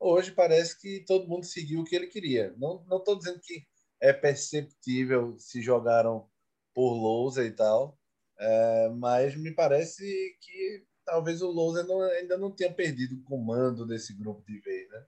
Hoje 0.00 0.32
parece 0.32 0.78
que 0.80 1.04
todo 1.06 1.28
mundo 1.28 1.46
seguiu 1.46 1.80
o 1.80 1.84
que 1.84 1.94
ele 1.94 2.08
queria. 2.08 2.52
Não 2.58 2.82
estou 2.90 3.16
dizendo 3.16 3.40
que 3.40 3.64
é 4.00 4.12
perceptível 4.12 5.36
se 5.38 5.62
jogaram 5.62 6.28
por 6.74 6.92
Lousa 6.94 7.44
e 7.44 7.52
tal, 7.52 7.96
é, 8.38 8.88
mas 8.90 9.36
me 9.36 9.52
parece 9.52 10.04
que 10.40 10.84
talvez 11.04 11.40
o 11.40 11.50
Lousa 11.50 11.86
ainda 12.18 12.36
não 12.36 12.50
tenha 12.50 12.72
perdido 12.72 13.14
o 13.14 13.22
comando 13.22 13.86
desse 13.86 14.12
grupo 14.12 14.44
de 14.44 14.58
vez, 14.58 14.90
né? 14.90 15.06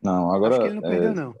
Não, 0.00 0.30
agora. 0.30 0.54
Acho 0.54 0.62
que 0.62 0.68
ele 0.68 0.80
não 0.80 0.88
perdeu, 0.88 1.10
é, 1.10 1.14
não. 1.14 1.34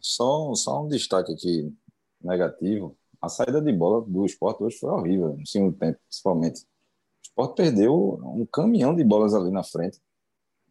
Só, 0.00 0.54
só 0.54 0.82
um 0.82 0.88
destaque 0.88 1.32
aqui 1.32 1.72
negativo. 2.20 2.96
A 3.20 3.28
saída 3.28 3.60
de 3.60 3.72
bola 3.72 4.04
do 4.06 4.24
esporte 4.24 4.62
hoje 4.62 4.78
foi 4.78 4.90
horrível, 4.90 5.36
no 5.36 5.46
segundo 5.46 5.76
tempo, 5.76 5.98
principalmente. 6.08 6.60
O 6.60 7.22
esporte 7.22 7.56
perdeu 7.56 8.18
um 8.24 8.46
caminhão 8.46 8.94
de 8.94 9.04
bolas 9.04 9.34
ali 9.34 9.50
na 9.50 9.62
frente. 9.62 10.00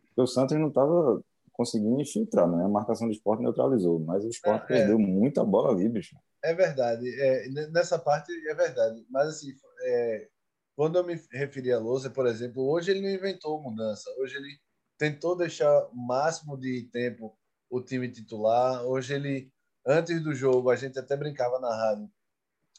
Porque 0.08 0.22
o 0.22 0.28
Santos 0.28 0.58
não 0.58 0.70
estava 0.70 1.24
conseguindo 1.54 2.00
infiltrar, 2.00 2.50
né? 2.50 2.64
A 2.64 2.70
marcação 2.70 3.08
do 3.08 3.14
esporte 3.14 3.44
neutralizou, 3.44 4.00
mas 4.00 4.24
o 4.24 4.30
esporte 4.30 4.64
é, 4.64 4.68
perdeu 4.68 4.96
é. 4.96 5.02
muita 5.02 5.44
bola 5.44 5.72
ali, 5.72 5.90
bicho. 5.90 6.16
É 6.44 6.54
verdade. 6.54 7.06
É, 7.22 7.50
nessa 7.70 8.00
parte 8.00 8.32
é 8.50 8.54
verdade. 8.56 9.06
Mas 9.10 9.28
assim, 9.28 9.52
é, 9.84 10.28
quando 10.76 10.98
eu 10.98 11.04
me 11.04 11.22
referi 11.34 11.74
a 11.74 11.78
Lousa, 11.78 12.10
por 12.10 12.26
exemplo, 12.26 12.66
hoje 12.70 12.92
ele 12.92 13.02
não 13.02 13.10
inventou 13.10 13.62
mudança. 13.62 14.10
Hoje 14.18 14.38
ele 14.38 14.58
tentou 14.98 15.36
deixar 15.36 15.88
o 15.88 15.96
máximo 15.96 16.58
de 16.58 16.84
tempo 16.92 17.38
o 17.70 17.82
time 17.82 18.10
titular. 18.10 18.86
Hoje 18.86 19.14
ele, 19.14 19.52
antes 19.90 20.24
do 20.24 20.36
jogo, 20.36 20.70
a 20.70 20.76
gente 20.76 21.00
até 21.00 21.18
brincava 21.18 21.60
na 21.60 21.76
rádio. 21.76 22.10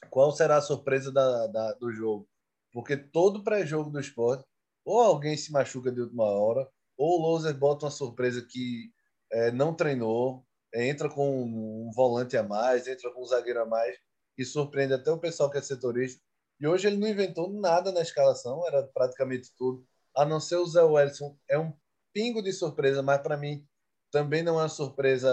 Qual 0.09 0.31
será 0.33 0.59
a 0.59 0.63
surpresa 0.63 1.11
da, 1.11 1.49
da 1.49 1.73
do 1.75 1.91
jogo? 1.91 2.29
Porque 2.73 2.97
todo 2.97 3.43
pré-jogo 3.43 3.91
do 3.91 3.99
esporte, 3.99 4.45
ou 4.85 5.01
alguém 5.01 5.37
se 5.37 5.51
machuca 5.51 5.91
de 5.91 6.01
última 6.01 6.25
hora, 6.25 6.71
ou 6.97 7.19
o 7.19 7.23
Louser 7.23 7.57
bota 7.59 7.87
uma 7.87 7.91
surpresa 7.91 8.47
que 8.49 8.93
é, 9.33 9.51
não 9.51 9.75
treinou, 9.75 10.47
entra 10.73 11.09
com 11.09 11.43
um 11.43 11.91
volante 11.95 12.37
a 12.37 12.45
mais, 12.45 12.87
entra 12.87 13.13
com 13.13 13.23
um 13.23 13.27
zagueiro 13.27 13.61
a 13.61 13.67
mais, 13.67 13.97
e 14.39 14.45
surpreende 14.45 14.95
até 14.95 15.11
o 15.11 15.19
pessoal 15.19 15.51
que 15.51 15.59
é 15.59 15.63
setorista. 15.63 16.23
E 16.61 16.67
hoje 16.67 16.87
ele 16.87 16.97
não 16.97 17.09
inventou 17.09 17.53
nada 17.53 17.91
na 17.91 18.03
escalação, 18.03 18.65
era 18.67 18.87
praticamente 18.95 19.51
tudo, 19.57 19.85
a 20.15 20.25
não 20.25 20.39
ser 20.39 20.57
o 20.57 20.67
Zé 20.67 20.83
Wellison. 20.83 21.37
É 21.49 21.59
um 21.59 21.73
pingo 22.13 22.43
de 22.43 22.53
surpresa, 22.53 23.03
mas 23.03 23.21
para 23.21 23.37
mim 23.37 23.67
também 24.11 24.43
não 24.43 24.59
é 24.59 24.63
uma 24.63 24.69
surpresa 24.69 25.31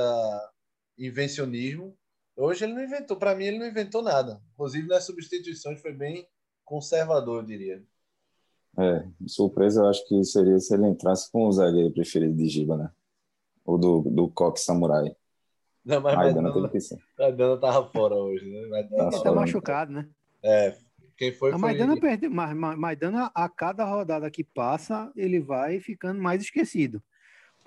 invencionismo. 0.97 1.95
Hoje 2.35 2.65
ele 2.65 2.73
não 2.73 2.83
inventou, 2.83 3.17
para 3.17 3.35
mim 3.35 3.45
ele 3.45 3.59
não 3.59 3.67
inventou 3.67 4.01
nada. 4.01 4.41
Inclusive 4.53 4.87
nas 4.87 5.05
substituições 5.05 5.81
foi 5.81 5.93
bem 5.93 6.27
conservador, 6.63 7.41
eu 7.41 7.45
diria. 7.45 7.83
É, 8.77 9.07
surpresa 9.25 9.81
eu 9.81 9.87
acho 9.87 10.07
que 10.07 10.23
seria 10.23 10.59
se 10.59 10.73
ele 10.73 10.87
entrasse 10.87 11.31
com 11.31 11.47
o 11.47 11.51
zagueiro 11.51 11.91
preferido 11.91 12.35
de 12.35 12.47
Giba, 12.47 12.77
né? 12.77 12.91
Ou 13.65 13.77
do, 13.77 14.01
do 14.01 14.29
Coque 14.29 14.59
Samurai. 14.59 15.15
Não, 15.83 16.01
mas 16.01 16.15
Maidana 16.15 16.53
teve 16.53 16.69
que 16.69 16.79
ser. 16.79 16.99
Maidana 17.17 17.57
tava 17.57 17.89
fora 17.89 18.15
hoje, 18.15 18.45
né? 18.45 18.67
Maidana 18.67 19.09
ele 19.11 19.23
tá 19.23 19.31
machucado, 19.31 19.91
né? 19.91 20.07
É, 20.43 20.77
quem 21.17 21.31
foi, 21.31 21.51
a 21.51 21.57
Maidana 21.57 21.93
foi... 21.93 22.01
perde, 22.01 22.29
mas 22.29 22.55
Maidana, 22.55 23.31
a 23.33 23.49
cada 23.49 23.83
rodada 23.85 24.29
que 24.29 24.43
passa, 24.43 25.11
ele 25.15 25.39
vai 25.39 25.79
ficando 25.79 26.21
mais 26.21 26.43
esquecido. 26.43 27.01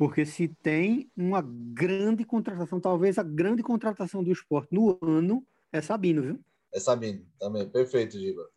Porque 0.00 0.24
se 0.24 0.48
tem 0.48 1.12
uma 1.14 1.42
grande 1.44 2.24
contratação, 2.24 2.80
talvez 2.80 3.18
a 3.18 3.22
grande 3.22 3.62
contratação 3.62 4.24
do 4.24 4.32
esporte 4.32 4.74
no 4.74 4.98
ano, 5.02 5.46
é 5.70 5.82
Sabino, 5.82 6.22
viu? 6.22 6.40
É 6.72 6.80
Sabino, 6.80 7.26
também. 7.38 7.68
Perfeito, 7.68 8.18
Giba. 8.18 8.48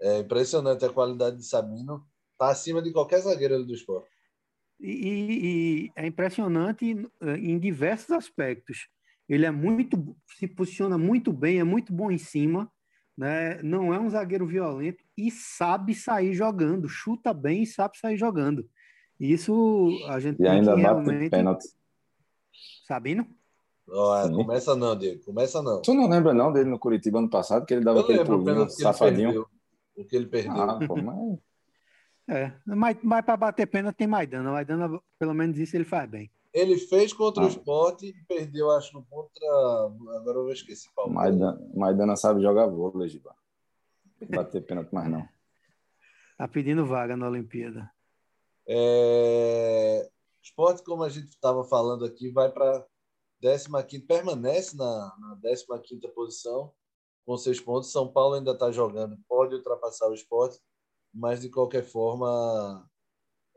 É 0.00 0.20
impressionante 0.20 0.84
a 0.84 0.88
qualidade 0.88 1.38
de 1.38 1.44
Sabino. 1.44 2.06
Está 2.30 2.52
acima 2.52 2.80
de 2.80 2.92
qualquer 2.92 3.18
zagueiro 3.18 3.64
do 3.64 3.74
esporte. 3.74 4.08
E, 4.78 5.88
e, 5.88 5.92
é 5.96 6.06
impressionante 6.06 6.94
eh, 7.20 7.36
em 7.36 7.58
diversos 7.58 8.12
aspectos. 8.12 8.86
Ele 9.28 9.46
é 9.46 9.50
muito, 9.50 10.16
se 10.38 10.46
posiciona 10.46 10.96
muito 10.96 11.32
bem, 11.32 11.58
é 11.58 11.64
muito 11.64 11.92
bom 11.92 12.12
em 12.12 12.18
cima 12.18 12.70
né? 13.20 13.62
Não 13.62 13.92
é 13.92 14.00
um 14.00 14.08
zagueiro 14.08 14.46
violento 14.46 15.04
e 15.14 15.30
sabe 15.30 15.94
sair 15.94 16.32
jogando, 16.32 16.88
chuta 16.88 17.34
bem 17.34 17.64
e 17.64 17.66
sabe 17.66 17.98
sair 17.98 18.16
jogando. 18.16 18.66
Isso 19.20 19.88
a 20.08 20.18
gente 20.18 20.40
e 20.40 20.48
ainda 20.48 20.70
bate 20.70 20.80
realmente... 20.80 21.30
pênalti. 21.30 21.66
Sabino? 22.86 23.26
Oh, 23.86 24.14
começa 24.34 24.74
não, 24.74 24.96
Diego. 24.96 25.22
Começa 25.24 25.62
não. 25.62 25.82
Tu 25.82 25.92
não 25.92 26.08
lembra 26.08 26.32
não 26.32 26.50
dele 26.50 26.70
no 26.70 26.78
Curitiba 26.78 27.18
ano 27.18 27.28
passado 27.28 27.66
que 27.66 27.74
ele 27.74 27.84
dava 27.84 27.98
Eu 27.98 28.04
aquele 28.04 28.24
pulinho 28.24 28.70
safadinho? 28.70 29.46
o 29.96 30.04
que 30.04 30.16
ele 30.16 30.26
perdeu. 30.26 30.62
Ah, 30.62 30.78
pô, 30.86 30.96
mas... 30.96 31.38
É, 32.28 32.52
mas, 32.64 32.96
mas 33.02 33.24
para 33.24 33.36
bater 33.36 33.66
pena 33.66 33.92
tem 33.92 34.06
Maidana. 34.06 34.52
Maidana, 34.52 35.02
pelo 35.18 35.34
menos 35.34 35.58
isso 35.58 35.76
ele 35.76 35.84
faz 35.84 36.08
bem. 36.08 36.30
Ele 36.54 36.78
fez 36.78 37.12
contra 37.12 37.42
ah. 37.42 37.46
o 37.46 37.48
esporte 37.48 38.06
e 38.06 38.24
perdeu, 38.24 38.70
acho, 38.70 38.92
no 38.94 39.04
contra. 39.04 39.48
Agora 40.16 40.38
eu 40.38 40.44
vou 40.44 40.52
esquecer. 40.52 40.88
Maidana, 41.08 41.60
Maidana 41.74 42.14
sabe 42.14 42.40
jogar 42.40 42.68
vôlei, 42.68 43.08
Giba. 43.08 43.34
Bater 44.28 44.64
pênalti 44.64 44.94
mais 44.94 45.10
não. 45.10 45.28
Tá 46.38 46.46
pedindo 46.46 46.86
vaga 46.86 47.16
na 47.16 47.28
Olimpíada. 47.28 47.90
É... 48.72 50.08
Esporte, 50.42 50.82
como 50.84 51.02
a 51.02 51.08
gente 51.08 51.28
estava 51.28 51.64
falando 51.64 52.04
aqui, 52.04 52.30
vai 52.30 52.50
para 52.50 52.86
15, 53.40 54.00
permanece 54.06 54.76
na, 54.76 55.12
na 55.18 55.80
15 55.80 56.08
posição 56.14 56.72
com 57.26 57.36
seis 57.36 57.60
pontos. 57.60 57.90
São 57.90 58.10
Paulo 58.12 58.34
ainda 58.34 58.52
está 58.52 58.70
jogando, 58.70 59.18
pode 59.28 59.54
ultrapassar 59.54 60.08
o 60.08 60.14
esporte, 60.14 60.58
mas 61.12 61.40
de 61.40 61.50
qualquer 61.50 61.84
forma, 61.84 62.88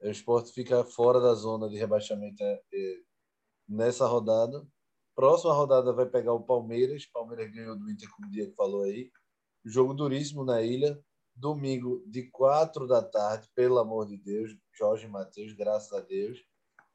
o 0.02 0.10
esporte 0.10 0.52
fica 0.52 0.84
fora 0.84 1.20
da 1.20 1.34
zona 1.36 1.70
de 1.70 1.78
rebaixamento 1.78 2.44
é, 2.44 2.62
é, 2.74 2.98
nessa 3.68 4.08
rodada. 4.08 4.66
Próxima 5.16 5.54
rodada 5.54 5.94
vai 5.94 6.08
pegar 6.08 6.34
o 6.34 6.44
Palmeiras. 6.44 7.06
Palmeiras 7.06 7.52
ganhou 7.54 7.78
do 7.78 7.90
Inter, 7.90 8.10
como 8.16 8.28
o 8.28 8.32
Diego 8.32 8.54
falou 8.56 8.84
aí. 8.84 9.12
Jogo 9.64 9.94
duríssimo 9.94 10.44
na 10.44 10.62
ilha. 10.62 11.00
Domingo, 11.36 12.04
de 12.08 12.24
quatro 12.30 12.88
da 12.88 13.02
tarde, 13.02 13.50
pelo 13.56 13.80
amor 13.80 14.08
de 14.08 14.18
Deus. 14.18 14.56
Jorge 14.72 15.08
Matheus, 15.08 15.54
graças 15.54 15.92
a 15.94 16.02
Deus. 16.02 16.40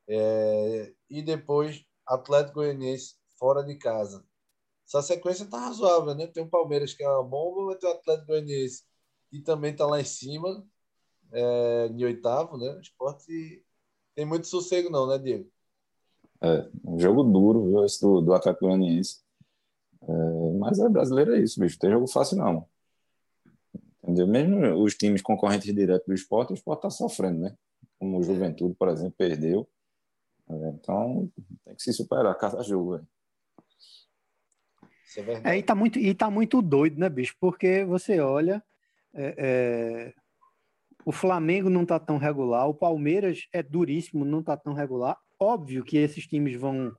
É, 0.09 0.93
e 1.11 1.23
depois, 1.23 1.85
Atlético 2.07 2.57
Goianiense 2.57 3.17
fora 3.39 3.63
de 3.63 3.77
casa. 3.77 4.25
Essa 4.87 5.03
sequência 5.03 5.47
tá 5.47 5.59
razoável, 5.59 6.15
né? 6.15 6.27
Tem 6.27 6.43
o 6.43 6.49
Palmeiras, 6.49 6.95
que 6.95 7.05
é 7.05 7.09
uma 7.09 7.23
bomba, 7.23 7.67
mas 7.67 7.79
tem 7.79 7.91
o 7.91 7.93
Atlético 7.93 8.27
Goianiense, 8.29 8.85
que 9.31 9.41
também 9.41 9.77
tá 9.77 9.87
lá 9.87 10.01
em 10.01 10.05
cima, 10.05 10.67
é, 11.33 11.87
em 11.89 12.05
oitavo, 12.05 12.57
né? 12.57 12.71
O 12.71 12.81
esporte 12.81 13.63
tem 14.15 14.25
muito 14.25 14.47
sossego, 14.47 14.89
não, 14.91 15.07
né, 15.07 15.19
Diego? 15.19 15.51
É, 16.41 16.69
um 16.85 16.99
jogo 16.99 17.23
duro, 17.23 17.67
viu, 17.67 17.85
esse 17.85 18.01
do, 18.01 18.21
do 18.21 18.33
Atlético 18.33 18.67
Goianiense. 18.67 19.21
É, 20.03 20.53
mas 20.59 20.79
é 20.79 20.89
brasileiro 20.89 21.35
é 21.35 21.41
isso, 21.41 21.61
bicho. 21.61 21.79
Tem 21.79 21.91
jogo 21.91 22.07
fácil, 22.07 22.39
não. 22.39 22.67
Entendeu? 24.19 24.27
Mesmo 24.27 24.83
os 24.83 24.95
times 24.95 25.23
concorrentes 25.23 25.73
direto 25.73 26.07
do 26.07 26.15
esporte, 26.15 26.53
o 26.53 26.55
esporte 26.55 26.83
tá 26.83 26.91
sofrendo, 26.91 27.41
né? 27.41 27.55
Como 27.99 28.19
o 28.19 28.23
Juventude, 28.23 28.75
por 28.75 28.89
exemplo, 28.89 29.15
perdeu. 29.17 29.69
É, 30.49 30.69
então, 30.71 31.31
tem 31.65 31.75
que 31.77 31.83
se 31.83 31.93
superar 31.93 32.37
cada 32.37 32.63
jogo. 32.63 33.01
Isso 35.05 35.21
é 35.21 35.23
verdade. 35.23 35.49
É, 35.49 35.59
e, 35.59 35.63
tá 35.63 35.75
muito, 35.75 35.99
e 35.99 36.15
tá 36.15 36.31
muito 36.31 36.61
doido, 36.61 36.99
né, 36.99 37.09
bicho? 37.09 37.35
Porque 37.41 37.85
você 37.85 38.19
olha, 38.19 38.63
é, 39.15 39.35
é, 39.39 40.15
o 41.05 41.13
Flamengo 41.13 41.71
não 41.71 41.87
tá 41.87 41.99
tão 41.99 42.19
regular, 42.19 42.69
o 42.69 42.75
Palmeiras 42.75 43.47
é 43.53 43.63
duríssimo, 43.63 44.25
não 44.25 44.43
tá 44.43 44.57
tão 44.57 44.73
regular. 44.73 45.17
Óbvio 45.39 45.85
que 45.85 45.97
esses 45.97 46.27
times 46.27 46.59
vão, 46.59 46.93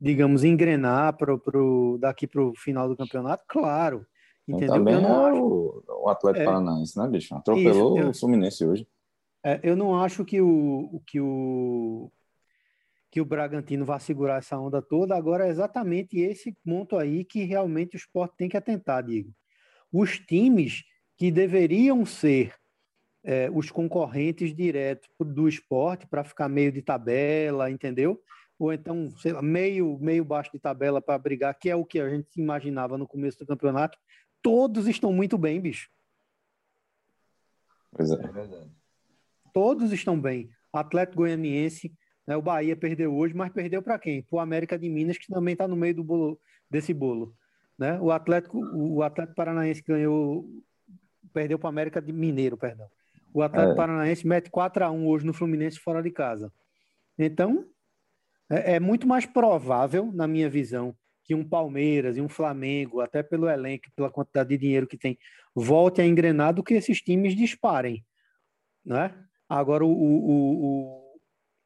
digamos, 0.00 0.42
engrenar 0.42 1.16
pro, 1.16 1.38
pro, 1.38 1.98
daqui 2.00 2.26
para 2.26 2.42
o 2.42 2.54
final 2.56 2.88
do 2.88 2.96
campeonato, 2.96 3.44
claro. 3.46 4.04
Entendeu? 4.48 4.74
Também 4.74 4.94
eu 4.94 5.00
não 5.02 5.28
é 5.28 5.30
acho... 5.30 5.84
o, 5.88 6.08
Atlético 6.08 6.42
é, 6.42 6.44
Paranaense, 6.46 6.98
né, 6.98 7.08
bicho? 7.08 7.34
Atropelou 7.34 7.96
isso, 7.96 8.06
eu, 8.06 8.10
o 8.10 8.14
Fluminense 8.14 8.64
hoje. 8.64 8.88
É, 9.44 9.60
eu 9.62 9.76
não 9.76 10.00
acho 10.00 10.24
que 10.24 10.40
o, 10.40 11.02
que 11.06 11.20
o 11.20 12.10
que 13.10 13.20
o 13.20 13.24
Bragantino 13.24 13.84
vai 13.84 14.00
segurar 14.00 14.38
essa 14.38 14.58
onda 14.58 14.82
toda. 14.82 15.16
Agora 15.16 15.46
é 15.46 15.50
exatamente 15.50 16.18
esse 16.18 16.52
ponto 16.64 16.96
aí 16.96 17.24
que 17.24 17.44
realmente 17.44 17.96
o 17.96 17.98
esporte 17.98 18.36
tem 18.36 18.48
que 18.48 18.56
atentar, 18.56 19.02
Diego. 19.02 19.32
Os 19.92 20.18
times 20.18 20.84
que 21.16 21.30
deveriam 21.30 22.04
ser 22.04 22.54
é, 23.24 23.50
os 23.52 23.70
concorrentes 23.70 24.54
diretos 24.54 25.08
do 25.18 25.48
esporte 25.48 26.06
para 26.06 26.24
ficar 26.24 26.48
meio 26.48 26.70
de 26.70 26.82
tabela, 26.82 27.70
entendeu? 27.70 28.20
Ou 28.58 28.72
então, 28.72 29.10
sei 29.18 29.32
lá, 29.32 29.40
meio, 29.40 29.98
meio 30.00 30.24
baixo 30.24 30.50
de 30.52 30.58
tabela 30.58 31.00
para 31.00 31.18
brigar, 31.18 31.58
que 31.58 31.70
é 31.70 31.76
o 31.76 31.84
que 31.84 32.00
a 32.00 32.08
gente 32.10 32.28
imaginava 32.36 32.98
no 32.98 33.06
começo 33.06 33.38
do 33.38 33.46
campeonato. 33.46 33.96
Todos 34.42 34.86
estão 34.86 35.12
muito 35.12 35.36
bem, 35.36 35.60
bicho. 35.60 35.90
Pois 37.90 38.10
é. 38.10 38.14
é 38.14 38.66
Todos 39.52 39.92
estão 39.92 40.20
bem. 40.20 40.50
Atlético 40.72 41.18
Goianiense, 41.18 41.92
né? 42.26 42.36
O 42.36 42.42
Bahia 42.42 42.76
perdeu 42.76 43.14
hoje, 43.14 43.34
mas 43.34 43.50
perdeu 43.50 43.82
para 43.82 43.98
quem? 43.98 44.22
Para 44.22 44.36
o 44.36 44.40
América 44.40 44.78
de 44.78 44.88
Minas, 44.88 45.16
que 45.16 45.26
também 45.26 45.52
está 45.52 45.66
no 45.66 45.74
meio 45.74 45.94
do 45.94 46.04
bolo, 46.04 46.38
desse 46.70 46.92
bolo. 46.92 47.34
Né? 47.78 47.98
O 48.00 48.10
Atlético, 48.10 48.58
o 48.58 49.02
Atlético 49.02 49.34
Paranaense 49.34 49.82
ganhou, 49.82 50.46
perdeu 51.32 51.58
para 51.58 51.66
o 51.66 51.70
América 51.70 52.02
de 52.02 52.12
Mineiro, 52.12 52.56
perdão. 52.56 52.86
O 53.32 53.42
Atlético 53.42 53.72
é. 53.72 53.76
Paranaense 53.76 54.26
mete 54.26 54.50
4 54.50 54.84
a 54.84 54.90
1 54.90 55.06
hoje 55.06 55.24
no 55.24 55.32
Fluminense 55.32 55.78
fora 55.78 56.02
de 56.02 56.10
casa. 56.10 56.52
Então, 57.18 57.64
é, 58.50 58.74
é, 58.74 58.80
muito 58.80 59.06
mais 59.06 59.24
provável, 59.24 60.10
na 60.12 60.26
minha 60.26 60.50
visão, 60.50 60.94
que 61.28 61.34
um 61.34 61.46
Palmeiras 61.46 62.16
e 62.16 62.22
um 62.22 62.28
Flamengo, 62.28 63.02
até 63.02 63.22
pelo 63.22 63.50
elenco, 63.50 63.84
pela 63.94 64.10
quantidade 64.10 64.48
de 64.48 64.56
dinheiro 64.56 64.86
que 64.86 64.96
tem, 64.96 65.18
volte 65.54 66.00
a 66.00 66.06
engrenar 66.06 66.54
do 66.54 66.62
que 66.62 66.72
esses 66.72 67.02
times 67.02 67.36
disparem. 67.36 68.02
Né? 68.82 69.14
Agora, 69.46 69.84
o, 69.84 69.90
o, 69.90 70.64
o 70.64 71.18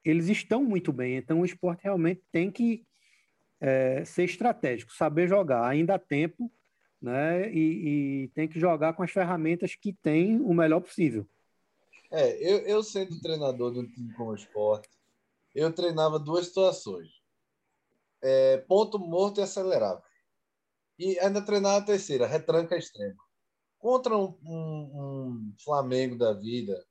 eles 0.03 0.27
estão 0.27 0.65
muito 0.65 0.91
bem. 0.91 1.15
Então, 1.15 1.39
o 1.39 1.45
esporte 1.45 1.85
realmente 1.85 2.21
tem 2.29 2.51
que 2.51 2.85
é, 3.61 4.03
ser 4.03 4.25
estratégico, 4.25 4.91
saber 4.91 5.29
jogar. 5.29 5.65
Ainda 5.65 5.95
há 5.95 5.99
tempo, 5.99 6.51
né? 7.01 7.49
E, 7.49 8.23
e, 8.23 8.27
tem 8.35 8.49
que 8.49 8.59
jogar 8.59 8.91
com 8.91 9.01
as 9.01 9.11
ferramentas 9.11 9.75
que 9.75 9.93
tem 9.93 10.41
o 10.41 10.53
melhor 10.53 10.81
possível. 10.81 11.25
É, 12.11 12.35
eu, 12.35 12.57
eu 12.67 12.83
sendo 12.83 13.21
treinador 13.21 13.71
de 13.71 13.79
um 13.79 13.87
time 13.87 14.13
como 14.13 14.31
o 14.31 14.35
esporte, 14.35 14.89
eu 15.55 15.71
treinava 15.71 16.19
duas 16.19 16.47
situações. 16.47 17.22
É, 18.23 18.57
ponto 18.59 18.97
morto 18.99 19.39
e 19.41 19.43
acelerável. 19.43 20.01
E 20.99 21.19
ainda 21.19 21.41
treinava 21.45 21.77
a 21.77 21.85
terceira, 21.85 22.27
retranca 22.27 22.77
extrema. 22.77 23.17
Contra 23.79 24.17
um, 24.17 24.37
um, 24.43 25.31
um 25.33 25.55
Flamengo 25.63 26.17
da 26.17 26.33
vida, 26.33 26.85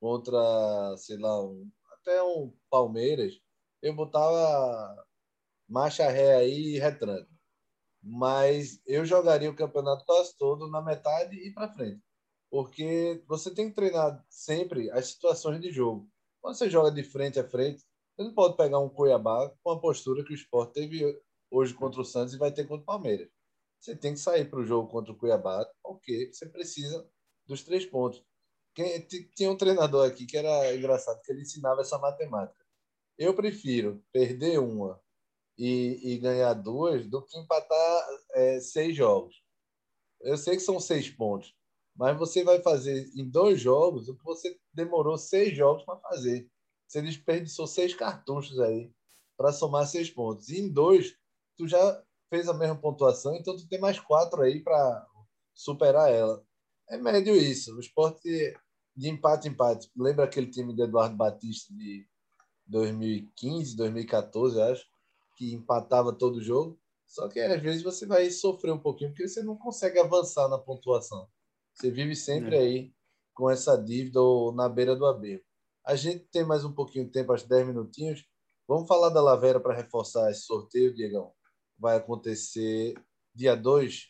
contra, 0.00 0.96
sei 0.98 1.18
lá, 1.18 1.44
um 1.44 1.70
até 1.92 2.22
um 2.22 2.52
Palmeiras, 2.70 3.34
eu 3.82 3.94
botava 3.94 5.04
marcha 5.68 6.08
ré 6.10 6.36
aí 6.36 6.76
e 6.76 6.78
retranca. 6.78 7.28
Mas 8.02 8.80
eu 8.86 9.04
jogaria 9.04 9.50
o 9.50 9.56
campeonato 9.56 10.04
quase 10.06 10.36
todo 10.38 10.68
na 10.70 10.82
metade 10.82 11.36
e 11.36 11.52
para 11.52 11.72
frente. 11.72 12.02
Porque 12.50 13.22
você 13.28 13.54
tem 13.54 13.68
que 13.68 13.74
treinar 13.76 14.24
sempre 14.30 14.90
as 14.92 15.08
situações 15.08 15.60
de 15.60 15.70
jogo. 15.70 16.08
Quando 16.40 16.56
você 16.56 16.70
joga 16.70 16.90
de 16.90 17.02
frente 17.02 17.38
a 17.40 17.48
frente, 17.48 17.84
você 18.18 18.24
não 18.24 18.34
pode 18.34 18.56
pegar 18.56 18.80
um 18.80 18.88
Cuiabá 18.88 19.48
com 19.62 19.70
a 19.70 19.80
postura 19.80 20.24
que 20.24 20.32
o 20.32 20.34
Sport 20.34 20.72
teve 20.72 21.22
hoje 21.48 21.72
contra 21.72 22.00
o 22.00 22.04
Santos 22.04 22.34
e 22.34 22.38
vai 22.38 22.50
ter 22.50 22.66
contra 22.66 22.82
o 22.82 22.86
Palmeiras. 22.86 23.28
Você 23.78 23.94
tem 23.94 24.12
que 24.12 24.18
sair 24.18 24.50
para 24.50 24.58
o 24.58 24.66
jogo 24.66 24.90
contra 24.90 25.12
o 25.12 25.16
Cuiabá, 25.16 25.64
porque 25.84 26.32
você 26.32 26.44
precisa 26.46 27.08
dos 27.46 27.62
três 27.62 27.86
pontos. 27.86 28.20
Quem, 28.74 29.06
tinha 29.36 29.52
um 29.52 29.56
treinador 29.56 30.04
aqui 30.04 30.26
que 30.26 30.36
era 30.36 30.74
engraçado, 30.74 31.22
que 31.22 31.30
ele 31.30 31.42
ensinava 31.42 31.80
essa 31.80 31.96
matemática. 31.96 32.66
Eu 33.16 33.34
prefiro 33.34 34.02
perder 34.12 34.58
uma 34.58 35.00
e, 35.56 36.14
e 36.14 36.18
ganhar 36.18 36.54
duas 36.54 37.06
do 37.06 37.24
que 37.24 37.38
empatar 37.38 38.08
é, 38.32 38.58
seis 38.58 38.96
jogos. 38.96 39.40
Eu 40.20 40.36
sei 40.36 40.56
que 40.56 40.62
são 40.62 40.80
seis 40.80 41.08
pontos, 41.08 41.54
mas 41.94 42.18
você 42.18 42.42
vai 42.42 42.60
fazer 42.60 43.08
em 43.14 43.30
dois 43.30 43.60
jogos 43.60 44.08
o 44.08 44.16
que 44.16 44.24
você 44.24 44.58
demorou 44.72 45.16
seis 45.16 45.56
jogos 45.56 45.84
para 45.84 46.00
fazer. 46.00 46.50
Você 46.88 47.02
desperdiçou 47.02 47.66
seis 47.66 47.94
cartuchos 47.94 48.58
aí 48.58 48.90
para 49.36 49.52
somar 49.52 49.86
seis 49.86 50.10
pontos. 50.10 50.48
E 50.48 50.58
em 50.58 50.72
dois, 50.72 51.14
tu 51.56 51.68
já 51.68 52.02
fez 52.30 52.48
a 52.48 52.54
mesma 52.54 52.76
pontuação, 52.76 53.36
então 53.36 53.56
tu 53.56 53.68
tem 53.68 53.78
mais 53.78 54.00
quatro 54.00 54.42
aí 54.42 54.60
para 54.62 55.06
superar 55.54 56.10
ela. 56.10 56.42
É 56.88 56.96
médio 56.96 57.36
isso. 57.36 57.76
O 57.76 57.80
esporte 57.80 58.56
de 58.96 59.08
empate 59.08 59.48
empate. 59.48 59.90
Lembra 59.96 60.24
aquele 60.24 60.50
time 60.50 60.74
do 60.74 60.82
Eduardo 60.82 61.14
Batista 61.14 61.72
de 61.74 62.06
2015, 62.66 63.76
2014, 63.76 64.60
acho, 64.60 64.86
que 65.36 65.54
empatava 65.54 66.12
todo 66.12 66.42
jogo? 66.42 66.80
Só 67.06 67.28
que 67.28 67.40
às 67.40 67.62
vezes 67.62 67.82
você 67.82 68.06
vai 68.06 68.30
sofrer 68.30 68.72
um 68.72 68.78
pouquinho 68.78 69.10
porque 69.10 69.28
você 69.28 69.42
não 69.42 69.56
consegue 69.56 69.98
avançar 69.98 70.48
na 70.48 70.58
pontuação. 70.58 71.28
Você 71.72 71.90
vive 71.90 72.16
sempre 72.16 72.56
é. 72.56 72.58
aí 72.58 72.92
com 73.34 73.48
essa 73.48 73.76
dívida 73.76 74.20
ou 74.20 74.52
na 74.52 74.68
beira 74.68 74.96
do 74.96 75.06
abismo. 75.06 75.47
A 75.88 75.96
gente 75.96 76.26
tem 76.30 76.44
mais 76.44 76.66
um 76.66 76.72
pouquinho 76.72 77.06
de 77.06 77.10
tempo, 77.10 77.32
acho 77.32 77.48
10 77.48 77.68
minutinhos. 77.68 78.22
Vamos 78.68 78.86
falar 78.86 79.08
da 79.08 79.22
Lavera 79.22 79.58
para 79.58 79.74
reforçar 79.74 80.30
esse 80.30 80.42
sorteio, 80.42 80.94
Diegão. 80.94 81.32
Vai 81.78 81.96
acontecer 81.96 82.92
dia 83.34 83.56
2 83.56 84.08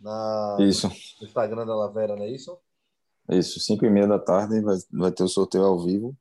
na, 0.00 0.56
isso. 0.60 0.88
no 1.20 1.26
Instagram 1.26 1.66
da 1.66 1.76
Lavera, 1.76 2.16
não 2.16 2.22
é 2.22 2.30
isso? 2.30 2.58
Isso, 3.28 3.60
5 3.60 3.84
e 3.84 3.90
meia 3.90 4.06
da 4.06 4.18
tarde 4.18 4.62
vai, 4.62 4.78
vai 4.90 5.12
ter 5.12 5.24
o 5.24 5.28
sorteio 5.28 5.64
ao 5.64 5.78
vivo. 5.78 6.16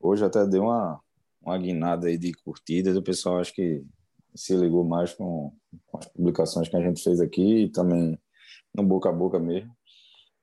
Hoje 0.00 0.24
até 0.24 0.46
deu 0.46 0.62
uma, 0.62 0.98
uma 1.42 1.58
guinada 1.58 2.06
aí 2.06 2.16
de 2.16 2.32
curtidas, 2.32 2.96
o 2.96 3.02
pessoal 3.02 3.38
acho 3.38 3.52
que 3.52 3.84
se 4.34 4.56
ligou 4.56 4.82
mais 4.82 5.12
com, 5.12 5.54
com, 5.88 5.98
as 5.98 6.06
publicações 6.06 6.70
que 6.70 6.76
a 6.76 6.80
gente 6.80 7.02
fez 7.02 7.20
aqui 7.20 7.64
e 7.64 7.68
também 7.68 8.18
no 8.74 8.82
boca 8.82 9.10
a 9.10 9.12
boca 9.12 9.38
mesmo. 9.38 9.70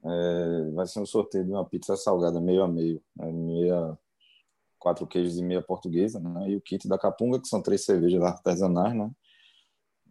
É, 0.04 0.72
vai 0.72 0.86
ser 0.86 1.00
um 1.00 1.06
sorteio 1.06 1.44
de 1.46 1.52
uma 1.52 1.66
pizza 1.66 1.96
salgada 1.96 2.40
meio 2.40 2.64
a 2.64 2.68
meio, 2.68 3.02
né? 3.16 3.32
meia, 3.32 3.98
quatro 4.80 5.08
queijos 5.08 5.38
e 5.38 5.44
meia 5.44 5.62
portuguesa, 5.62 6.20
né? 6.20 6.50
E 6.50 6.56
o 6.56 6.62
kit 6.62 6.88
da 6.88 6.98
Capunga, 6.98 7.40
que 7.40 7.48
são 7.48 7.62
três 7.62 7.84
cervejas 7.84 8.22
artesanais, 8.22 8.96
né? 8.96 9.12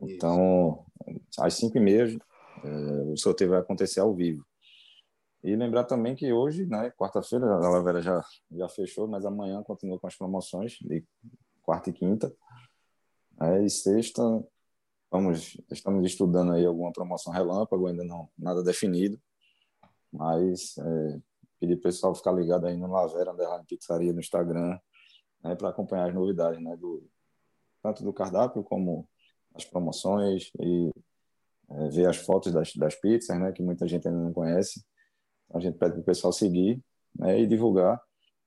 Então, 0.01 0.85
às 1.39 1.55
cinco 1.55 1.79
e 1.79 1.81
meia, 1.81 2.05
é, 2.65 2.69
o 3.13 3.17
sorteio 3.17 3.51
vai 3.51 3.61
acontecer 3.61 4.01
ao 4.01 4.15
vivo. 4.15 4.45
E 5.43 5.55
lembrar 5.55 5.85
também 5.85 6.15
que 6.15 6.33
hoje, 6.33 6.67
né, 6.67 6.91
quarta-feira, 6.91 7.47
a 7.47 7.69
Lavera 7.69 8.03
já, 8.03 8.21
já 8.51 8.69
fechou, 8.69 9.07
mas 9.07 9.25
amanhã 9.25 9.63
continua 9.63 9.99
com 9.99 10.07
as 10.07 10.17
promoções 10.17 10.77
de 10.81 11.05
quarta 11.63 11.91
e 11.91 11.93
quinta. 11.93 12.35
É, 13.41 13.63
e 13.63 13.71
sexta, 13.71 14.23
vamos, 15.11 15.57
estamos 15.71 16.05
estudando 16.05 16.53
aí 16.53 16.67
alguma 16.67 16.93
promoção 16.93 17.33
relâmpago, 17.33 17.87
ainda 17.87 18.03
não 18.03 18.29
nada 18.37 18.63
definido, 18.63 19.21
mas 20.17 20.77
é, 20.79 21.21
pedir 21.61 21.77
para 21.77 21.81
o 21.81 21.83
pessoal 21.83 22.15
ficar 22.15 22.33
ligado 22.33 22.67
aí 22.67 22.77
no 22.77 22.91
Lavera 22.91 23.33
Underline 23.33 23.65
Pizzaria 23.67 24.13
no 24.13 24.21
Instagram, 24.21 24.79
né, 25.43 25.55
para 25.55 25.69
acompanhar 25.69 26.09
as 26.09 26.15
novidades, 26.15 26.63
né, 26.63 26.77
do, 26.77 27.07
tanto 27.83 28.03
do 28.03 28.13
cardápio 28.13 28.63
como 28.63 29.09
as 29.55 29.65
promoções 29.65 30.51
e 30.61 30.91
é, 31.71 31.89
ver 31.89 32.09
as 32.09 32.17
fotos 32.17 32.53
das, 32.53 32.75
das 32.75 32.95
pizzas, 32.95 33.39
né, 33.39 33.53
que 33.53 33.63
muita 33.63 33.87
gente 33.87 34.07
ainda 34.07 34.21
não 34.21 34.33
conhece. 34.33 34.85
A 35.53 35.61
gente 35.61 35.79
pede 35.79 35.93
para 35.93 36.01
o 36.01 36.05
pessoal 36.05 36.33
seguir 36.33 36.81
né, 37.15 37.41
e 37.41 37.47
divulgar. 37.47 38.01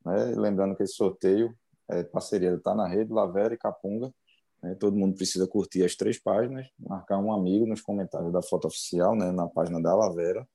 Né? 0.05 0.35
Lembrando 0.35 0.75
que 0.75 0.83
esse 0.83 0.93
sorteio 0.93 1.55
é 1.87 2.03
parceria 2.03 2.53
está 2.53 2.75
na 2.75 2.87
rede 2.87 3.11
Lavera 3.11 3.53
e 3.53 3.57
Capunga. 3.57 4.13
Né? 4.61 4.75
Todo 4.75 4.97
mundo 4.97 5.15
precisa 5.15 5.47
curtir 5.47 5.83
as 5.83 5.95
três 5.95 6.21
páginas, 6.21 6.67
marcar 6.77 7.17
um 7.17 7.33
amigo 7.33 7.65
nos 7.65 7.81
comentários 7.81 8.31
da 8.31 8.41
foto 8.41 8.67
oficial, 8.67 9.15
né, 9.15 9.31
na 9.31 9.47
página 9.47 9.81
da 9.81 9.95
Lavera, 9.95 10.47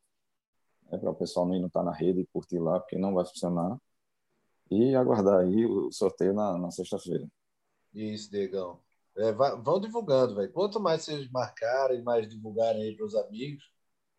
né, 0.90 0.99
para 0.99 1.11
o 1.11 1.14
pessoal 1.14 1.47
não 1.47 1.66
estar 1.66 1.81
tá 1.81 1.85
na 1.85 1.92
rede 1.92 2.20
e 2.20 2.27
curtir 2.27 2.59
lá, 2.59 2.81
porque 2.81 2.97
não 2.97 3.14
vai 3.14 3.25
funcionar. 3.25 3.79
E 4.70 4.94
aguardar 4.94 5.40
aí 5.40 5.66
o 5.66 5.92
sorteio 5.92 6.33
na, 6.33 6.57
na 6.59 6.70
sexta-feira. 6.70 7.29
Isso, 7.92 8.31
Diegão. 8.31 8.81
É, 9.16 9.33
vão 9.33 9.79
divulgando, 9.79 10.35
velho. 10.35 10.51
Quanto 10.53 10.81
mais 10.81 11.03
vocês 11.03 11.31
marcarem, 11.31 12.03
mais 12.03 12.29
divulgarem 12.29 12.83
aí 12.83 12.97
para 12.97 13.07
os 13.07 13.14
amigos, 13.14 13.70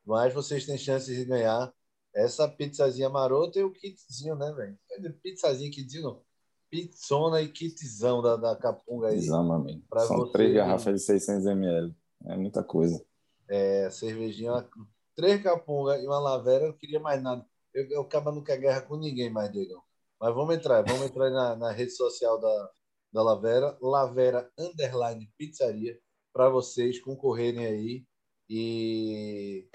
mais 0.06 0.34
vocês 0.34 0.66
têm 0.66 0.78
chances 0.78 1.18
de 1.18 1.26
ganhar 1.26 1.74
essa 2.14 2.48
pizzazinha 2.48 3.10
marota 3.10 3.60
e 3.60 3.64
o 3.64 3.72
kitzinho, 3.72 4.36
né, 4.36 4.52
velho? 4.54 4.78
É 4.92 5.10
pizzazinha, 5.10 5.70
kitzinho 5.70 6.04
não. 6.04 6.22
Pizzona 6.70 7.42
e 7.42 7.50
kitzão 7.50 8.22
da, 8.22 8.38
da 8.38 8.56
Capunga 8.56 9.08
aí. 9.08 9.18
Exatamente. 9.18 9.84
São 10.08 10.18
você, 10.20 10.32
três 10.32 10.54
garrafas 10.54 10.96
de 10.96 11.06
600 11.06 11.46
ml. 11.46 11.96
É 12.26 12.38
muita 12.38 12.64
coisa. 12.64 13.04
É, 13.48 13.90
cervejinha, 13.92 14.68
três 15.16 15.42
Capunga 15.42 15.98
e 15.98 16.06
uma 16.06 16.20
Lavera, 16.20 16.66
eu 16.66 16.70
não 16.70 16.78
queria 16.78 17.00
mais 17.00 17.22
nada. 17.22 17.46
Eu, 17.74 17.88
eu 17.90 18.02
acabo 18.02 18.32
não 18.32 18.44
quer 18.44 18.58
guerra 18.58 18.82
com 18.82 18.96
ninguém 18.96 19.30
mais, 19.30 19.52
Diego. 19.52 19.84
Mas 20.20 20.34
vamos 20.34 20.56
entrar, 20.56 20.82
vamos 20.84 21.06
entrar 21.06 21.30
na, 21.30 21.56
na 21.56 21.72
rede 21.72 21.92
social 21.92 22.40
da, 22.40 22.72
da 23.12 23.24
Lavera, 23.24 23.78
Lavera 23.82 24.50
Underline 24.58 25.32
Pizzaria, 25.38 26.00
para 26.34 26.50
vocês 26.50 27.00
concorrerem 27.00 27.66
aí 27.66 28.06
e 28.50 29.68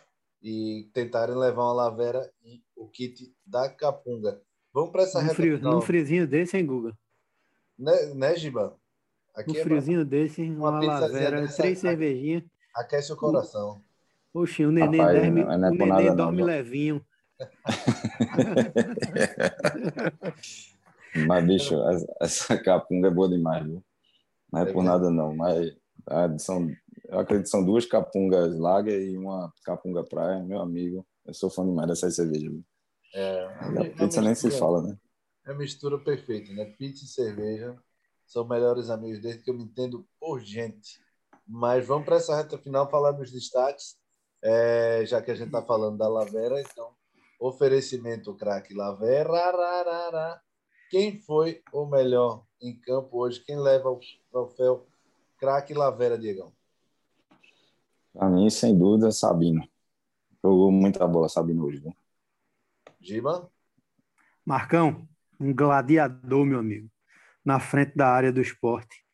e 0.43 0.89
tentarem 0.95 1.37
levar 1.37 1.65
uma 1.65 1.73
lavera 1.73 2.33
e 2.43 2.63
o 2.75 2.89
kit 2.89 3.35
da 3.45 3.69
Capunga. 3.69 4.41
Vamos 4.73 4.91
para 4.91 5.03
essa 5.03 5.19
um 5.19 5.23
reta 5.23 5.35
frio, 5.35 5.59
final. 5.59 5.75
Num 5.75 5.81
friozinho 5.81 6.27
desse, 6.27 6.57
hein, 6.57 6.67
Guga? 6.67 6.97
Né, 7.79 8.15
né 8.15 8.37
Giba? 8.37 8.77
Aqui 9.35 9.53
um 9.53 9.57
é 9.57 9.63
friozinho 9.63 10.01
pra... 10.01 10.19
desse, 10.19 10.43
uma, 10.43 10.71
uma 10.71 11.01
lavera, 11.01 11.43
dessa, 11.43 11.63
três 11.63 11.79
cervejinhas. 11.79 12.45
Aquece 12.75 13.13
o 13.13 13.17
coração. 13.17 13.83
Oxi, 14.33 14.65
o 14.65 14.71
neném, 14.71 15.01
Rapaz, 15.01 15.23
dorme, 15.23 15.45
não, 15.45 15.59
não 15.59 15.67
é 15.67 15.71
o 15.71 15.75
neném 15.75 16.17
dorme 16.17 16.39
não, 16.39 16.47
levinho. 16.47 17.05
mas, 21.27 21.47
bicho, 21.47 21.75
essa 22.21 22.57
capunga 22.59 23.09
é 23.09 23.11
boa 23.11 23.29
demais, 23.29 23.67
viu? 23.67 23.85
Não 24.53 24.61
é, 24.61 24.63
é 24.63 24.73
por 24.73 24.85
nada, 24.85 25.11
não. 25.11 25.35
Mas 25.35 25.75
são 26.39 26.71
eu 27.11 27.19
acredito 27.19 27.47
que 27.47 27.51
são 27.51 27.65
duas 27.65 27.85
capungas 27.85 28.57
lager 28.57 29.03
e 29.03 29.19
uma 29.19 29.53
capunga 29.65 30.05
praia, 30.05 30.45
meu 30.45 30.61
amigo. 30.61 31.05
Eu 31.27 31.35
sou 31.35 31.51
fã 31.51 31.67
demais 31.67 31.89
dessa 31.89 32.09
cerveja. 32.09 32.49
É, 33.13 33.47
a 33.47 33.85
é 33.85 33.91
pizza 33.91 34.05
mistura, 34.05 34.27
nem 34.27 34.35
se 34.35 34.51
fala, 34.53 34.83
né? 34.83 34.97
É 35.45 35.51
a 35.51 35.55
mistura 35.55 35.99
perfeita, 35.99 36.53
né? 36.53 36.67
Pizza 36.79 37.05
e 37.05 37.09
cerveja 37.09 37.77
são 38.25 38.47
melhores 38.47 38.91
amigos 38.91 39.21
desde 39.21 39.43
que 39.43 39.51
eu 39.51 39.55
me 39.55 39.65
entendo 39.65 40.07
por 40.21 40.41
gente. 40.41 41.01
Mas 41.45 41.85
vamos 41.85 42.05
para 42.05 42.17
essa 42.17 42.37
reta 42.37 42.57
final 42.57 42.89
falar 42.89 43.11
dos 43.11 43.33
destaques, 43.33 43.97
é, 44.43 45.05
já 45.07 45.21
que 45.23 45.31
a 45.31 45.35
gente 45.35 45.49
está 45.49 45.63
falando 45.63 45.99
da 45.99 46.09
Lavera. 46.09 46.61
Então, 46.61 46.91
oferecimento 47.39 48.35
craque 48.35 48.75
Lavera. 48.75 50.41
Quem 50.91 51.21
foi 51.21 51.63
o 51.73 51.87
melhor 51.87 52.45
em 52.61 52.79
campo 52.79 53.19
hoje? 53.19 53.41
Quem 53.45 53.59
leva 53.59 53.91
o 53.91 54.01
troféu 54.31 54.87
craque 55.39 55.73
Lavera, 55.73 56.19
Diegão? 56.19 56.53
Para 58.13 58.29
mim, 58.29 58.51
sem 58.51 58.77
dúvida, 58.77 59.13
Sabino. 59.13 59.67
Jogou 60.43 60.73
muita 60.73 61.07
bola, 61.07 61.29
Sabino, 61.29 61.65
hoje. 61.65 61.79
Viu? 61.79 61.95
Giba? 63.01 63.51
Marcão, 64.45 65.09
um 65.39 65.55
gladiador, 65.55 66.45
meu 66.45 66.59
amigo. 66.59 66.91
Na 67.45 67.61
frente 67.61 67.97
da 67.97 68.09
área 68.09 68.33
do 68.33 68.41
esporte. 68.41 69.05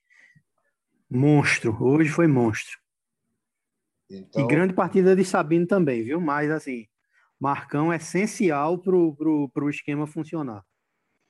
Monstro. 1.09 1.77
Hoje 1.81 2.11
foi 2.11 2.27
monstro. 2.27 2.79
Então... 4.11 4.43
E 4.43 4.47
grande 4.47 4.75
partida 4.75 5.15
de 5.17 5.25
Sabino 5.25 5.67
também, 5.67 6.05
viu? 6.05 6.21
Mas, 6.21 6.51
assim, 6.51 6.87
Marcão 7.39 7.93
é 7.93 7.97
essencial 7.97 8.79
para 8.79 8.95
o 8.95 9.71
esquema 9.71 10.07
funcionar. 10.07 10.65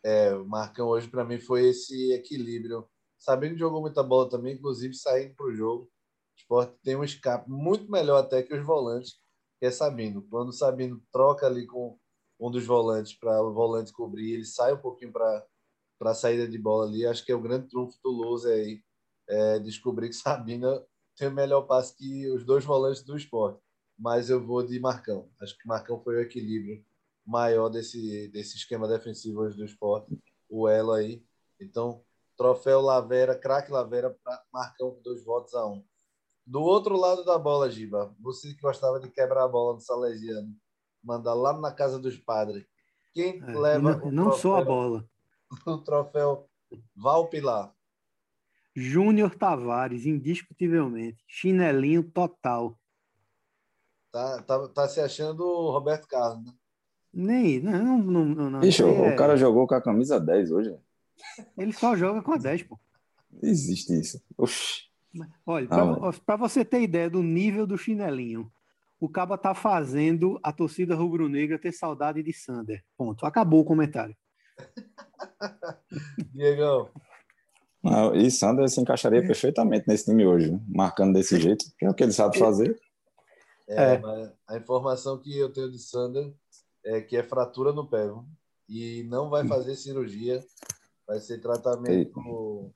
É, 0.05 0.35
o 0.35 0.45
Marcão 0.45 0.89
hoje, 0.89 1.09
para 1.09 1.25
mim, 1.25 1.39
foi 1.39 1.69
esse 1.69 2.13
equilíbrio. 2.13 2.87
Sabino 3.19 3.57
jogou 3.57 3.81
muita 3.81 4.03
bola 4.03 4.29
também, 4.29 4.55
inclusive 4.55 4.95
saindo 4.95 5.35
para 5.35 5.47
o 5.47 5.55
jogo 5.55 5.91
esporte 6.37 6.77
tem 6.83 6.97
um 6.97 7.05
escape 7.05 7.51
muito 7.51 7.91
melhor 7.91 8.19
até 8.19 8.43
que 8.43 8.55
os 8.55 8.65
volantes, 8.65 9.15
que 9.59 9.67
é 9.67 9.71
Sabino. 9.71 10.23
Quando 10.31 10.51
o 10.51 10.53
Sabino 10.53 11.03
troca 11.11 11.47
ali 11.47 11.67
com 11.67 11.99
um 12.39 12.51
dos 12.51 12.67
volantes 12.67 13.15
para 13.15 13.43
o 13.43 13.53
volante 13.53 13.93
cobrir, 13.93 14.35
ele 14.35 14.45
sai 14.45 14.75
um 14.75 14.79
pouquinho 14.79 15.13
para 15.13 15.45
a 16.03 16.15
saída 16.15 16.47
de 16.47 16.59
bola 16.59 16.87
ali. 16.87 17.07
Acho 17.07 17.25
que 17.25 17.33
é 17.33 17.35
o 17.35 17.41
grande 17.41 17.69
trunfo 17.69 17.99
do 18.03 18.11
Luz 18.11 18.45
aí, 18.45 18.83
é 19.29 19.59
descobrir 19.59 20.09
que 20.09 20.15
Sabino 20.15 20.83
tem 21.17 21.29
o 21.29 21.33
melhor 21.33 21.63
passe 21.63 21.97
que 21.97 22.31
os 22.31 22.45
dois 22.45 22.65
volantes 22.65 23.03
do 23.03 23.17
esporte. 23.17 23.61
Mas 23.99 24.29
eu 24.29 24.45
vou 24.45 24.63
de 24.63 24.79
Marcão. 24.79 25.31
Acho 25.41 25.57
que 25.57 25.67
Marcão 25.67 25.99
foi 26.01 26.17
o 26.17 26.21
equilíbrio 26.21 26.85
maior 27.27 27.69
desse, 27.69 28.29
desse 28.29 28.57
esquema 28.57 28.87
defensivo 28.87 29.41
hoje 29.41 29.57
do 29.57 29.65
esporte, 29.65 30.17
o 30.49 30.69
elo 30.69 30.93
aí. 30.93 31.25
Então, 31.61 32.03
troféu 32.37 32.81
Lavera, 32.81 33.37
craque 33.37 33.73
Lavera 33.73 34.17
para 34.23 34.43
Marcão 34.53 35.01
dois 35.03 35.25
votos 35.25 35.55
a 35.55 35.67
um. 35.67 35.83
Do 36.47 36.63
outro 36.63 36.97
lado 36.97 37.25
da 37.25 37.37
bola, 37.37 37.69
Giba, 37.69 38.15
você 38.21 38.55
que 38.55 38.61
gostava 38.61 39.01
de 39.01 39.11
quebrar 39.11 39.45
a 39.45 39.49
bola 39.49 39.75
no 39.75 39.81
Salesiano, 39.81 40.55
mandar 41.03 41.35
lá 41.35 41.53
na 41.59 41.73
casa 41.73 41.99
dos 41.99 42.17
padres. 42.17 42.65
Quem 43.13 43.43
é, 43.43 43.59
leva. 43.59 43.97
Não, 43.97 44.13
não 44.13 44.33
só 44.33 44.57
a 44.57 44.65
bola. 44.65 45.05
O 45.65 45.79
troféu 45.79 46.49
Valpilar. 46.95 47.76
Júnior 48.77 49.35
Tavares, 49.35 50.05
indiscutivelmente. 50.05 51.25
Chinelinho 51.27 52.03
total. 52.05 52.79
Tá, 54.13 54.43
tá, 54.43 54.69
tá 54.69 54.89
se 54.89 55.01
achando 55.01 55.41
o 55.41 55.71
Roberto 55.71 56.07
Carlos, 56.07 56.45
né? 56.45 56.53
Nem, 57.13 57.61
não, 57.61 57.99
não, 57.99 58.25
não, 58.27 58.51
não 58.51 58.63
Ixi, 58.63 58.83
é... 58.83 58.85
o 58.85 59.17
cara 59.17 59.39
jogou 59.39 59.67
com 59.67 59.75
a 59.75 59.81
camisa 59.81 60.21
10 60.21 60.53
hoje. 60.53 60.77
Ele 61.57 61.73
só 61.73 61.97
joga 61.97 62.21
com 62.21 62.33
a 62.33 62.37
10, 62.37 62.65
pô. 62.65 62.79
Existe 63.43 63.99
isso. 63.99 64.23
Oxi. 64.37 64.85
Olha, 65.47 65.67
para 65.67 66.35
ah, 66.35 66.37
você 66.37 66.63
ter 66.63 66.83
ideia 66.83 67.09
do 67.09 67.23
nível 67.23 67.67
do 67.67 67.79
chinelinho, 67.79 68.53
o 69.01 69.09
Caba 69.09 69.39
tá 69.39 69.55
fazendo 69.55 70.39
a 70.43 70.53
torcida 70.53 70.95
rubro-negra 70.95 71.59
ter 71.59 71.73
saudade 71.73 72.23
de 72.23 72.33
Sander. 72.35 72.85
Ponto. 72.99 73.25
Acabou 73.25 73.61
o 73.61 73.65
comentário. 73.65 74.15
Diegão. 76.35 76.91
Ah, 77.89 78.17
e 78.17 78.31
Sander 78.31 78.69
se 78.69 78.81
encaixaria 78.81 79.23
perfeitamente 79.23 79.87
nesse 79.87 80.07
time 80.07 80.27
hoje, 80.27 80.59
marcando 80.69 81.15
desse 81.15 81.41
jeito, 81.41 81.65
que 81.79 81.85
é 81.85 81.91
o 81.91 81.95
que 81.95 82.03
ele 82.03 82.13
sabe 82.13 82.39
fazer. 82.39 82.79
É, 83.69 83.95
é. 83.95 84.03
a 84.49 84.57
informação 84.57 85.19
que 85.19 85.37
eu 85.37 85.53
tenho 85.53 85.71
de 85.71 85.79
Sander 85.79 86.33
é 86.85 87.01
que 87.01 87.17
é 87.17 87.23
fratura 87.23 87.73
no 87.73 87.89
pé, 87.89 88.05
viu? 88.05 88.25
e 88.69 89.05
não 89.05 89.31
vai 89.31 89.47
fazer 89.47 89.77
cirurgia, 89.77 90.45
vai 91.07 91.21
ser 91.21 91.39
tratamento 91.39 92.75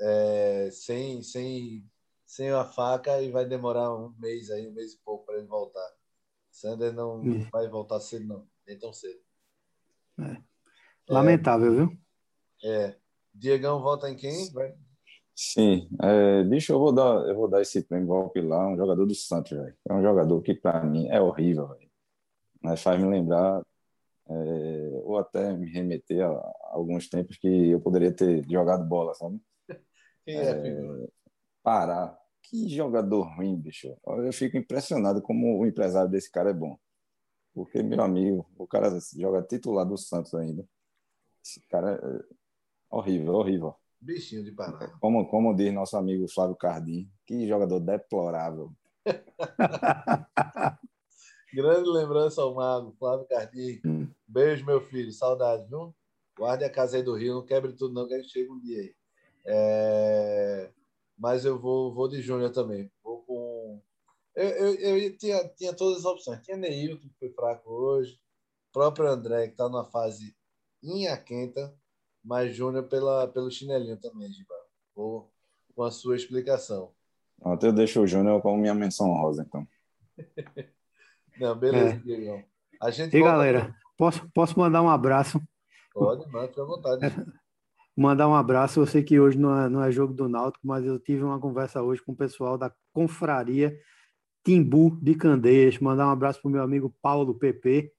é, 0.00 0.70
sem, 0.72 1.22
sem, 1.22 1.84
sem 2.24 2.50
a 2.50 2.64
faca 2.64 3.20
e 3.20 3.30
vai 3.30 3.44
demorar 3.44 3.94
um 3.94 4.14
mês 4.18 4.50
aí, 4.50 4.68
um 4.68 4.72
mês 4.72 4.94
e 4.94 4.98
pouco 4.98 5.26
para 5.26 5.38
ele 5.38 5.46
voltar. 5.46 5.88
Sander 6.50 6.92
não, 6.92 7.20
hum. 7.20 7.48
vai 7.50 7.68
voltar 7.68 8.00
cedo, 8.00 8.26
não, 8.26 8.48
nem 8.66 8.78
tão 8.78 8.92
cedo. 8.92 9.20
É. 10.20 10.42
Lamentável, 11.08 11.72
é, 11.72 11.76
viu? 11.76 11.98
É. 12.64 12.96
Diegão 13.34 13.80
volta 13.80 14.10
em 14.10 14.16
quem? 14.16 14.50
Vai. 14.52 14.74
Sim, 15.34 15.88
é, 16.02 16.44
bicho, 16.44 16.72
eu 16.72 16.78
vou 16.78 16.92
dar, 16.92 17.26
eu 17.26 17.34
vou 17.34 17.48
dar 17.48 17.62
esse 17.62 17.82
prêmio 17.82 18.12
ao 18.12 18.30
Pilar, 18.30 18.68
um 18.68 18.76
jogador 18.76 19.06
do 19.06 19.14
Santos, 19.14 19.52
velho. 19.52 19.74
É 19.88 19.94
um 19.94 20.02
jogador 20.02 20.40
que 20.42 20.54
para 20.54 20.84
mim 20.84 21.08
é 21.08 21.20
horrível, 21.20 21.68
velho. 21.68 21.90
Mas 22.62 22.82
faz 22.82 23.00
me 23.00 23.08
lembrar, 23.08 23.62
é, 24.28 25.00
ou 25.04 25.18
até 25.18 25.52
me 25.56 25.70
remeter 25.70 26.24
a, 26.24 26.28
a, 26.28 26.52
alguns 26.72 27.08
tempos 27.08 27.36
que 27.38 27.70
eu 27.70 27.80
poderia 27.80 28.12
ter 28.12 28.44
jogado 28.48 28.86
bola, 28.86 29.14
sabe? 29.14 29.40
Quem 30.24 30.36
é, 30.36 30.50
é 30.50 31.06
Pará. 31.62 32.18
Que 32.42 32.68
jogador 32.68 33.22
ruim, 33.36 33.56
bicho. 33.56 33.96
Eu 34.06 34.32
fico 34.32 34.56
impressionado 34.56 35.22
como 35.22 35.58
o 35.58 35.66
empresário 35.66 36.10
desse 36.10 36.30
cara 36.30 36.50
é 36.50 36.54
bom. 36.54 36.76
Porque, 37.54 37.82
meu 37.82 38.02
amigo, 38.02 38.46
o 38.58 38.66
cara 38.66 38.90
joga 39.16 39.42
titular 39.42 39.86
do 39.86 39.96
Santos 39.96 40.34
ainda. 40.34 40.64
Esse 41.44 41.60
cara 41.68 41.94
é 41.94 42.41
horrível, 42.92 43.34
horrível. 43.34 43.74
Bichinho 44.00 44.42
de 44.42 44.50
Pará. 44.52 44.88
Como, 45.00 45.26
como 45.28 45.54
diz 45.54 45.72
nosso 45.72 45.96
amigo 45.96 46.26
Flávio 46.28 46.56
Cardim, 46.56 47.08
que 47.24 47.46
jogador 47.46 47.78
deplorável. 47.80 48.72
Grande 51.54 51.88
lembrança 51.88 52.42
ao 52.42 52.54
mago, 52.54 52.94
Flávio 52.98 53.26
Cardim. 53.26 53.80
Hum. 53.84 54.08
Beijo, 54.26 54.66
meu 54.66 54.80
filho. 54.80 55.12
Saudade, 55.12 55.68
viu? 55.68 55.94
Guarde 56.36 56.64
a 56.64 56.70
casa 56.70 56.96
aí 56.96 57.02
do 57.02 57.14
Rio, 57.14 57.34
não 57.34 57.44
quebre 57.44 57.74
tudo, 57.74 57.94
não, 57.94 58.08
que 58.08 58.14
a 58.14 58.16
gente 58.18 58.30
chega 58.32 58.52
um 58.52 58.58
dia 58.58 58.80
aí. 58.80 58.94
É... 59.44 60.72
Mas 61.16 61.44
eu 61.44 61.58
vou, 61.58 61.94
vou 61.94 62.08
de 62.08 62.20
Júnior 62.20 62.50
também. 62.50 62.90
Vou 63.04 63.22
com. 63.22 63.80
Eu, 64.34 64.48
eu, 64.48 64.98
eu 64.98 65.16
tinha, 65.16 65.46
tinha 65.50 65.74
todas 65.74 65.98
as 65.98 66.04
opções. 66.04 66.40
Tinha 66.42 66.56
Neilton, 66.56 67.08
que 67.08 67.18
foi 67.18 67.30
fraco 67.30 67.70
hoje. 67.70 68.14
O 68.70 68.72
próprio 68.72 69.06
André, 69.06 69.46
que 69.46 69.52
está 69.52 69.68
numa 69.68 69.84
fase 69.84 70.34
inhaquenta. 70.82 71.72
Mas 72.24 72.54
Júnior 72.54 72.84
pela, 72.84 73.26
pelo 73.28 73.50
chinelinho 73.50 73.96
também, 73.96 74.32
Giba. 74.32 74.54
Vou 74.94 75.30
com 75.74 75.82
a 75.82 75.90
sua 75.90 76.16
explicação. 76.16 76.92
Até 77.42 77.66
eu 77.66 77.72
deixo 77.72 78.00
o 78.00 78.06
Júnior 78.06 78.40
como 78.40 78.58
minha 78.58 78.74
menção 78.74 79.12
rosa, 79.12 79.42
então. 79.42 79.66
Não, 81.40 81.56
beleza, 81.56 81.94
é. 81.94 81.98
Diego. 81.98 82.44
A 82.80 82.90
gente 82.90 83.16
e 83.16 83.20
volta... 83.20 83.32
galera, 83.32 83.76
posso, 83.96 84.30
posso 84.32 84.58
mandar 84.58 84.82
um 84.82 84.88
abraço? 84.88 85.40
Pode, 85.92 86.30
manda, 86.30 86.48
fica 86.48 86.62
à 86.62 86.64
vontade. 86.64 87.06
É, 87.06 87.10
mandar 87.96 88.28
um 88.28 88.34
abraço. 88.34 88.80
Eu 88.80 88.86
sei 88.86 89.02
que 89.02 89.18
hoje 89.18 89.38
não 89.38 89.58
é, 89.58 89.68
não 89.68 89.82
é 89.82 89.90
jogo 89.90 90.12
do 90.12 90.28
Náutico, 90.28 90.66
mas 90.66 90.84
eu 90.84 90.98
tive 90.98 91.22
uma 91.22 91.40
conversa 91.40 91.82
hoje 91.82 92.02
com 92.02 92.12
o 92.12 92.16
pessoal 92.16 92.56
da 92.56 92.72
Confraria 92.92 93.76
Timbu 94.44 94.98
de 95.00 95.14
Candeias. 95.14 95.78
Mandar 95.78 96.06
um 96.08 96.10
abraço 96.10 96.40
para 96.40 96.48
o 96.48 96.52
meu 96.52 96.62
amigo 96.62 96.94
Paulo 97.00 97.34
PP. 97.34 97.92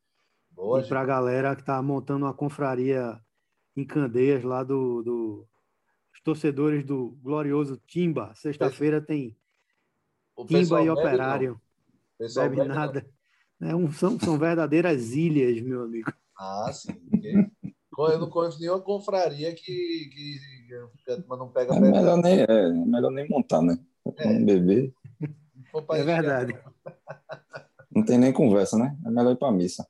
Boa, 0.52 0.82
e 0.82 0.88
para 0.88 1.02
a 1.02 1.06
galera 1.06 1.56
que 1.56 1.62
está 1.62 1.82
montando 1.82 2.26
uma 2.26 2.34
confraria 2.34 3.20
em 3.76 3.86
Candeias, 3.86 4.44
lá 4.44 4.64
do, 4.64 5.02
do 5.02 5.48
os 6.14 6.22
torcedores 6.22 6.86
do 6.86 7.18
glorioso 7.22 7.82
Timba. 7.88 8.34
Sexta-feira 8.36 9.02
tem 9.02 9.36
Timba 10.48 10.82
e 10.82 10.90
Operário. 10.90 11.60
Não. 12.20 12.34
Bebe 12.36 12.64
nada. 12.64 13.06
É 13.62 13.76
um, 13.76 13.92
são, 13.92 14.20
são 14.20 14.38
verdadeiras 14.38 15.14
ilhas, 15.14 15.62
meu 15.62 15.84
amigo. 15.84 16.12
Ah, 16.38 16.72
sim. 16.72 16.94
Eu 17.98 18.20
não 18.20 18.30
conheço 18.30 18.60
nenhuma 18.60 18.82
confraria 18.82 19.54
que, 19.54 19.64
que, 19.64 20.40
que 21.06 21.24
não 21.30 21.50
pega 21.50 21.76
é 21.76 21.80
melhor, 21.80 22.18
nem, 22.18 22.40
é 22.42 22.72
melhor 22.72 23.12
nem 23.12 23.30
montar, 23.30 23.62
né? 23.62 23.78
É. 24.18 24.28
Um 24.28 24.46
bebê. 24.46 24.94
É 25.92 26.04
verdade. 26.04 26.58
Não 27.92 28.04
tem 28.04 28.18
nem 28.18 28.34
conversa, 28.34 28.78
né? 28.78 28.98
É 29.06 29.10
melhor 29.10 29.32
ir 29.32 29.38
para 29.38 29.52
missa. 29.52 29.88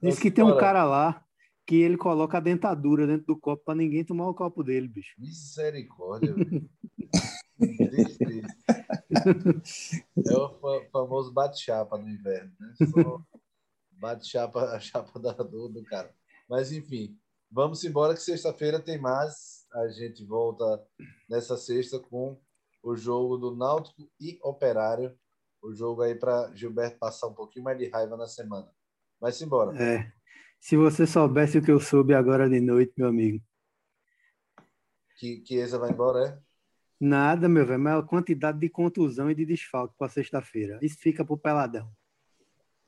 Diz 0.00 0.18
que 0.18 0.30
tem 0.30 0.44
um 0.44 0.56
cara 0.56 0.84
lá 0.84 1.24
que 1.66 1.76
ele 1.76 1.96
coloca 1.96 2.38
a 2.38 2.40
dentadura 2.40 3.06
dentro 3.06 3.26
do 3.26 3.38
copo 3.38 3.64
para 3.64 3.74
ninguém 3.74 4.04
tomar 4.04 4.28
o 4.28 4.34
copo 4.34 4.62
dele, 4.62 4.88
bicho. 4.88 5.14
Misericórdia. 5.18 6.34
é 10.26 10.36
o 10.36 10.90
famoso 10.90 11.32
bate-chapa 11.32 11.96
no 11.98 12.08
inverno, 12.08 12.52
né? 12.58 12.74
Só 12.90 13.22
bate-chapa 13.92 14.64
a 14.72 14.80
chapa 14.80 15.18
do, 15.18 15.68
do 15.68 15.82
cara. 15.84 16.12
Mas, 16.48 16.72
enfim, 16.72 17.16
vamos 17.50 17.84
embora 17.84 18.14
que 18.14 18.22
sexta-feira 18.22 18.80
tem 18.80 18.98
mais. 18.98 19.66
A 19.72 19.88
gente 19.88 20.24
volta 20.24 20.84
nessa 21.28 21.56
sexta 21.56 21.98
com 21.98 22.38
o 22.82 22.96
jogo 22.96 23.36
do 23.36 23.54
Náutico 23.54 24.10
e 24.20 24.38
Operário. 24.42 25.16
O 25.62 25.72
jogo 25.72 26.02
aí 26.02 26.16
para 26.16 26.52
Gilberto 26.54 26.98
passar 26.98 27.28
um 27.28 27.34
pouquinho 27.34 27.64
mais 27.64 27.78
de 27.78 27.88
raiva 27.88 28.16
na 28.16 28.26
semana. 28.26 28.68
Vai 29.20 29.30
embora. 29.40 29.80
É. 29.80 30.12
Se 30.62 30.76
você 30.76 31.08
soubesse 31.08 31.58
o 31.58 31.62
que 31.62 31.72
eu 31.72 31.80
soube 31.80 32.14
agora 32.14 32.48
de 32.48 32.60
noite, 32.60 32.92
meu 32.96 33.08
amigo. 33.08 33.44
Que, 35.18 35.40
que 35.40 35.56
Eza 35.56 35.76
vai 35.76 35.90
embora, 35.90 36.24
é? 36.24 36.38
Nada, 37.00 37.48
meu 37.48 37.66
velho, 37.66 37.80
mas 37.80 37.98
a 37.98 38.02
quantidade 38.06 38.60
de 38.60 38.68
contusão 38.68 39.28
e 39.28 39.34
de 39.34 39.44
desfalque 39.44 39.96
para 39.98 40.08
sexta-feira. 40.08 40.78
Isso 40.80 40.98
fica 41.00 41.24
pro 41.24 41.36
peladão. 41.36 41.90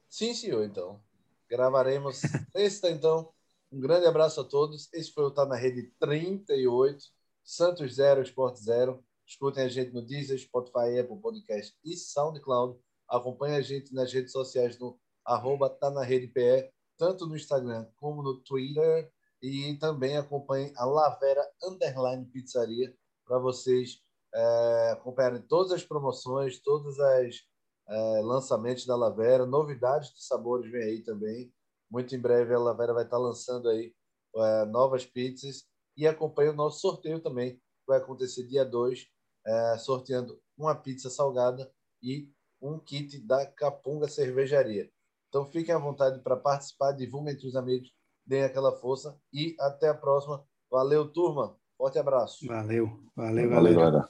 Sim, 0.08 0.32
senhor, 0.34 0.64
então. 0.64 1.02
Gravaremos 1.50 2.20
sexta, 2.54 2.88
então. 2.92 3.32
Um 3.72 3.80
grande 3.80 4.06
abraço 4.06 4.40
a 4.40 4.44
todos. 4.44 4.88
Esse 4.92 5.12
foi 5.12 5.24
o 5.24 5.32
Tá 5.32 5.44
na 5.44 5.56
Rede 5.56 5.92
38. 5.98 7.04
Santos 7.42 7.96
0, 7.96 8.22
Sport 8.22 8.54
0. 8.54 9.04
Escutem 9.26 9.64
a 9.64 9.68
gente 9.68 9.92
no 9.92 10.00
Deezer, 10.00 10.38
Spotify, 10.38 10.96
Apple 11.00 11.20
Podcast 11.20 11.76
e 11.84 11.96
SoundCloud. 11.96 12.78
Acompanhe 13.08 13.56
a 13.56 13.60
gente 13.60 13.92
nas 13.92 14.12
redes 14.12 14.30
sociais 14.30 14.78
no 14.78 14.96
arroba 15.24 15.68
Tá 15.68 15.90
na 15.90 16.04
Rede 16.04 16.28
PE 16.28 16.72
tanto 16.97 17.26
no 17.26 17.36
Instagram 17.36 17.86
como 17.97 18.22
no 18.22 18.40
Twitter. 18.42 19.11
E 19.42 19.76
também 19.78 20.16
acompanhe 20.16 20.72
a 20.76 20.86
Lavera 20.86 21.47
Underline 21.62 22.24
Pizzaria 22.26 22.97
para 23.26 23.38
vocês 23.38 24.03
é, 24.34 24.90
acompanharem 24.92 25.42
todas 25.42 25.72
as 25.72 25.84
promoções, 25.84 26.61
todos 26.61 26.99
os 26.99 27.45
é, 27.88 28.20
lançamentos 28.22 28.86
da 28.86 28.97
Lavera, 28.97 29.47
novidades 29.47 30.14
de 30.14 30.24
sabores 30.24 30.70
vem 30.70 30.82
aí 30.82 31.03
também. 31.03 31.53
Muito 31.90 32.14
em 32.14 32.20
breve 32.20 32.55
a 32.55 32.59
Lavera 32.59 32.95
vai 32.95 33.05
estar 33.05 33.18
lançando 33.18 33.68
aí 33.68 33.95
é, 34.34 34.64
novas 34.64 35.05
pizzas 35.05 35.64
e 35.97 36.07
acompanhe 36.07 36.51
o 36.51 36.55
nosso 36.55 36.80
sorteio 36.80 37.20
também, 37.20 37.57
que 37.57 37.86
vai 37.86 37.99
acontecer 37.99 38.47
dia 38.47 38.64
2, 38.64 39.07
é, 39.47 39.78
sorteando 39.78 40.40
uma 40.57 40.74
pizza 40.74 41.11
salgada 41.11 41.70
e 42.03 42.30
um 42.61 42.78
kit 42.78 43.18
da 43.18 43.47
Capunga 43.47 44.09
Cervejaria. 44.09 44.90
Então 45.35 45.45
fiquem 45.45 45.74
à 45.74 45.78
vontade 45.78 46.20
para 46.20 46.37
participar, 46.37 46.93
divulguem 46.93 47.35
entre 47.35 47.49
os 47.49 47.57
amigos, 47.57 47.93
deem 48.24 48.45
aquela 48.45 48.70
força 48.70 49.18
e 49.32 49.57
até 49.59 49.89
a 49.89 49.95
próxima. 49.95 50.45
Valeu, 50.70 51.11
turma. 51.11 51.57
Forte 51.76 51.99
abraço. 51.99 52.47
Valeu, 52.47 53.01
valeu, 53.16 53.51
valeu 53.51 53.74
galera. 53.74 54.09